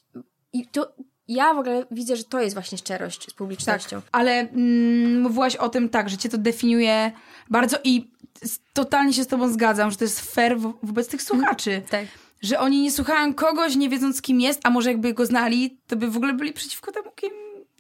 I 0.54 0.68
to 0.68 0.96
ja 1.34 1.54
w 1.54 1.58
ogóle 1.58 1.86
widzę, 1.92 2.16
że 2.16 2.24
to 2.24 2.42
jest 2.42 2.56
właśnie 2.56 2.78
szczerość 2.78 3.30
z 3.30 3.34
publicznością. 3.34 4.02
Tak, 4.02 4.10
ale 4.12 4.32
mm, 4.40 5.22
mówiłaś 5.22 5.56
o 5.56 5.70
tym 5.70 5.90
tak, 5.90 6.10
że 6.10 6.18
cię 6.18 6.30
to 6.30 6.38
definiuje 6.38 7.12
bardzo 7.50 7.78
i 7.84 8.12
totalnie 8.74 9.14
się 9.14 9.24
z 9.24 9.28
tobą 9.28 9.50
zgadzam, 9.54 9.92
że 9.92 9.98
to 9.98 10.04
jest 10.04 10.22
fair 10.34 10.60
wo- 10.60 10.74
wobec 10.84 11.08
tych 11.08 11.22
słuchaczy. 11.22 11.82
Tak. 11.90 12.06
że 12.42 12.60
oni 12.60 12.82
nie 12.82 12.92
słuchają 12.92 13.34
kogoś, 13.34 13.76
nie 13.76 13.90
wiedząc 13.90 14.22
kim 14.22 14.42
jest, 14.42 14.60
a 14.64 14.70
może 14.70 14.90
jakby 14.92 15.14
go 15.14 15.26
znali, 15.26 15.78
to 15.88 15.96
by 15.96 16.08
w 16.12 16.18
ogóle 16.18 16.34
byli 16.34 16.54
przeciwko 16.54 16.92
temu, 16.92 17.12
kim, 17.16 17.30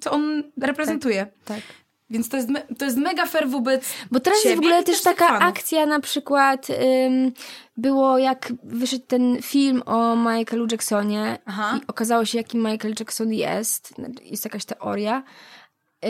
co 0.02 0.12
on 0.12 0.44
reprezentuje. 0.62 1.28
Tak. 1.46 1.60
Więc 2.12 2.30
to 2.30 2.38
jest, 2.38 2.50
me, 2.50 2.62
to 2.62 2.86
jest 2.86 2.97
mega 2.97 3.26
fair 3.26 3.50
wobec 3.50 3.93
Bo 4.12 4.19
teraz 4.19 4.39
ciebie 4.39 4.50
jest 4.50 4.63
w 4.63 4.65
ogóle 4.65 4.84
też 4.84 4.95
tych 4.95 5.04
taka 5.04 5.28
fanów. 5.28 5.43
akcja 5.43 5.86
na 5.86 6.00
przykład 6.00 6.67
ym, 6.69 7.32
było 7.78 8.17
jak 8.17 8.54
wyszedł 8.63 9.06
ten 9.08 9.38
film 9.41 9.84
o 9.86 10.15
Michaelu 10.15 10.67
Jacksonie 10.71 11.38
Aha. 11.45 11.80
i 11.84 11.88
okazało 11.88 12.26
się 12.26 12.38
jaki 12.38 12.58
Michael 12.58 12.93
Jackson 13.00 13.34
jest. 13.34 13.93
Jest 14.24 14.45
jakaś 14.45 14.65
teoria. 14.65 15.24
Yy, 16.04 16.10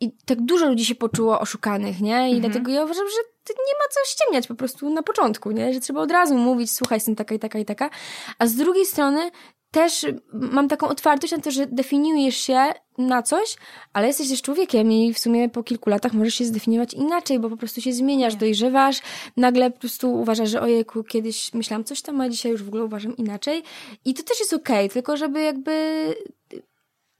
I 0.00 0.12
tak 0.26 0.40
dużo 0.40 0.68
ludzi 0.68 0.84
się 0.84 0.94
poczuło 0.94 1.40
oszukanych, 1.40 2.00
nie? 2.00 2.30
I 2.30 2.40
dlatego 2.40 2.70
ja 2.70 2.84
uważam, 2.84 3.06
że 3.06 3.22
nie 3.48 3.74
ma 3.78 3.88
co 3.90 4.00
ściemniać 4.06 4.46
po 4.46 4.54
prostu 4.54 4.90
na 4.90 5.02
początku, 5.02 5.50
nie? 5.50 5.74
Że 5.74 5.80
trzeba 5.80 6.00
od 6.00 6.10
razu 6.10 6.38
mówić, 6.38 6.72
słuchaj, 6.72 6.96
jestem 6.96 7.16
taka 7.16 7.34
i 7.34 7.38
taka 7.38 7.58
i 7.58 7.64
taka. 7.64 7.90
A 8.38 8.46
z 8.46 8.54
drugiej 8.54 8.86
strony 8.86 9.30
też 9.74 10.06
mam 10.32 10.68
taką 10.68 10.88
otwartość 10.88 11.32
na 11.32 11.38
to, 11.38 11.50
że 11.50 11.66
definiujesz 11.66 12.36
się 12.36 12.72
na 12.98 13.22
coś, 13.22 13.56
ale 13.92 14.06
jesteś 14.06 14.28
też 14.28 14.42
człowiekiem 14.42 14.92
i 14.92 15.14
w 15.14 15.18
sumie 15.18 15.48
po 15.48 15.62
kilku 15.62 15.90
latach 15.90 16.12
możesz 16.12 16.34
się 16.34 16.44
zdefiniować 16.44 16.94
inaczej, 16.94 17.38
bo 17.38 17.50
po 17.50 17.56
prostu 17.56 17.80
się 17.80 17.92
zmieniasz, 17.92 18.36
dojrzewasz, 18.36 19.00
nagle 19.36 19.70
po 19.70 19.78
prostu 19.78 20.14
uważasz, 20.14 20.50
że 20.50 20.60
ojejku, 20.60 21.04
kiedyś 21.04 21.54
myślałam 21.54 21.84
coś 21.84 22.02
tam, 22.02 22.20
a 22.20 22.28
dzisiaj 22.28 22.52
już 22.52 22.62
w 22.62 22.68
ogóle 22.68 22.84
uważam 22.84 23.16
inaczej. 23.16 23.62
I 24.04 24.14
to 24.14 24.22
też 24.22 24.40
jest 24.40 24.52
okej, 24.52 24.90
tylko 24.90 25.16
żeby 25.16 25.42
jakby 25.42 25.74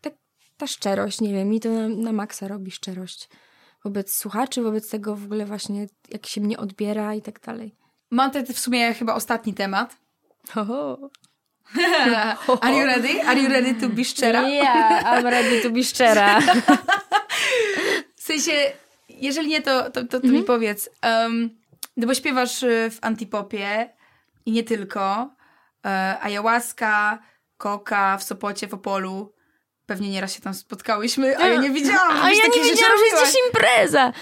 ta, 0.00 0.10
ta 0.56 0.66
szczerość, 0.66 1.20
nie 1.20 1.32
wiem, 1.32 1.48
mi 1.48 1.60
to 1.60 1.68
na, 1.68 1.88
na 1.88 2.12
maksa 2.12 2.48
robi 2.48 2.70
szczerość 2.70 3.28
wobec 3.84 4.14
słuchaczy, 4.14 4.62
wobec 4.62 4.90
tego 4.90 5.16
w 5.16 5.24
ogóle 5.24 5.46
właśnie, 5.46 5.86
jak 6.08 6.26
się 6.26 6.40
mnie 6.40 6.58
odbiera 6.58 7.14
i 7.14 7.22
tak 7.22 7.40
dalej. 7.40 7.74
Mam 8.10 8.30
tutaj 8.30 8.54
w 8.54 8.58
sumie 8.58 8.94
chyba 8.94 9.14
ostatni 9.14 9.54
temat. 9.54 9.96
Ho, 10.50 10.98
Are 12.60 12.74
you 12.74 12.86
ready? 12.86 13.20
Are 13.20 13.40
you 13.40 13.48
ready 13.48 13.74
to 13.74 13.88
be 13.88 14.04
szczera? 14.04 14.48
Yeah, 14.48 15.02
I'm 15.04 15.24
ready 15.24 15.62
to 15.62 15.70
be 15.70 15.82
szczera. 15.82 16.40
W 18.16 18.22
sensie, 18.22 18.52
jeżeli 19.08 19.48
nie, 19.48 19.62
to, 19.62 19.90
to, 19.90 20.04
to, 20.04 20.20
to 20.20 20.26
mi 20.26 20.42
powiedz. 20.42 20.88
Um, 21.02 21.50
no 21.96 22.06
bo 22.06 22.14
śpiewasz 22.14 22.62
y, 22.62 22.90
w 22.90 22.98
antipopie 23.02 23.90
i 24.46 24.52
nie 24.52 24.62
tylko. 24.64 25.34
E, 25.86 26.18
ayahuasca, 26.20 27.18
koka 27.56 28.16
w 28.18 28.22
Sopocie, 28.22 28.68
w 28.68 28.74
Opolu. 28.74 29.32
Pewnie 29.86 30.10
nieraz 30.10 30.34
się 30.34 30.40
tam 30.40 30.54
spotkałyśmy, 30.54 31.38
a 31.38 31.48
ja 31.48 31.60
nie 31.60 31.70
wiedziałam, 31.70 32.16
A 32.22 32.30
ja 32.30 32.46
nie 32.56 32.62
wiedziałam, 32.70 32.98
że 32.98 33.04
jest 33.16 33.26
dziś 33.26 33.42
impreza. 33.48 34.12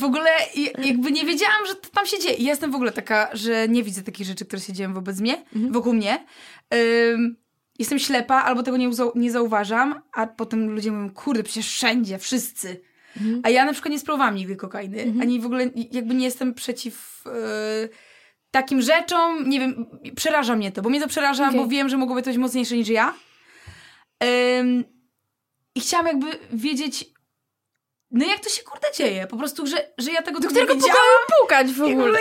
W 0.00 0.04
ogóle 0.04 0.30
jakby 0.78 1.12
nie 1.12 1.24
wiedziałam, 1.24 1.66
że 1.66 1.74
to 1.74 1.88
tam 1.88 2.06
się 2.06 2.18
dzieje. 2.18 2.36
Ja 2.38 2.50
jestem 2.50 2.70
w 2.70 2.74
ogóle 2.74 2.92
taka, 2.92 3.28
że 3.32 3.68
nie 3.68 3.82
widzę 3.82 4.02
takich 4.02 4.26
rzeczy, 4.26 4.44
które 4.44 4.62
się 4.62 4.72
dzieją 4.72 4.94
wobec 4.94 5.20
mnie, 5.20 5.44
wokół 5.70 5.92
mnie. 5.92 6.26
Ym, 6.74 7.36
jestem 7.78 7.98
ślepa, 7.98 8.34
albo 8.34 8.62
tego 8.62 8.76
nie, 8.76 8.90
nie 9.14 9.30
zauważam, 9.32 10.02
a 10.12 10.26
potem 10.26 10.70
ludzie 10.70 10.92
mówią, 10.92 11.10
kurde, 11.14 11.42
przecież 11.42 11.68
wszędzie, 11.68 12.18
wszyscy. 12.18 12.80
A 13.42 13.48
ja 13.50 13.64
na 13.64 13.72
przykład 13.72 13.92
nie 13.92 13.98
spróbowałam 13.98 14.34
nigdy 14.34 14.56
kokainy, 14.56 15.12
ani 15.22 15.40
w 15.40 15.46
ogóle 15.46 15.70
jakby 15.92 16.14
nie 16.14 16.24
jestem 16.24 16.54
przeciw 16.54 17.24
y, 17.26 17.88
takim 18.50 18.80
rzeczom, 18.82 19.48
nie 19.48 19.60
wiem, 19.60 19.86
przeraża 20.16 20.56
mnie 20.56 20.72
to, 20.72 20.82
bo 20.82 20.90
mnie 20.90 21.00
to 21.00 21.08
przeraża, 21.08 21.48
Okej. 21.48 21.60
bo 21.60 21.66
wiem, 21.66 21.88
że 21.88 21.96
mogło 21.96 22.14
być 22.14 22.24
coś 22.24 22.36
mocniejsze 22.36 22.76
niż 22.76 22.88
ja. 22.88 23.14
Ym, 24.60 24.84
I 25.74 25.80
chciałam 25.80 26.06
jakby 26.06 26.38
wiedzieć, 26.52 27.04
no 28.10 28.26
jak 28.26 28.40
to 28.40 28.48
się 28.48 28.62
kurde 28.62 28.86
dzieje? 28.96 29.26
Po 29.26 29.36
prostu, 29.36 29.66
że, 29.66 29.88
że 29.98 30.12
ja 30.12 30.22
tego 30.22 30.40
Do 30.40 30.48
którego 30.48 30.74
nie 30.74 30.92
pukać 31.40 31.72
w 31.72 31.82
ogóle? 31.82 32.20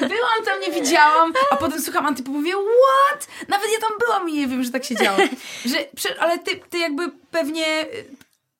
Byłam 0.00 0.44
tam, 0.44 0.60
nie 0.60 0.70
widziałam, 0.70 1.32
a 1.50 1.56
potem 1.56 1.82
słucham 1.82 2.06
Anty, 2.06 2.22
mówię, 2.30 2.52
what? 2.52 3.28
Nawet 3.48 3.72
ja 3.72 3.88
tam 3.88 3.98
byłam 3.98 4.28
i 4.28 4.32
nie 4.32 4.46
wiem, 4.46 4.64
że 4.64 4.70
tak 4.70 4.84
się 4.84 4.94
działo. 4.96 5.18
Że, 5.64 5.78
ale 6.20 6.38
ty, 6.38 6.60
ty 6.70 6.78
jakby 6.78 7.10
pewnie, 7.30 7.86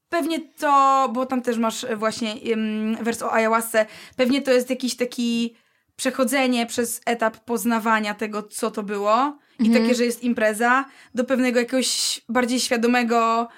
pewnie 0.08 0.40
to, 0.40 1.08
bo 1.12 1.26
tam 1.26 1.42
też 1.42 1.58
masz 1.58 1.86
właśnie 1.96 2.34
um, 2.50 3.04
wers 3.04 3.22
o 3.22 3.32
ayahuasce, 3.32 3.86
pewnie 4.16 4.42
to 4.42 4.52
jest 4.52 4.70
jakiś 4.70 4.96
taki 4.96 5.56
przechodzenie 5.96 6.66
przez 6.66 7.00
etap 7.06 7.36
poznawania 7.36 8.14
tego, 8.14 8.42
co 8.42 8.70
to 8.70 8.82
było 8.82 9.38
i 9.58 9.70
takie, 9.70 9.94
że 9.94 10.04
jest 10.04 10.22
impreza, 10.22 10.84
do 11.14 11.24
pewnego 11.24 11.58
jakiegoś 11.60 12.20
bardziej 12.28 12.60
świadomego 12.60 13.48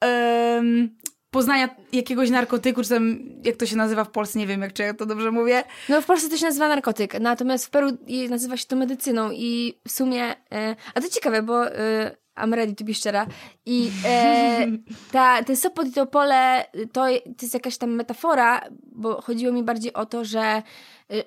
em, 0.00 0.90
poznania 1.30 1.68
jakiegoś 1.92 2.30
narkotyku, 2.30 2.82
czy 2.82 2.88
tam, 2.88 3.18
jak 3.44 3.56
to 3.56 3.66
się 3.66 3.76
nazywa 3.76 4.04
w 4.04 4.10
Polsce, 4.10 4.38
nie 4.38 4.46
wiem, 4.46 4.62
jak 4.62 4.72
czy 4.72 4.82
ja 4.82 4.94
to 4.94 5.06
dobrze 5.06 5.30
mówię. 5.30 5.64
No 5.88 6.02
w 6.02 6.06
Polsce 6.06 6.28
to 6.28 6.36
się 6.36 6.46
nazywa 6.46 6.68
narkotyk, 6.68 7.20
natomiast 7.20 7.66
w 7.66 7.70
Peru 7.70 7.90
nazywa 8.28 8.56
się 8.56 8.66
to 8.66 8.76
medycyną 8.76 9.30
i 9.32 9.78
w 9.88 9.92
sumie... 9.92 10.24
E, 10.52 10.76
a 10.94 11.00
to 11.00 11.08
ciekawe, 11.08 11.42
bo 11.42 11.66
e, 11.66 12.16
I'm 12.36 12.54
ready 12.54 12.74
to 12.74 12.84
be 12.84 12.94
szczera 12.94 13.26
i 13.66 13.90
e, 14.04 14.66
ta, 15.12 15.42
ten 15.42 15.56
Sopot 15.56 15.86
i 15.86 15.92
to 15.92 16.06
pole 16.06 16.64
to, 16.92 17.06
to 17.36 17.42
jest 17.42 17.54
jakaś 17.54 17.78
tam 17.78 17.90
metafora, 17.90 18.60
bo 18.92 19.22
chodziło 19.22 19.52
mi 19.52 19.62
bardziej 19.62 19.92
o 19.92 20.06
to, 20.06 20.24
że, 20.24 20.62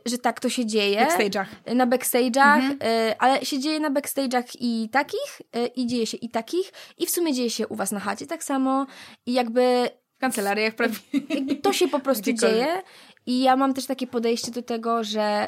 że 0.05 0.17
tak 0.17 0.39
to 0.39 0.49
się 0.49 0.65
dzieje. 0.65 1.05
backstage'ach. 1.07 1.45
na 1.75 1.87
backstage'ach, 1.87 2.71
y, 2.71 3.17
ale 3.19 3.45
się 3.45 3.59
dzieje 3.59 3.79
na 3.79 3.91
backstage'ach 3.91 4.43
i 4.59 4.89
takich, 4.89 5.41
y, 5.55 5.65
i 5.67 5.87
dzieje 5.87 6.05
się 6.05 6.17
i 6.17 6.29
takich, 6.29 6.71
i 6.97 7.05
w 7.05 7.09
sumie 7.09 7.33
dzieje 7.33 7.49
się 7.49 7.67
u 7.67 7.75
was 7.75 7.91
na 7.91 7.99
chacie 7.99 8.27
tak 8.27 8.43
samo, 8.43 8.85
i 9.25 9.33
jakby, 9.33 9.89
W 10.17 10.19
kancelariach 10.19 10.75
prawie. 10.75 10.95
jakby 11.29 11.55
to 11.55 11.73
się 11.73 11.87
po 11.87 11.99
prostu 12.05 12.21
Gdziekolwiek. 12.23 12.59
dzieje. 12.59 12.81
I 13.25 13.41
ja 13.41 13.55
mam 13.55 13.73
też 13.73 13.85
takie 13.85 14.07
podejście 14.07 14.51
do 14.51 14.61
tego, 14.61 15.03
że 15.03 15.47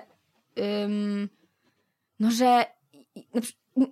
no, 2.19 2.31
że 2.31 2.65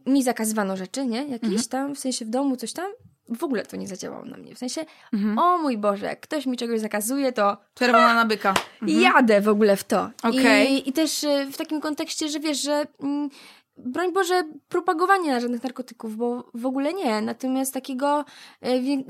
mi 0.06 0.24
zakazywano 0.24 0.78
rzeczy, 0.78 1.06
nie? 1.06 1.18
Jakieś 1.28 1.50
Mhm. 1.50 1.64
tam, 1.70 1.96
w 1.96 2.00
sensie 2.00 2.26
w 2.26 2.30
domu 2.30 2.56
coś 2.56 2.74
tam. 2.74 2.92
W 3.30 3.44
ogóle 3.44 3.66
to 3.66 3.78
nie 3.78 3.88
zadziałało 3.88 4.26
na 4.26 4.38
mnie. 4.38 4.56
W 4.56 4.58
sensie, 4.58 4.86
Mhm. 5.14 5.40
o 5.40 5.58
mój 5.58 5.78
Boże, 5.78 6.06
jak 6.06 6.20
ktoś 6.20 6.46
mi 6.46 6.58
czegoś 6.58 6.80
zakazuje, 6.80 7.32
to 7.32 7.58
Czerwona 7.74 8.14
na 8.14 8.26
byka. 8.26 8.54
jadę 8.88 9.42
w 9.42 9.48
ogóle 9.50 9.78
w 9.78 9.84
to. 9.84 10.10
Okej. 10.24 10.74
I, 10.74 10.90
I 10.90 10.94
też 10.94 11.24
y, 11.24 11.48
w 11.52 11.58
takim 11.58 11.82
kontekście, 11.82 12.30
że 12.30 12.40
wiesz, 12.40 12.62
że 12.62 12.86
mm, 13.04 13.30
broń 13.78 14.14
Boże, 14.14 14.44
propagowanie 14.70 15.42
żadnych 15.42 15.64
narkotyków, 15.64 16.16
bo 16.18 16.50
w 16.54 16.66
ogóle 16.66 16.94
nie. 16.94 17.22
Natomiast 17.22 17.74
takiego 17.74 18.26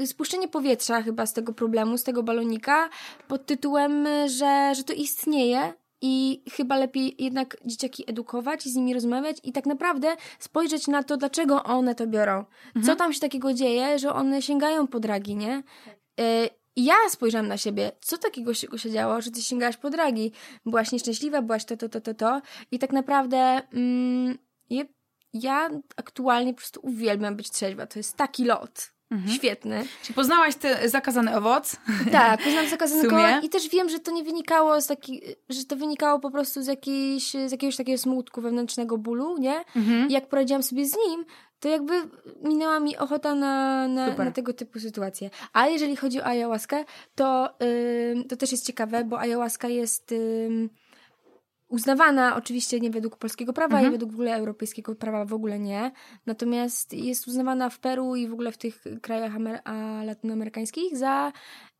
y, 0.01 0.07
spuszczenie 0.07 0.47
powietrza 0.47 1.01
chyba 1.01 1.25
z 1.25 1.33
tego 1.33 1.53
problemu, 1.53 1.97
z 1.97 2.03
tego 2.03 2.23
balonika 2.23 2.89
pod 3.27 3.45
tytułem, 3.45 4.07
y, 4.07 4.29
że, 4.29 4.73
że 4.75 4.83
to 4.83 4.93
istnieje. 4.93 5.73
I 6.05 6.43
chyba 6.51 6.77
lepiej 6.77 7.15
jednak 7.19 7.57
dzieciaki 7.65 8.09
edukować 8.09 8.65
i 8.65 8.71
z 8.71 8.75
nimi 8.75 8.93
rozmawiać 8.93 9.37
i 9.43 9.51
tak 9.51 9.65
naprawdę 9.65 10.15
spojrzeć 10.39 10.87
na 10.87 11.03
to, 11.03 11.17
dlaczego 11.17 11.63
one 11.63 11.95
to 11.95 12.07
biorą. 12.07 12.45
Co 12.85 12.95
tam 12.95 13.13
się 13.13 13.19
takiego 13.19 13.53
dzieje, 13.53 13.99
że 13.99 14.13
one 14.13 14.41
sięgają 14.41 14.87
po 14.87 14.99
dragi, 14.99 15.35
nie? 15.35 15.63
Y, 16.19 16.49
i 16.75 16.85
ja 16.85 16.95
spojrzałam 17.09 17.47
na 17.47 17.57
siebie, 17.57 17.91
co 18.01 18.17
takiego 18.17 18.53
się, 18.53 18.67
się 18.77 18.91
działo, 18.91 19.21
że 19.21 19.31
ty 19.31 19.41
sięgałaś 19.41 19.77
po 19.77 19.89
dragi. 19.89 20.31
Byłaś 20.65 20.91
nieszczęśliwa, 20.91 21.41
byłaś 21.41 21.65
to, 21.65 21.77
to, 21.77 21.89
to, 21.89 22.01
to, 22.01 22.13
to. 22.13 22.41
I 22.71 22.79
tak 22.79 22.91
naprawdę 22.91 23.61
mm, 23.73 24.37
je, 24.69 24.85
ja 25.33 25.69
aktualnie 25.95 26.53
po 26.53 26.57
prostu 26.57 26.79
uwielbiam 26.83 27.35
być 27.35 27.49
trzeźwa. 27.49 27.87
To 27.87 27.99
jest 27.99 28.17
taki 28.17 28.45
lot. 28.45 28.93
Świetny. 29.35 29.85
Czy 30.03 30.13
poznałaś 30.13 30.55
ten 30.55 30.89
zakazany 30.89 31.37
owoc? 31.37 31.75
Tak, 32.11 32.43
poznałam 32.43 32.69
zakazany 32.77 33.09
kolor 33.09 33.43
i 33.43 33.49
też 33.49 33.69
wiem, 33.69 33.89
że 33.89 33.99
to 33.99 34.11
nie 34.11 34.23
wynikało 34.23 34.81
z 34.81 34.87
taki, 34.87 35.21
że 35.49 35.65
to 35.65 35.75
wynikało 35.75 36.19
po 36.19 36.31
prostu 36.31 36.61
z, 36.63 36.67
jakiejś, 36.67 37.31
z 37.31 37.51
jakiegoś 37.51 37.75
takiego 37.75 37.97
smutku 37.97 38.41
wewnętrznego 38.41 38.97
bólu, 38.97 39.37
nie? 39.37 39.63
Mhm. 39.75 40.09
I 40.09 40.13
jak 40.13 40.29
poradziłam 40.29 40.63
sobie 40.63 40.85
z 40.85 40.95
nim, 41.07 41.25
to 41.59 41.69
jakby 41.69 41.93
minęła 42.41 42.79
mi 42.79 42.97
ochota 42.97 43.35
na, 43.35 43.87
na, 43.87 44.17
na 44.17 44.31
tego 44.31 44.53
typu 44.53 44.79
sytuacje. 44.79 45.29
A 45.53 45.67
jeżeli 45.67 45.95
chodzi 45.95 46.21
o 46.21 46.25
ayahuaskę, 46.25 46.85
to, 47.15 47.49
ym, 48.13 48.23
to 48.23 48.37
też 48.37 48.51
jest 48.51 48.65
ciekawe, 48.65 49.03
bo 49.05 49.19
ayahuasca 49.19 49.67
jest 49.67 50.11
ym, 50.11 50.69
uznawana 51.73 52.35
oczywiście 52.35 52.79
nie 52.79 52.89
według 52.89 53.17
polskiego 53.17 53.53
prawa 53.53 53.75
Mhm. 53.77 53.87
i 53.87 53.91
według 53.91 54.11
w 54.11 54.15
ogóle 54.15 54.35
europejskiego 54.35 54.95
prawa 54.95 55.25
w 55.25 55.33
ogóle 55.33 55.59
nie. 55.59 55.91
Natomiast 56.25 56.93
jest 56.93 57.27
uznawana 57.27 57.69
w 57.69 57.79
Peru 57.79 58.15
i 58.15 58.27
w 58.27 58.33
ogóle 58.33 58.51
w 58.51 58.57
tych 58.57 58.83
krajach 59.01 59.35
amer- 59.35 59.59
a 59.63 60.03
latynoamerykańskich 60.03 60.97
za, 60.97 61.31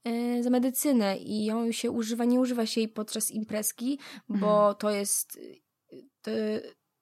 y, 0.08 0.43
za 0.43 0.49
medycynę 0.49 1.17
i 1.17 1.45
ją 1.45 1.71
się 1.71 1.91
używa, 1.91 2.25
nie 2.25 2.39
używa 2.39 2.65
się 2.65 2.82
jej 2.82 2.89
podczas 2.89 3.32
imprezki, 3.32 3.99
bo 4.29 4.36
Mhm. 4.58 4.75
to 4.75 4.89
jest 4.91 5.39
to, 6.21 6.32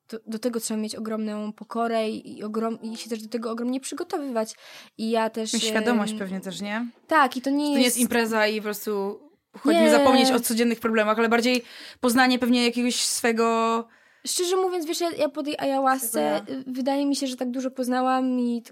to, 0.07 0.17
do 0.27 0.39
tego 0.39 0.59
trzeba 0.59 0.79
mieć 0.79 0.95
ogromną 0.95 1.53
pokorę 1.53 2.09
i, 2.09 2.43
ogrom, 2.43 2.81
i 2.81 2.97
się 2.97 3.09
też 3.09 3.21
do 3.23 3.29
tego 3.29 3.51
ogromnie 3.51 3.79
przygotowywać. 3.79 4.55
I 4.97 5.09
ja 5.11 5.29
też... 5.29 5.51
Świadomość 5.51 6.13
em, 6.13 6.19
pewnie 6.19 6.39
też, 6.41 6.61
nie? 6.61 6.87
Tak, 7.07 7.37
i 7.37 7.41
to 7.41 7.49
nie 7.49 7.57
To 7.57 7.69
jest... 7.69 7.77
nie 7.79 7.83
jest 7.85 7.97
impreza 7.97 8.47
i 8.47 8.57
po 8.57 8.63
prostu 8.63 9.19
chodźmy 9.59 9.81
Nie. 9.81 9.91
zapomnieć 9.91 10.31
o 10.31 10.39
codziennych 10.39 10.79
problemach, 10.79 11.19
ale 11.19 11.29
bardziej 11.29 11.63
poznanie 11.99 12.39
pewnie 12.39 12.65
jakiegoś 12.65 12.95
swego... 12.95 13.87
Szczerze 14.27 14.55
mówiąc, 14.55 14.85
wiesz, 14.85 15.01
ja, 15.01 15.09
ja 15.11 15.29
po 15.29 15.43
tej 15.43 15.55
ayahuasce 15.59 16.41
y, 16.49 16.63
wydaje 16.67 17.05
mi 17.05 17.15
się, 17.15 17.27
że 17.27 17.35
tak 17.35 17.51
dużo 17.51 17.71
poznałam 17.71 18.39
i 18.39 18.63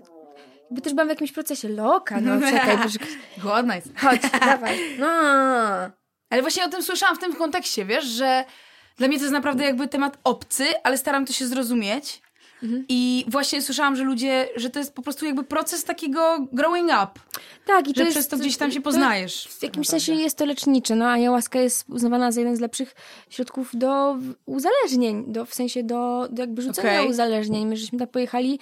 jakby 0.64 0.82
też 0.82 0.94
byłam 0.94 1.08
w 1.08 1.10
jakimś 1.10 1.32
procesie 1.32 1.70
loka, 1.70 2.22
no 2.22 2.42
czekaj, 2.52 2.78
Głodna 3.38 3.76
jest. 3.76 3.88
chodź, 4.00 4.22
dawaj, 4.40 4.80
no. 5.00 5.08
Ale 6.30 6.42
właśnie 6.42 6.66
o 6.66 6.70
tym 6.70 6.84
słyszałam 6.84 7.16
w 7.16 7.20
tym 7.20 7.36
kontekście, 7.36 7.86
wiesz, 7.86 8.06
że 8.06 8.46
Dla 8.98 9.08
mnie 9.08 9.18
to 9.18 9.24
jest 9.24 9.34
naprawdę 9.34 9.64
jakby 9.64 9.88
temat 9.88 10.18
obcy, 10.24 10.66
ale 10.84 10.98
staram 10.98 11.26
to 11.26 11.34
się 11.34 11.48
zrozumieć. 11.48 12.22
Mhm. 12.64 12.86
I 12.90 13.26
właśnie 13.28 13.62
słyszałam, 13.62 13.96
że 13.96 14.04
ludzie, 14.04 14.48
że 14.56 14.70
to 14.70 14.80
jest 14.80 14.94
po 14.94 15.02
prostu 15.02 15.26
jakby 15.26 15.44
proces 15.44 15.84
takiego 15.84 16.48
growing 16.52 16.88
up. 16.88 17.08
Tak, 17.66 17.88
i 17.88 17.90
Że 17.90 17.94
to 17.94 18.02
jest, 18.02 18.12
przez 18.12 18.28
to 18.28 18.38
gdzieś 18.38 18.58
tam 18.58 18.72
się 18.72 18.82
poznajesz. 18.82 19.48
W 19.48 19.64
jakimś 19.64 19.88
Naprawdę. 19.88 20.06
sensie 20.06 20.24
jest 20.24 20.38
to 20.38 20.46
lecznicze. 20.46 20.96
No, 20.96 21.08
ayahuasca 21.08 21.60
jest 21.60 21.90
uznawana 21.90 22.32
za 22.32 22.42
jeden 22.42 22.56
z 22.56 22.60
lepszych 22.60 22.96
środków 23.30 23.70
do 23.74 24.18
uzależnień, 24.46 25.24
do, 25.28 25.46
w 25.46 25.54
sensie 25.54 25.84
do, 25.84 26.28
do 26.32 26.42
jakby 26.42 26.62
rzucenia 26.62 27.00
Okej. 27.00 27.10
uzależnień. 27.10 27.68
My 27.68 27.78
żeśmy 27.78 28.00
tam 28.00 28.08
pojechali. 28.08 28.60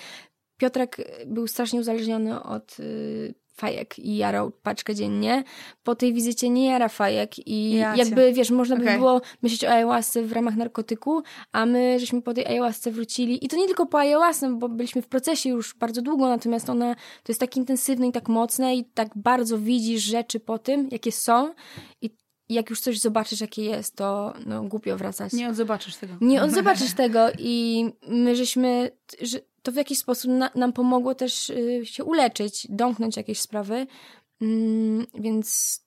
Piotrek 0.58 0.98
był 1.26 1.48
strasznie 1.48 1.80
uzależniony 1.80 2.44
od 2.44 2.80
y, 2.80 3.34
fajek 3.58 4.00
i 4.00 4.18
jarał 4.18 4.52
paczkę 4.52 4.96
dziennie. 4.96 5.44
Po 5.84 5.96
tej 5.96 6.14
wizycie 6.14 6.50
nie 6.50 6.66
jara 6.66 6.90
fajek 6.90 7.48
i 7.48 7.72
Jacie. 7.72 8.00
jakby, 8.00 8.34
wiesz, 8.34 8.52
można 8.52 8.76
by 8.76 8.86
było 8.98 9.22
myśleć 9.42 9.64
o 9.64 9.70
ayahuasce 9.70 10.24
w 10.24 10.32
ramach 10.32 10.56
narkotyku, 10.56 11.22
a 11.52 11.66
my 11.66 12.00
żeśmy 12.00 12.22
po 12.22 12.34
tej 12.34 12.46
ayahuasce 12.46 12.92
wrócili 12.92 13.46
i 13.46 13.48
to 13.48 13.58
nie 13.58 13.68
tylko 13.68 13.86
po 13.86 14.00
ayahuasce, 14.00 14.50
bo 14.50 14.70
byliśmy 14.70 15.02
w 15.02 15.08
procesie 15.08 15.50
już 15.50 15.76
bardzo 15.76 16.02
długo, 16.02 16.30
natomiast 16.30 16.70
ona 16.70 16.96
to 16.96 17.32
jest 17.32 17.40
tak 17.40 17.58
intensywne 17.58 18.08
i 18.08 18.12
tak 18.12 18.30
mocne 18.30 18.76
i 18.76 18.86
tak 18.86 19.10
bardzo 19.16 19.58
widzisz 19.58 20.04
rzeczy 20.04 20.40
po 20.40 20.58
tym, 20.60 20.88
jakie 20.92 21.12
są 21.12 21.54
i 22.02 22.10
i 22.50 22.54
jak 22.54 22.70
już 22.70 22.82
coś 22.82 23.00
zobaczysz, 23.00 23.42
jakie 23.42 23.64
jest, 23.64 23.96
to 23.96 24.34
no, 24.46 24.64
głupio 24.64 24.98
wracać. 24.98 25.34
Nie 25.34 25.50
odzobaczysz 25.50 25.96
tego. 25.96 26.14
Nie 26.22 26.44
odzobaczysz 26.44 26.94
tego 26.94 27.28
i 27.40 27.86
my 28.08 28.36
żeśmy, 28.36 28.92
że 29.22 29.40
to 29.68 29.72
w 29.72 29.76
jakiś 29.76 30.00
sposób 30.00 30.32
na, 30.32 30.50
nam 30.56 30.74
pomogło 30.74 31.16
też 31.16 31.50
y, 31.50 31.82
się 31.86 32.04
uleczyć, 32.04 32.68
domknąć 32.70 33.18
jakieś 33.18 33.40
sprawy, 33.40 33.88
mm, 34.42 35.06
więc 35.14 35.80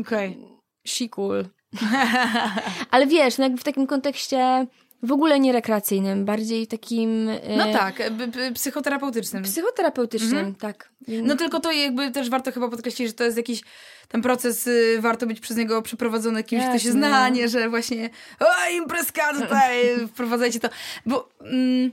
Okej. 0.00 0.38
sikul. 0.86 1.44
Ale 2.90 3.06
wiesz, 3.06 3.38
no 3.38 3.44
jakby 3.44 3.58
w 3.60 3.64
takim 3.64 3.86
kontekście 3.86 4.66
w 5.02 5.12
ogóle 5.12 5.40
nie 5.40 5.52
rekreacyjnym, 5.52 6.24
bardziej 6.24 6.66
takim 6.66 7.28
y, 7.28 7.40
No 7.56 7.72
tak, 7.72 7.96
b- 8.12 8.26
b- 8.26 8.52
psychoterapeutycznym. 8.52 9.42
psychoterapeutycznym, 9.42 10.54
tak. 10.54 10.92
No 11.08 11.36
tylko 11.36 11.60
to 11.60 11.72
jakby 11.72 12.10
też 12.10 12.30
warto 12.30 12.52
chyba 12.52 12.68
podkreślić, 12.68 13.08
że 13.08 13.14
to 13.14 13.24
jest 13.24 13.36
jakiś 13.36 13.62
ten 14.08 14.22
proces, 14.22 14.66
y, 14.66 14.98
warto 15.00 15.26
być 15.26 15.40
przez 15.40 15.56
niego 15.56 15.82
przeprowadzony 15.82 16.44
kimś, 16.44 16.62
kto 16.62 16.78
się 16.78 16.88
Jasne. 16.88 17.08
zna, 17.08 17.28
nie, 17.28 17.48
że 17.48 17.68
właśnie 17.70 18.10
o, 18.40 18.70
imprezka 18.70 19.34
tutaj, 19.42 20.06
wprowadzajcie 20.08 20.60
to. 20.60 20.68
Bo, 21.06 21.28
mm, 21.40 21.90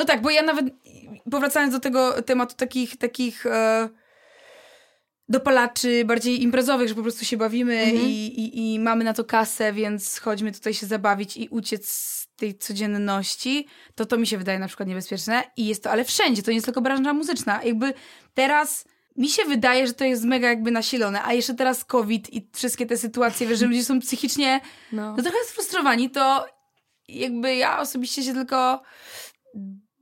no 0.00 0.06
tak, 0.06 0.22
bo 0.22 0.30
ja 0.30 0.42
nawet, 0.42 0.66
powracając 1.30 1.74
do 1.74 1.80
tego 1.80 2.22
tematu 2.22 2.54
takich, 2.56 2.96
takich 2.96 3.46
e, 3.46 3.88
dopalaczy 5.28 6.04
bardziej 6.04 6.42
imprezowych, 6.42 6.88
że 6.88 6.94
po 6.94 7.02
prostu 7.02 7.24
się 7.24 7.36
bawimy 7.36 7.92
i, 7.92 8.26
i, 8.40 8.74
i 8.74 8.78
mamy 8.78 9.04
na 9.04 9.14
to 9.14 9.24
kasę, 9.24 9.72
więc 9.72 10.18
chodźmy 10.18 10.52
tutaj 10.52 10.74
się 10.74 10.86
zabawić 10.86 11.36
i 11.36 11.48
uciec 11.48 11.88
z 11.88 12.28
tej 12.36 12.58
codzienności, 12.58 13.66
to 13.94 14.06
to 14.06 14.16
mi 14.16 14.26
się 14.26 14.38
wydaje 14.38 14.58
na 14.58 14.66
przykład 14.66 14.88
niebezpieczne 14.88 15.42
i 15.56 15.66
jest 15.66 15.82
to, 15.82 15.90
ale 15.90 16.04
wszędzie, 16.04 16.42
to 16.42 16.50
nie 16.50 16.54
jest 16.54 16.66
tylko 16.66 16.80
branża 16.80 17.12
muzyczna. 17.12 17.62
Jakby 17.64 17.94
teraz 18.34 18.84
mi 19.16 19.28
się 19.28 19.44
wydaje, 19.44 19.86
że 19.86 19.92
to 19.92 20.04
jest 20.04 20.24
mega 20.24 20.48
jakby 20.48 20.70
nasilone, 20.70 21.24
a 21.24 21.32
jeszcze 21.32 21.54
teraz 21.54 21.84
COVID 21.84 22.34
i 22.34 22.48
wszystkie 22.52 22.86
te 22.86 22.96
sytuacje, 22.96 23.46
wiesz, 23.46 23.58
że 23.58 23.66
ludzie 23.66 23.84
są 23.84 24.00
psychicznie 24.00 24.60
no. 24.92 25.16
no 25.16 25.22
trochę 25.22 25.38
sfrustrowani, 25.46 26.10
to 26.10 26.46
jakby 27.08 27.54
ja 27.54 27.80
osobiście 27.80 28.22
się 28.22 28.34
tylko 28.34 28.82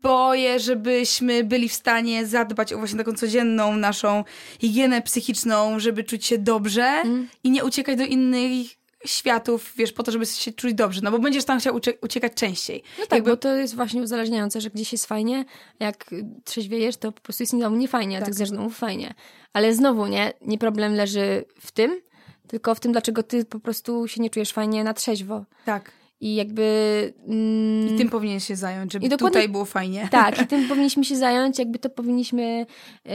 boję, 0.02 0.60
żebyśmy 0.60 1.44
byli 1.44 1.68
w 1.68 1.74
stanie 1.74 2.26
zadbać 2.26 2.72
o 2.72 2.78
właśnie 2.78 2.98
taką 2.98 3.12
codzienną 3.12 3.76
naszą 3.76 4.24
higienę 4.60 5.02
psychiczną, 5.02 5.78
żeby 5.78 6.04
czuć 6.04 6.26
się 6.26 6.38
dobrze 6.38 6.84
Mm. 6.84 7.28
i 7.44 7.50
nie 7.50 7.64
uciekać 7.64 7.98
do 7.98 8.04
innych 8.04 8.66
światów, 9.06 9.72
wiesz, 9.76 9.92
po 9.92 10.02
to, 10.02 10.12
żeby 10.12 10.26
się 10.26 10.52
czuć 10.52 10.74
dobrze, 10.74 11.00
no 11.04 11.10
bo 11.10 11.18
będziesz 11.18 11.44
tam 11.44 11.60
chciał 11.60 11.74
ucie- 11.74 11.98
uciekać 12.02 12.32
częściej. 12.34 12.82
No 12.98 13.04
tak, 13.06 13.12
Jakby- 13.12 13.30
bo 13.30 13.36
to 13.36 13.54
jest 13.54 13.74
właśnie 13.76 14.02
uzależniające, 14.02 14.60
że 14.60 14.70
gdzieś 14.70 14.92
jest 14.92 15.06
fajnie, 15.06 15.44
jak 15.80 16.10
trzeźwiejesz, 16.44 16.96
to 16.96 17.12
po 17.12 17.20
prostu 17.20 17.42
jest 17.42 17.58
domu 17.58 17.76
nie 17.76 17.88
fajnie, 17.88 18.18
a 18.18 18.20
Tak. 18.20 18.34
chcesz 18.34 18.50
domu 18.50 18.70
fajnie. 18.70 19.14
Ale 19.52 19.74
znowu, 19.74 20.06
nie, 20.06 20.32
nie 20.40 20.58
problem 20.58 20.94
leży 20.94 21.44
w 21.60 21.70
tym, 21.72 22.00
tylko 22.48 22.74
w 22.74 22.80
tym, 22.80 22.92
dlaczego 22.92 23.22
ty 23.22 23.44
po 23.44 23.60
prostu 23.60 24.08
się 24.08 24.22
nie 24.22 24.30
czujesz 24.30 24.52
fajnie 24.52 24.84
na 24.84 24.94
trzeźwo. 24.94 25.44
Tak. 25.64 25.92
I 26.20 26.34
jakby... 26.34 27.14
Mm, 27.26 27.94
I 27.94 27.98
tym 27.98 28.08
powinien 28.08 28.40
się 28.40 28.56
zająć, 28.56 28.92
żeby 28.92 29.16
tutaj 29.16 29.48
było 29.48 29.64
fajnie. 29.64 30.08
Tak, 30.10 30.42
i 30.42 30.46
tym 30.56 30.68
powinniśmy 30.68 31.04
się 31.04 31.16
zająć, 31.16 31.58
jakby 31.58 31.78
to 31.78 31.90
powinniśmy 31.90 32.66
e, 33.06 33.12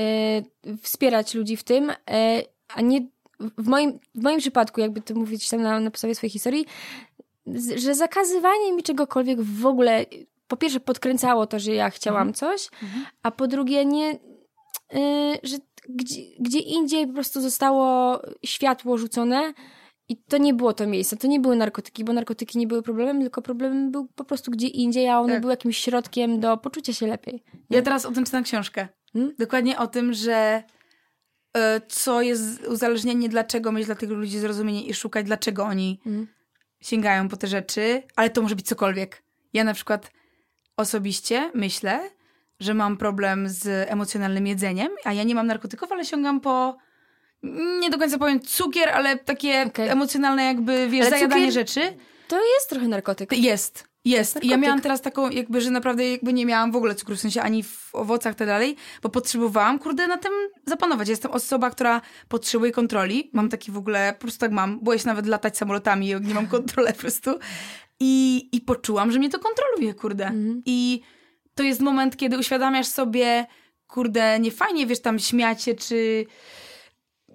wspierać 0.81 1.33
ludzi 1.33 1.57
w 1.57 1.63
tym, 1.63 1.91
e, 2.09 2.41
a 2.75 2.81
nie 2.81 3.07
w 3.57 3.67
moim, 3.67 3.99
w 4.15 4.23
moim 4.23 4.39
przypadku, 4.39 4.81
jakby 4.81 5.01
to 5.01 5.15
mówić 5.15 5.49
tam 5.49 5.61
na, 5.61 5.79
na 5.79 5.91
podstawie 5.91 6.15
swojej 6.15 6.31
historii, 6.31 6.65
że 7.75 7.95
zakazywanie 7.95 8.71
mi 8.73 8.83
czegokolwiek 8.83 9.41
w 9.41 9.65
ogóle 9.65 10.05
po 10.47 10.57
pierwsze 10.57 10.79
podkręcało 10.79 11.47
to, 11.47 11.59
że 11.59 11.73
ja 11.73 11.89
chciałam 11.89 12.33
coś, 12.33 12.69
a 13.23 13.31
po 13.31 13.47
drugie 13.47 13.85
nie, 13.85 14.11
y, 14.11 15.39
że 15.43 15.57
gdzie, 15.89 16.21
gdzie 16.39 16.59
indziej 16.59 17.07
po 17.07 17.13
prostu 17.13 17.41
zostało 17.41 18.19
światło 18.45 18.97
rzucone 18.97 19.53
i 20.13 20.17
to 20.17 20.37
nie 20.37 20.53
było 20.53 20.73
to 20.73 20.87
miejsce, 20.87 21.17
to 21.17 21.27
nie 21.27 21.39
były 21.39 21.55
narkotyki, 21.55 22.03
bo 22.03 22.13
narkotyki 22.13 22.57
nie 22.57 22.67
były 22.67 22.81
problemem, 22.83 23.21
tylko 23.21 23.41
problem 23.41 23.91
był 23.91 24.07
po 24.07 24.23
prostu 24.23 24.51
gdzie 24.51 24.67
indziej, 24.67 25.09
a 25.09 25.19
one 25.19 25.33
Tak. 25.33 25.41
były 25.41 25.53
jakimś 25.53 25.77
środkiem 25.77 26.39
do 26.39 26.57
poczucia 26.57 26.93
się 26.93 27.07
lepiej. 27.07 27.43
Ja 27.69 27.81
teraz 27.81 28.05
o 28.05 28.11
tym 28.11 28.25
czytam 28.25 28.43
książkę. 28.43 28.87
Hmm? 29.13 29.33
Dokładnie 29.39 29.77
o 29.77 29.87
tym, 29.87 30.13
że 30.13 30.63
e, 31.57 31.81
co 31.87 32.21
jest 32.21 32.67
uzależnienie, 32.67 33.29
dlaczego 33.29 33.71
mieć 33.71 33.85
dla 33.85 33.95
tych 33.95 34.09
ludzi 34.09 34.39
zrozumienie 34.39 34.85
i 34.85 34.93
szukać, 34.93 35.25
dlaczego 35.25 35.63
oni 35.63 35.99
Mm. 36.05 36.27
sięgają 36.81 37.29
po 37.29 37.37
te 37.37 37.47
rzeczy, 37.47 38.03
ale 38.15 38.29
to 38.29 38.41
może 38.41 38.55
być 38.55 38.67
cokolwiek. 38.67 39.23
Ja 39.53 39.63
na 39.63 39.73
przykład 39.73 40.11
osobiście 40.77 41.51
myślę, 41.53 42.09
że 42.59 42.73
mam 42.73 42.97
problem 42.97 43.49
z 43.49 43.89
emocjonalnym 43.91 44.47
jedzeniem, 44.47 44.87
a 45.03 45.13
ja 45.13 45.23
nie 45.23 45.35
mam 45.35 45.47
narkotyków, 45.47 45.91
ale 45.91 46.05
sięgam 46.05 46.41
po 46.41 46.77
nie 47.81 47.89
do 47.89 47.97
końca 47.97 48.17
powiem 48.17 48.39
cukier, 48.39 48.89
ale 48.89 49.17
takie 49.17 49.65
Okej. 49.67 49.89
emocjonalne 49.89 50.45
jakby, 50.45 50.87
wiesz, 50.89 51.01
Ale 51.01 51.09
zajadanie 51.09 51.51
rzeczy. 51.51 51.81
To 52.27 52.45
jest 52.53 52.69
trochę 52.69 52.87
narkotyk. 52.87 53.37
Jest, 53.37 53.87
jest. 54.05 54.35
I 54.35 54.37
ja 54.37 54.41
narkotyk. 54.41 54.63
miałam 54.63 54.81
teraz 54.81 55.01
taką, 55.01 55.29
jakby, 55.29 55.61
że 55.61 55.71
naprawdę 55.71 56.09
jakby 56.09 56.33
nie 56.33 56.45
miałam 56.45 56.71
w 56.71 56.75
ogóle 56.75 56.95
cukru, 56.95 57.15
w 57.15 57.19
sensie 57.19 57.41
ani 57.41 57.63
w 57.63 57.95
owocach, 57.95 58.35
tak 58.35 58.47
dalej, 58.47 58.75
bo 59.01 59.09
potrzebowałam, 59.09 59.79
kurde, 59.79 60.07
na 60.07 60.17
tym 60.17 60.31
zapanować. 60.65 61.09
Jestem 61.09 61.31
osoba, 61.31 61.69
która 61.69 62.01
potrzebuje 62.27 62.71
kontroli. 62.71 63.29
Mam 63.33 63.49
taki 63.49 63.71
w 63.71 63.77
ogóle, 63.77 64.13
po 64.13 64.21
prostu 64.21 64.39
tak 64.39 64.51
mam. 64.51 64.79
Była 64.79 64.97
się 64.97 65.07
nawet 65.07 65.27
latać 65.27 65.57
samolotami, 65.57 66.15
nie 66.21 66.33
mam 66.33 66.47
kontroli 66.47 66.93
po 66.93 66.99
prostu. 66.99 67.39
I, 67.99 68.49
I 68.51 68.61
poczułam, 68.61 69.11
że 69.11 69.19
mnie 69.19 69.29
to 69.29 69.39
kontroluje, 69.39 69.93
kurde. 69.93 70.25
Mhm. 70.25 70.61
I 70.65 71.01
to 71.55 71.63
jest 71.63 71.79
moment, 71.81 72.17
kiedy 72.17 72.37
uświadamiasz 72.37 72.87
sobie, 72.87 73.45
kurde, 73.87 74.39
nie 74.39 74.51
fajnie, 74.51 74.87
wiesz, 74.87 75.01
tam 75.01 75.19
śmiać 75.19 75.63
się, 75.63 75.73
czy 75.73 76.25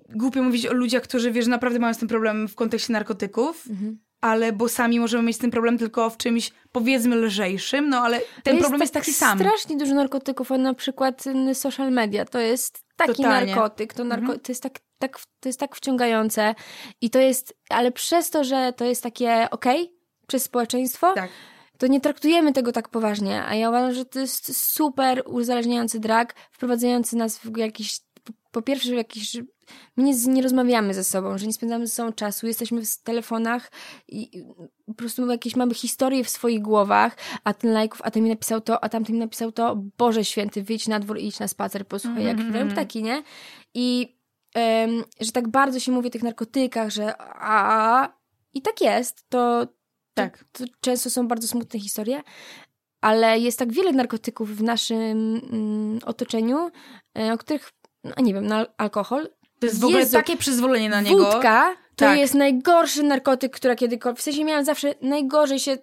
głupio 0.08 0.42
mówić 0.42 0.66
o 0.66 0.72
ludziach, 0.72 1.02
którzy, 1.02 1.32
wiesz, 1.32 1.46
naprawdę 1.46 1.78
mają 1.78 1.94
z 1.94 1.98
tym 1.98 2.08
problem 2.08 2.48
w 2.48 2.54
kontekście 2.54 2.92
narkotyków, 2.92 3.64
Mhm. 3.70 3.98
ale 4.20 4.52
bo 4.52 4.68
sami 4.68 5.00
możemy 5.00 5.22
mieć 5.22 5.36
z 5.36 5.38
tym 5.38 5.50
problem 5.50 5.78
tylko 5.78 6.10
w 6.10 6.16
czymś, 6.16 6.50
powiedzmy, 6.72 7.16
lżejszym, 7.16 7.88
no 7.88 7.98
ale 7.98 8.20
ten 8.42 8.56
To 8.56 8.60
problem 8.60 8.80
jest 8.80 8.94
tak 8.94 9.02
taki 9.02 9.14
sam. 9.14 9.38
strasznie 9.38 9.76
dużo 9.76 9.94
narkotyków, 9.94 10.52
a 10.52 10.58
na 10.58 10.74
przykład 10.74 11.24
y, 11.26 11.54
social 11.54 11.92
media 11.92 12.24
to 12.24 12.38
jest 12.38 12.80
taki 12.96 13.14
Totalnie. 13.14 13.54
narkotyk, 13.54 13.94
to, 13.94 14.04
narko- 14.04 14.18
Mhm. 14.18 14.40
to, 14.40 14.52
jest 14.52 14.62
tak, 14.62 14.78
tak, 14.98 15.18
to 15.40 15.48
jest 15.48 15.60
tak 15.60 15.76
wciągające 15.76 16.54
i 17.00 17.10
to 17.10 17.18
jest, 17.18 17.54
ale 17.70 17.92
przez 17.92 18.30
to, 18.30 18.44
że 18.44 18.72
to 18.76 18.84
jest 18.84 19.02
takie 19.02 19.46
okej 19.50 19.92
przez 20.26 20.42
społeczeństwo, 20.42 21.12
Tak. 21.14 21.30
to 21.78 21.86
nie 21.86 22.00
traktujemy 22.00 22.52
tego 22.52 22.72
tak 22.72 22.88
poważnie, 22.88 23.42
a 23.44 23.54
ja 23.54 23.68
uważam, 23.68 23.94
że 23.94 24.04
to 24.04 24.18
jest 24.20 24.56
super 24.74 25.22
uzależniający 25.26 26.00
drag, 26.00 26.34
wprowadzający 26.52 27.16
nas 27.16 27.38
w 27.38 27.56
jakiś, 27.56 27.98
po, 28.50 28.62
pierwsze 28.62 28.90
w 28.90 28.94
jakiś, 28.94 29.30
że 29.30 29.40
my 29.96 30.04
nie, 30.04 30.14
nie 30.26 30.42
rozmawiamy 30.42 30.94
ze 30.94 31.04
sobą, 31.04 31.38
że 31.38 31.46
nie 31.46 31.52
spędzamy 31.52 31.86
ze 31.86 31.94
sobą 31.94 32.12
czasu, 32.12 32.46
jesteśmy 32.46 32.82
w 32.84 33.02
telefonach 33.02 33.70
i 34.08 34.44
po 34.86 34.94
prostu 34.94 35.30
jakieś, 35.30 35.56
mamy 35.56 35.74
historie 35.74 36.24
w 36.24 36.28
swoich 36.28 36.62
głowach, 36.62 37.16
a 37.44 37.54
ten 37.54 37.72
lajków, 37.72 38.00
a 38.04 38.10
ten 38.10 38.22
mi 38.22 38.28
napisał 38.28 38.60
to, 38.60 38.84
a 38.84 38.88
tamten 38.88 39.14
mi 39.14 39.20
napisał 39.20 39.52
to, 39.52 39.76
Boże 39.98 40.24
święty, 40.24 40.62
wyjdź 40.62 40.88
na 40.88 41.00
dwór 41.00 41.18
i 41.18 41.26
idź 41.26 41.38
na 41.38 41.48
spacer, 41.48 41.86
posłuchaj, 41.86 42.24
jak 42.24 42.40
śpiewają 42.40 42.68
ptaki, 42.68 43.02
nie? 43.02 43.22
I 43.74 44.16
em, 44.54 45.04
że 45.20 45.32
tak 45.32 45.48
bardzo 45.48 45.80
się 45.80 45.92
mówi 45.92 46.08
o 46.08 46.10
tych 46.10 46.22
narkotykach, 46.22 46.90
że 46.90 47.14
a, 47.18 48.12
i 48.54 48.62
tak 48.62 48.80
jest, 48.80 49.24
to, 49.28 49.66
Tak. 50.14 50.44
to 50.52 50.64
często 50.80 51.10
są 51.10 51.28
bardzo 51.28 51.48
smutne 51.48 51.80
historie, 51.80 52.22
ale 53.00 53.38
jest 53.38 53.58
tak 53.58 53.72
wiele 53.72 53.92
narkotyków 53.92 54.56
w 54.56 54.62
naszym 54.62 55.40
mm, 55.52 55.98
otoczeniu, 56.04 56.70
e, 57.18 57.32
o 57.32 57.38
których, 57.38 57.72
no 58.04 58.12
nie 58.18 58.34
wiem, 58.34 58.46
na 58.46 58.66
alkohol. 58.76 59.28
To 59.58 59.66
jest 59.66 59.80
w 59.80 59.84
ogóle 59.84 60.00
Jezu, 60.00 60.12
takie 60.12 60.36
przyzwolenie 60.36 60.88
na 60.88 61.00
niego. 61.00 61.32
Wódka 61.32 61.74
to 61.96 62.04
Tak. 62.04 62.18
jest 62.18 62.34
najgorszy 62.34 63.02
narkotyk, 63.02 63.52
która 63.52 63.76
kiedykolwiek. 63.76 64.20
W 64.20 64.22
sensie 64.22 64.44
miałam 64.44 64.64
zawsze 64.64 64.94
najgorzej 65.02 65.58
się 65.58 65.78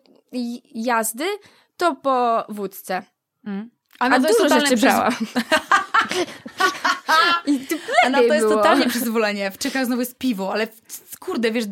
jazdy, 0.73 1.25
to 1.77 1.95
po 1.95 2.45
wódce. 2.49 3.03
Mm. 3.45 3.69
A, 3.99 4.09
no 4.09 4.19
to 4.19 4.27
jest 4.27 4.39
dużo 4.39 4.49
totalne 4.49 4.69
rzeczy 4.69 4.81
brałam. 4.81 5.13
I 7.47 7.67
A 8.05 8.09
no 8.09 8.17
to 8.17 8.23
jest 8.23 8.47
było. 8.47 8.55
totalnie 8.57 8.87
przyzwolenie. 8.87 9.51
W 9.51 9.57
Czechach 9.57 9.85
znowu 9.85 10.01
jest 10.01 10.17
piwo, 10.17 10.53
ale 10.53 10.67
kurde, 11.19 11.51
wiesz, 11.51 11.65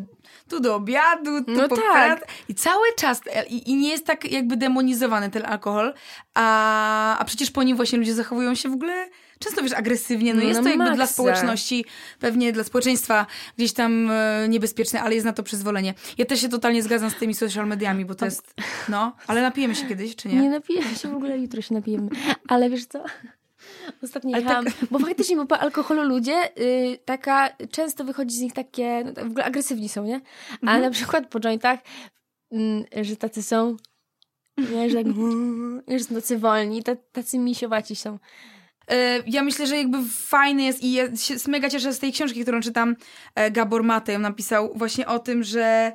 tu 0.48 0.60
do 0.60 0.74
obiadu, 0.74 1.44
tu 1.44 1.50
No 1.52 1.68
po 1.68 1.76
tak. 1.76 2.26
I 2.48 2.54
cały 2.54 2.86
czas, 2.96 3.20
e, 3.32 3.46
i, 3.46 3.70
i 3.70 3.76
nie 3.76 3.88
jest 3.88 4.06
tak 4.06 4.32
jakby 4.32 4.56
demonizowany 4.56 5.30
ten 5.30 5.46
alkohol, 5.46 5.94
a, 6.34 7.18
a 7.18 7.24
przecież 7.24 7.50
po 7.50 7.62
nim 7.62 7.76
właśnie 7.76 7.98
ludzie 7.98 8.14
zachowują 8.14 8.54
się 8.54 8.68
w 8.68 8.72
ogóle 8.72 9.08
często, 9.38 9.62
wiesz, 9.62 9.72
agresywnie. 9.72 10.34
No 10.34 10.40
No 10.40 10.46
jest 10.48 10.62
to 10.62 10.68
jakby 10.68 10.84
dla 10.84 10.94
maksa. 10.96 11.12
społeczności, 11.12 11.84
pewnie 12.20 12.52
dla 12.52 12.64
społeczeństwa 12.64 13.26
gdzieś 13.56 13.72
tam 13.72 14.10
e, 14.10 14.46
niebezpieczne, 14.48 15.02
ale 15.02 15.14
jest 15.14 15.24
na 15.26 15.32
to 15.32 15.42
przyzwolenie. 15.42 15.94
Ja 16.18 16.24
też 16.24 16.40
się 16.40 16.48
totalnie 16.48 16.82
zgadzam 16.82 17.10
z 17.10 17.14
tymi 17.14 17.34
social 17.34 17.66
mediami, 17.66 18.04
bo 18.04 18.14
to 18.14 18.24
jest, 18.24 18.54
no, 18.88 19.16
ale 19.26 19.42
napijemy 19.42 19.74
się 19.74 19.86
kiedyś, 19.86 20.16
czy 20.16 20.28
nie? 20.28 20.34
Nie 20.40 20.50
napijemy 20.50 20.94
się 20.96 21.08
w 21.08 21.14
ogóle, 21.14 21.38
jutro 21.38 21.62
się 21.62 21.74
napijemy. 21.74 22.08
Ale 22.48 22.70
wiesz 22.70 22.86
co? 22.86 23.04
Ostatnio 24.02 24.36
jechałam, 24.38 24.64
tak- 24.64 24.74
bo 24.90 24.98
faktycznie 24.98 25.36
bo 25.36 25.46
po 25.46 25.58
alkoholu 25.58 26.02
ludzie 26.02 26.50
y, 26.60 26.98
taka, 27.04 27.50
często 27.70 28.04
wychodzi 28.04 28.36
z 28.36 28.40
nich 28.40 28.52
takie, 28.52 29.02
no, 29.04 29.12
tak 29.12 29.24
w 29.24 29.30
ogóle 29.30 29.44
agresywni 29.44 29.88
są, 29.88 30.04
nie? 30.04 30.20
A 30.50 30.54
Mhm. 30.62 30.82
na 30.82 30.90
przykład 30.90 31.26
po 31.28 31.40
jointach, 31.40 31.80
mm, 32.52 32.84
że 33.02 33.16
tacy 33.16 33.42
są, 33.42 33.76
nie, 34.58 34.90
że, 34.90 34.96
tak, 35.04 35.12
że 35.98 36.04
są 36.04 36.14
tacy 36.14 36.38
wolni, 36.38 36.82
ta- 36.82 36.96
tacy 37.12 37.38
misiowaci 37.38 37.96
są. 37.96 38.18
E, 38.90 39.22
Ja 39.26 39.42
myślę, 39.42 39.66
że 39.66 39.76
jakby 39.76 39.98
fajny 40.10 40.62
jest 40.62 40.82
i 40.82 40.92
ja 40.92 41.16
się 41.16 41.34
mega 41.48 41.70
cieszę 41.70 41.92
z 41.92 41.98
tej 41.98 42.12
książki, 42.12 42.42
którą 42.42 42.60
czytam. 42.60 42.96
e, 43.34 43.50
Gabor 43.50 43.84
Matej 43.84 44.18
napisał 44.18 44.72
właśnie 44.74 45.06
o 45.06 45.18
tym, 45.18 45.42
że 45.42 45.92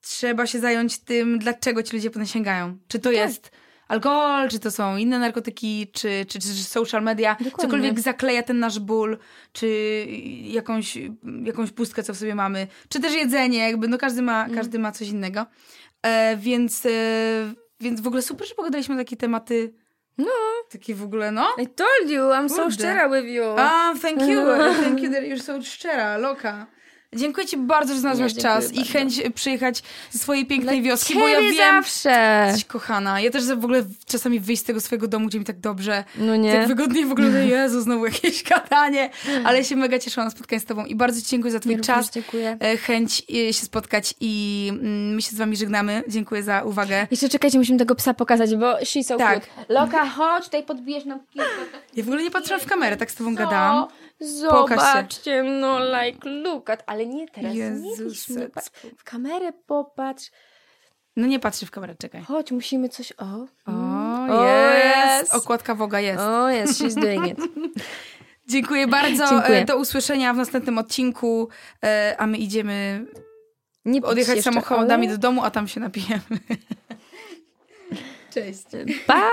trzeba 0.00 0.46
się 0.46 0.58
zająć 0.60 0.98
tym, 0.98 1.38
dlaczego 1.38 1.82
ci 1.82 1.96
ludzie 1.96 2.10
potem 2.10 2.26
sięgają. 2.26 2.78
Czy 2.88 2.98
Tak. 2.98 3.02
to 3.04 3.10
jest 3.10 3.50
alkohol, 3.88 4.48
czy 4.48 4.58
to 4.58 4.70
są 4.70 4.96
inne 4.96 5.18
narkotyki, 5.18 5.86
czy, 5.92 6.26
czy, 6.28 6.38
czy 6.38 6.48
social 6.48 7.02
media. 7.02 7.34
Dokładnie. 7.40 7.62
Cokolwiek 7.62 8.00
zakleja 8.00 8.42
ten 8.42 8.58
nasz 8.58 8.78
ból, 8.78 9.18
czy 9.52 9.68
jakąś, 10.42 10.98
jakąś 11.44 11.70
pustkę, 11.70 12.02
co 12.02 12.14
w 12.14 12.16
sobie 12.16 12.34
mamy. 12.34 12.66
Czy 12.88 13.00
też 13.00 13.14
jedzenie, 13.14 13.58
jakby 13.58 13.88
no 13.88 13.98
każdy 13.98 14.22
ma, 14.22 14.44
Mm. 14.44 14.56
każdy 14.56 14.78
ma 14.78 14.92
coś 14.92 15.08
innego. 15.08 15.46
E, 16.02 16.36
więc, 16.36 16.86
e, 16.86 16.90
więc 17.80 18.00
w 18.00 18.06
ogóle 18.06 18.22
super, 18.22 18.48
że 18.48 18.54
pogadaliśmy 18.54 18.96
takie 18.96 19.16
tematy. 19.16 19.74
No. 20.18 20.32
Takie 20.70 20.94
w 20.94 21.02
ogóle, 21.02 21.32
no. 21.32 21.54
I 21.58 21.66
told 21.66 22.10
you, 22.10 22.30
I'm 22.30 22.48
so 22.48 22.56
Kurde. 22.56 22.70
szczera 22.74 23.08
with 23.08 23.26
you. 23.26 23.44
A, 23.58 23.94
thank 24.02 24.22
you. 24.22 24.46
Thank 24.84 25.00
you 25.00 25.10
that 25.10 25.22
you're 25.22 25.42
so 25.42 25.62
szczera, 25.62 26.18
loka. 26.18 26.66
Dziękuję 27.14 27.46
ci 27.46 27.56
bardzo, 27.56 27.94
że 27.94 28.00
znalazłaś 28.00 28.34
Ja 28.36 28.42
czas 28.42 28.72
i 28.72 28.76
bardzo. 28.76 28.92
chęć 28.92 29.22
przyjechać 29.34 29.82
ze 30.10 30.18
swojej 30.18 30.46
pięknej 30.46 30.80
Dla 30.82 30.90
wioski, 30.90 31.14
bo 31.14 31.28
ja 31.28 31.40
wiem, 31.40 31.56
zawsze. 31.56 32.44
jesteś 32.46 32.64
kochana. 32.64 33.20
Ja 33.20 33.30
też 33.30 33.44
w 33.46 33.64
ogóle 33.64 33.82
czasami 34.06 34.40
wyjść 34.40 34.62
z 34.62 34.64
tego 34.64 34.80
swojego 34.80 35.08
domu, 35.08 35.26
gdzie 35.28 35.38
mi 35.38 35.44
tak 35.44 35.60
dobrze, 35.60 36.04
No 36.18 36.36
nie. 36.36 36.52
tak 36.52 36.68
wygodnie 36.68 37.06
w 37.06 37.12
ogóle, 37.12 37.46
Jezu, 37.46 37.80
znowu 37.80 38.04
jakieś 38.06 38.42
gadanie, 38.50 39.10
ale 39.44 39.64
się 39.64 39.76
mega 39.76 39.98
cieszyłam 39.98 40.26
na 40.26 40.30
spotkanie 40.30 40.60
z 40.60 40.64
tobą 40.64 40.84
i 40.84 40.94
bardzo 40.94 41.20
ci 41.20 41.26
dziękuję 41.26 41.52
za 41.52 41.60
twój 41.60 41.72
Ja 41.72 41.80
czas, 41.80 42.10
dziękuję. 42.10 42.56
e, 42.60 42.76
chęć 42.76 43.22
e, 43.48 43.52
się 43.52 43.64
spotkać 43.66 44.14
i 44.20 44.66
mm, 44.72 45.14
my 45.14 45.22
się 45.22 45.30
z 45.30 45.34
wami 45.34 45.56
żegnamy. 45.56 46.02
Dziękuję 46.08 46.42
za 46.42 46.62
uwagę. 46.62 47.06
Jeszcze 47.10 47.28
czekajcie, 47.28 47.58
musimy 47.58 47.78
tego 47.78 47.94
psa 47.94 48.14
pokazać, 48.14 48.56
bo 48.56 48.72
she's 48.76 49.02
so 49.04 49.16
Tak. 49.16 49.40
cute. 49.46 49.64
Loka, 49.74 50.06
chodź, 50.10 50.44
tutaj 50.44 50.62
podbijesz 50.62 51.04
nam 51.04 51.20
kilka. 51.32 51.48
Ja 51.96 52.04
w 52.04 52.06
ogóle 52.06 52.22
nie 52.22 52.30
patrzyłam 52.30 52.60
w 52.60 52.66
kamerę, 52.66 52.96
tak 52.96 53.10
z 53.10 53.14
tobą 53.14 53.34
gadałam. 53.34 53.86
Zobaczcie, 54.20 55.42
no 55.42 55.78
like, 56.02 56.30
look 56.30 56.70
at, 56.70 56.82
ale 56.86 57.06
nie 57.06 57.28
teraz, 57.28 57.54
nie 57.54 57.58
Jezus, 57.60 58.26
pa- 58.54 58.60
w 58.98 59.04
kamerę 59.04 59.52
popatrz. 59.66 60.30
No 61.16 61.26
nie 61.26 61.40
patrzę 61.40 61.66
w 61.66 61.70
kamerę, 61.70 61.94
czekaj. 61.94 62.22
Chodź, 62.22 62.52
musimy 62.52 62.88
coś, 62.88 63.12
o. 63.12 63.46
O, 63.66 63.72
O, 64.30 64.44
jest! 64.74 65.34
Okładka 65.34 65.74
Woga 65.74 66.00
jest. 66.00 66.20
O, 66.20 66.50
jest, 66.50 66.80
she's 66.80 67.00
doing 67.00 67.26
it. 67.26 67.38
Dziękuję 68.48 68.86
bardzo. 68.86 69.28
Dziękuję. 69.28 69.58
E, 69.58 69.64
Do 69.64 69.76
usłyszenia 69.76 70.34
w 70.34 70.36
następnym 70.36 70.78
odcinku, 70.78 71.48
e, 71.84 72.14
a 72.18 72.26
my 72.26 72.38
idziemy 72.38 73.06
Nie 73.84 74.02
odjechać 74.02 74.42
samochodami 74.42 75.06
ale- 75.06 75.16
do 75.16 75.22
domu, 75.22 75.44
a 75.44 75.50
tam 75.50 75.68
się 75.68 75.80
napijemy. 75.80 76.22
Cześć. 78.34 78.62
Pa! 79.06 79.30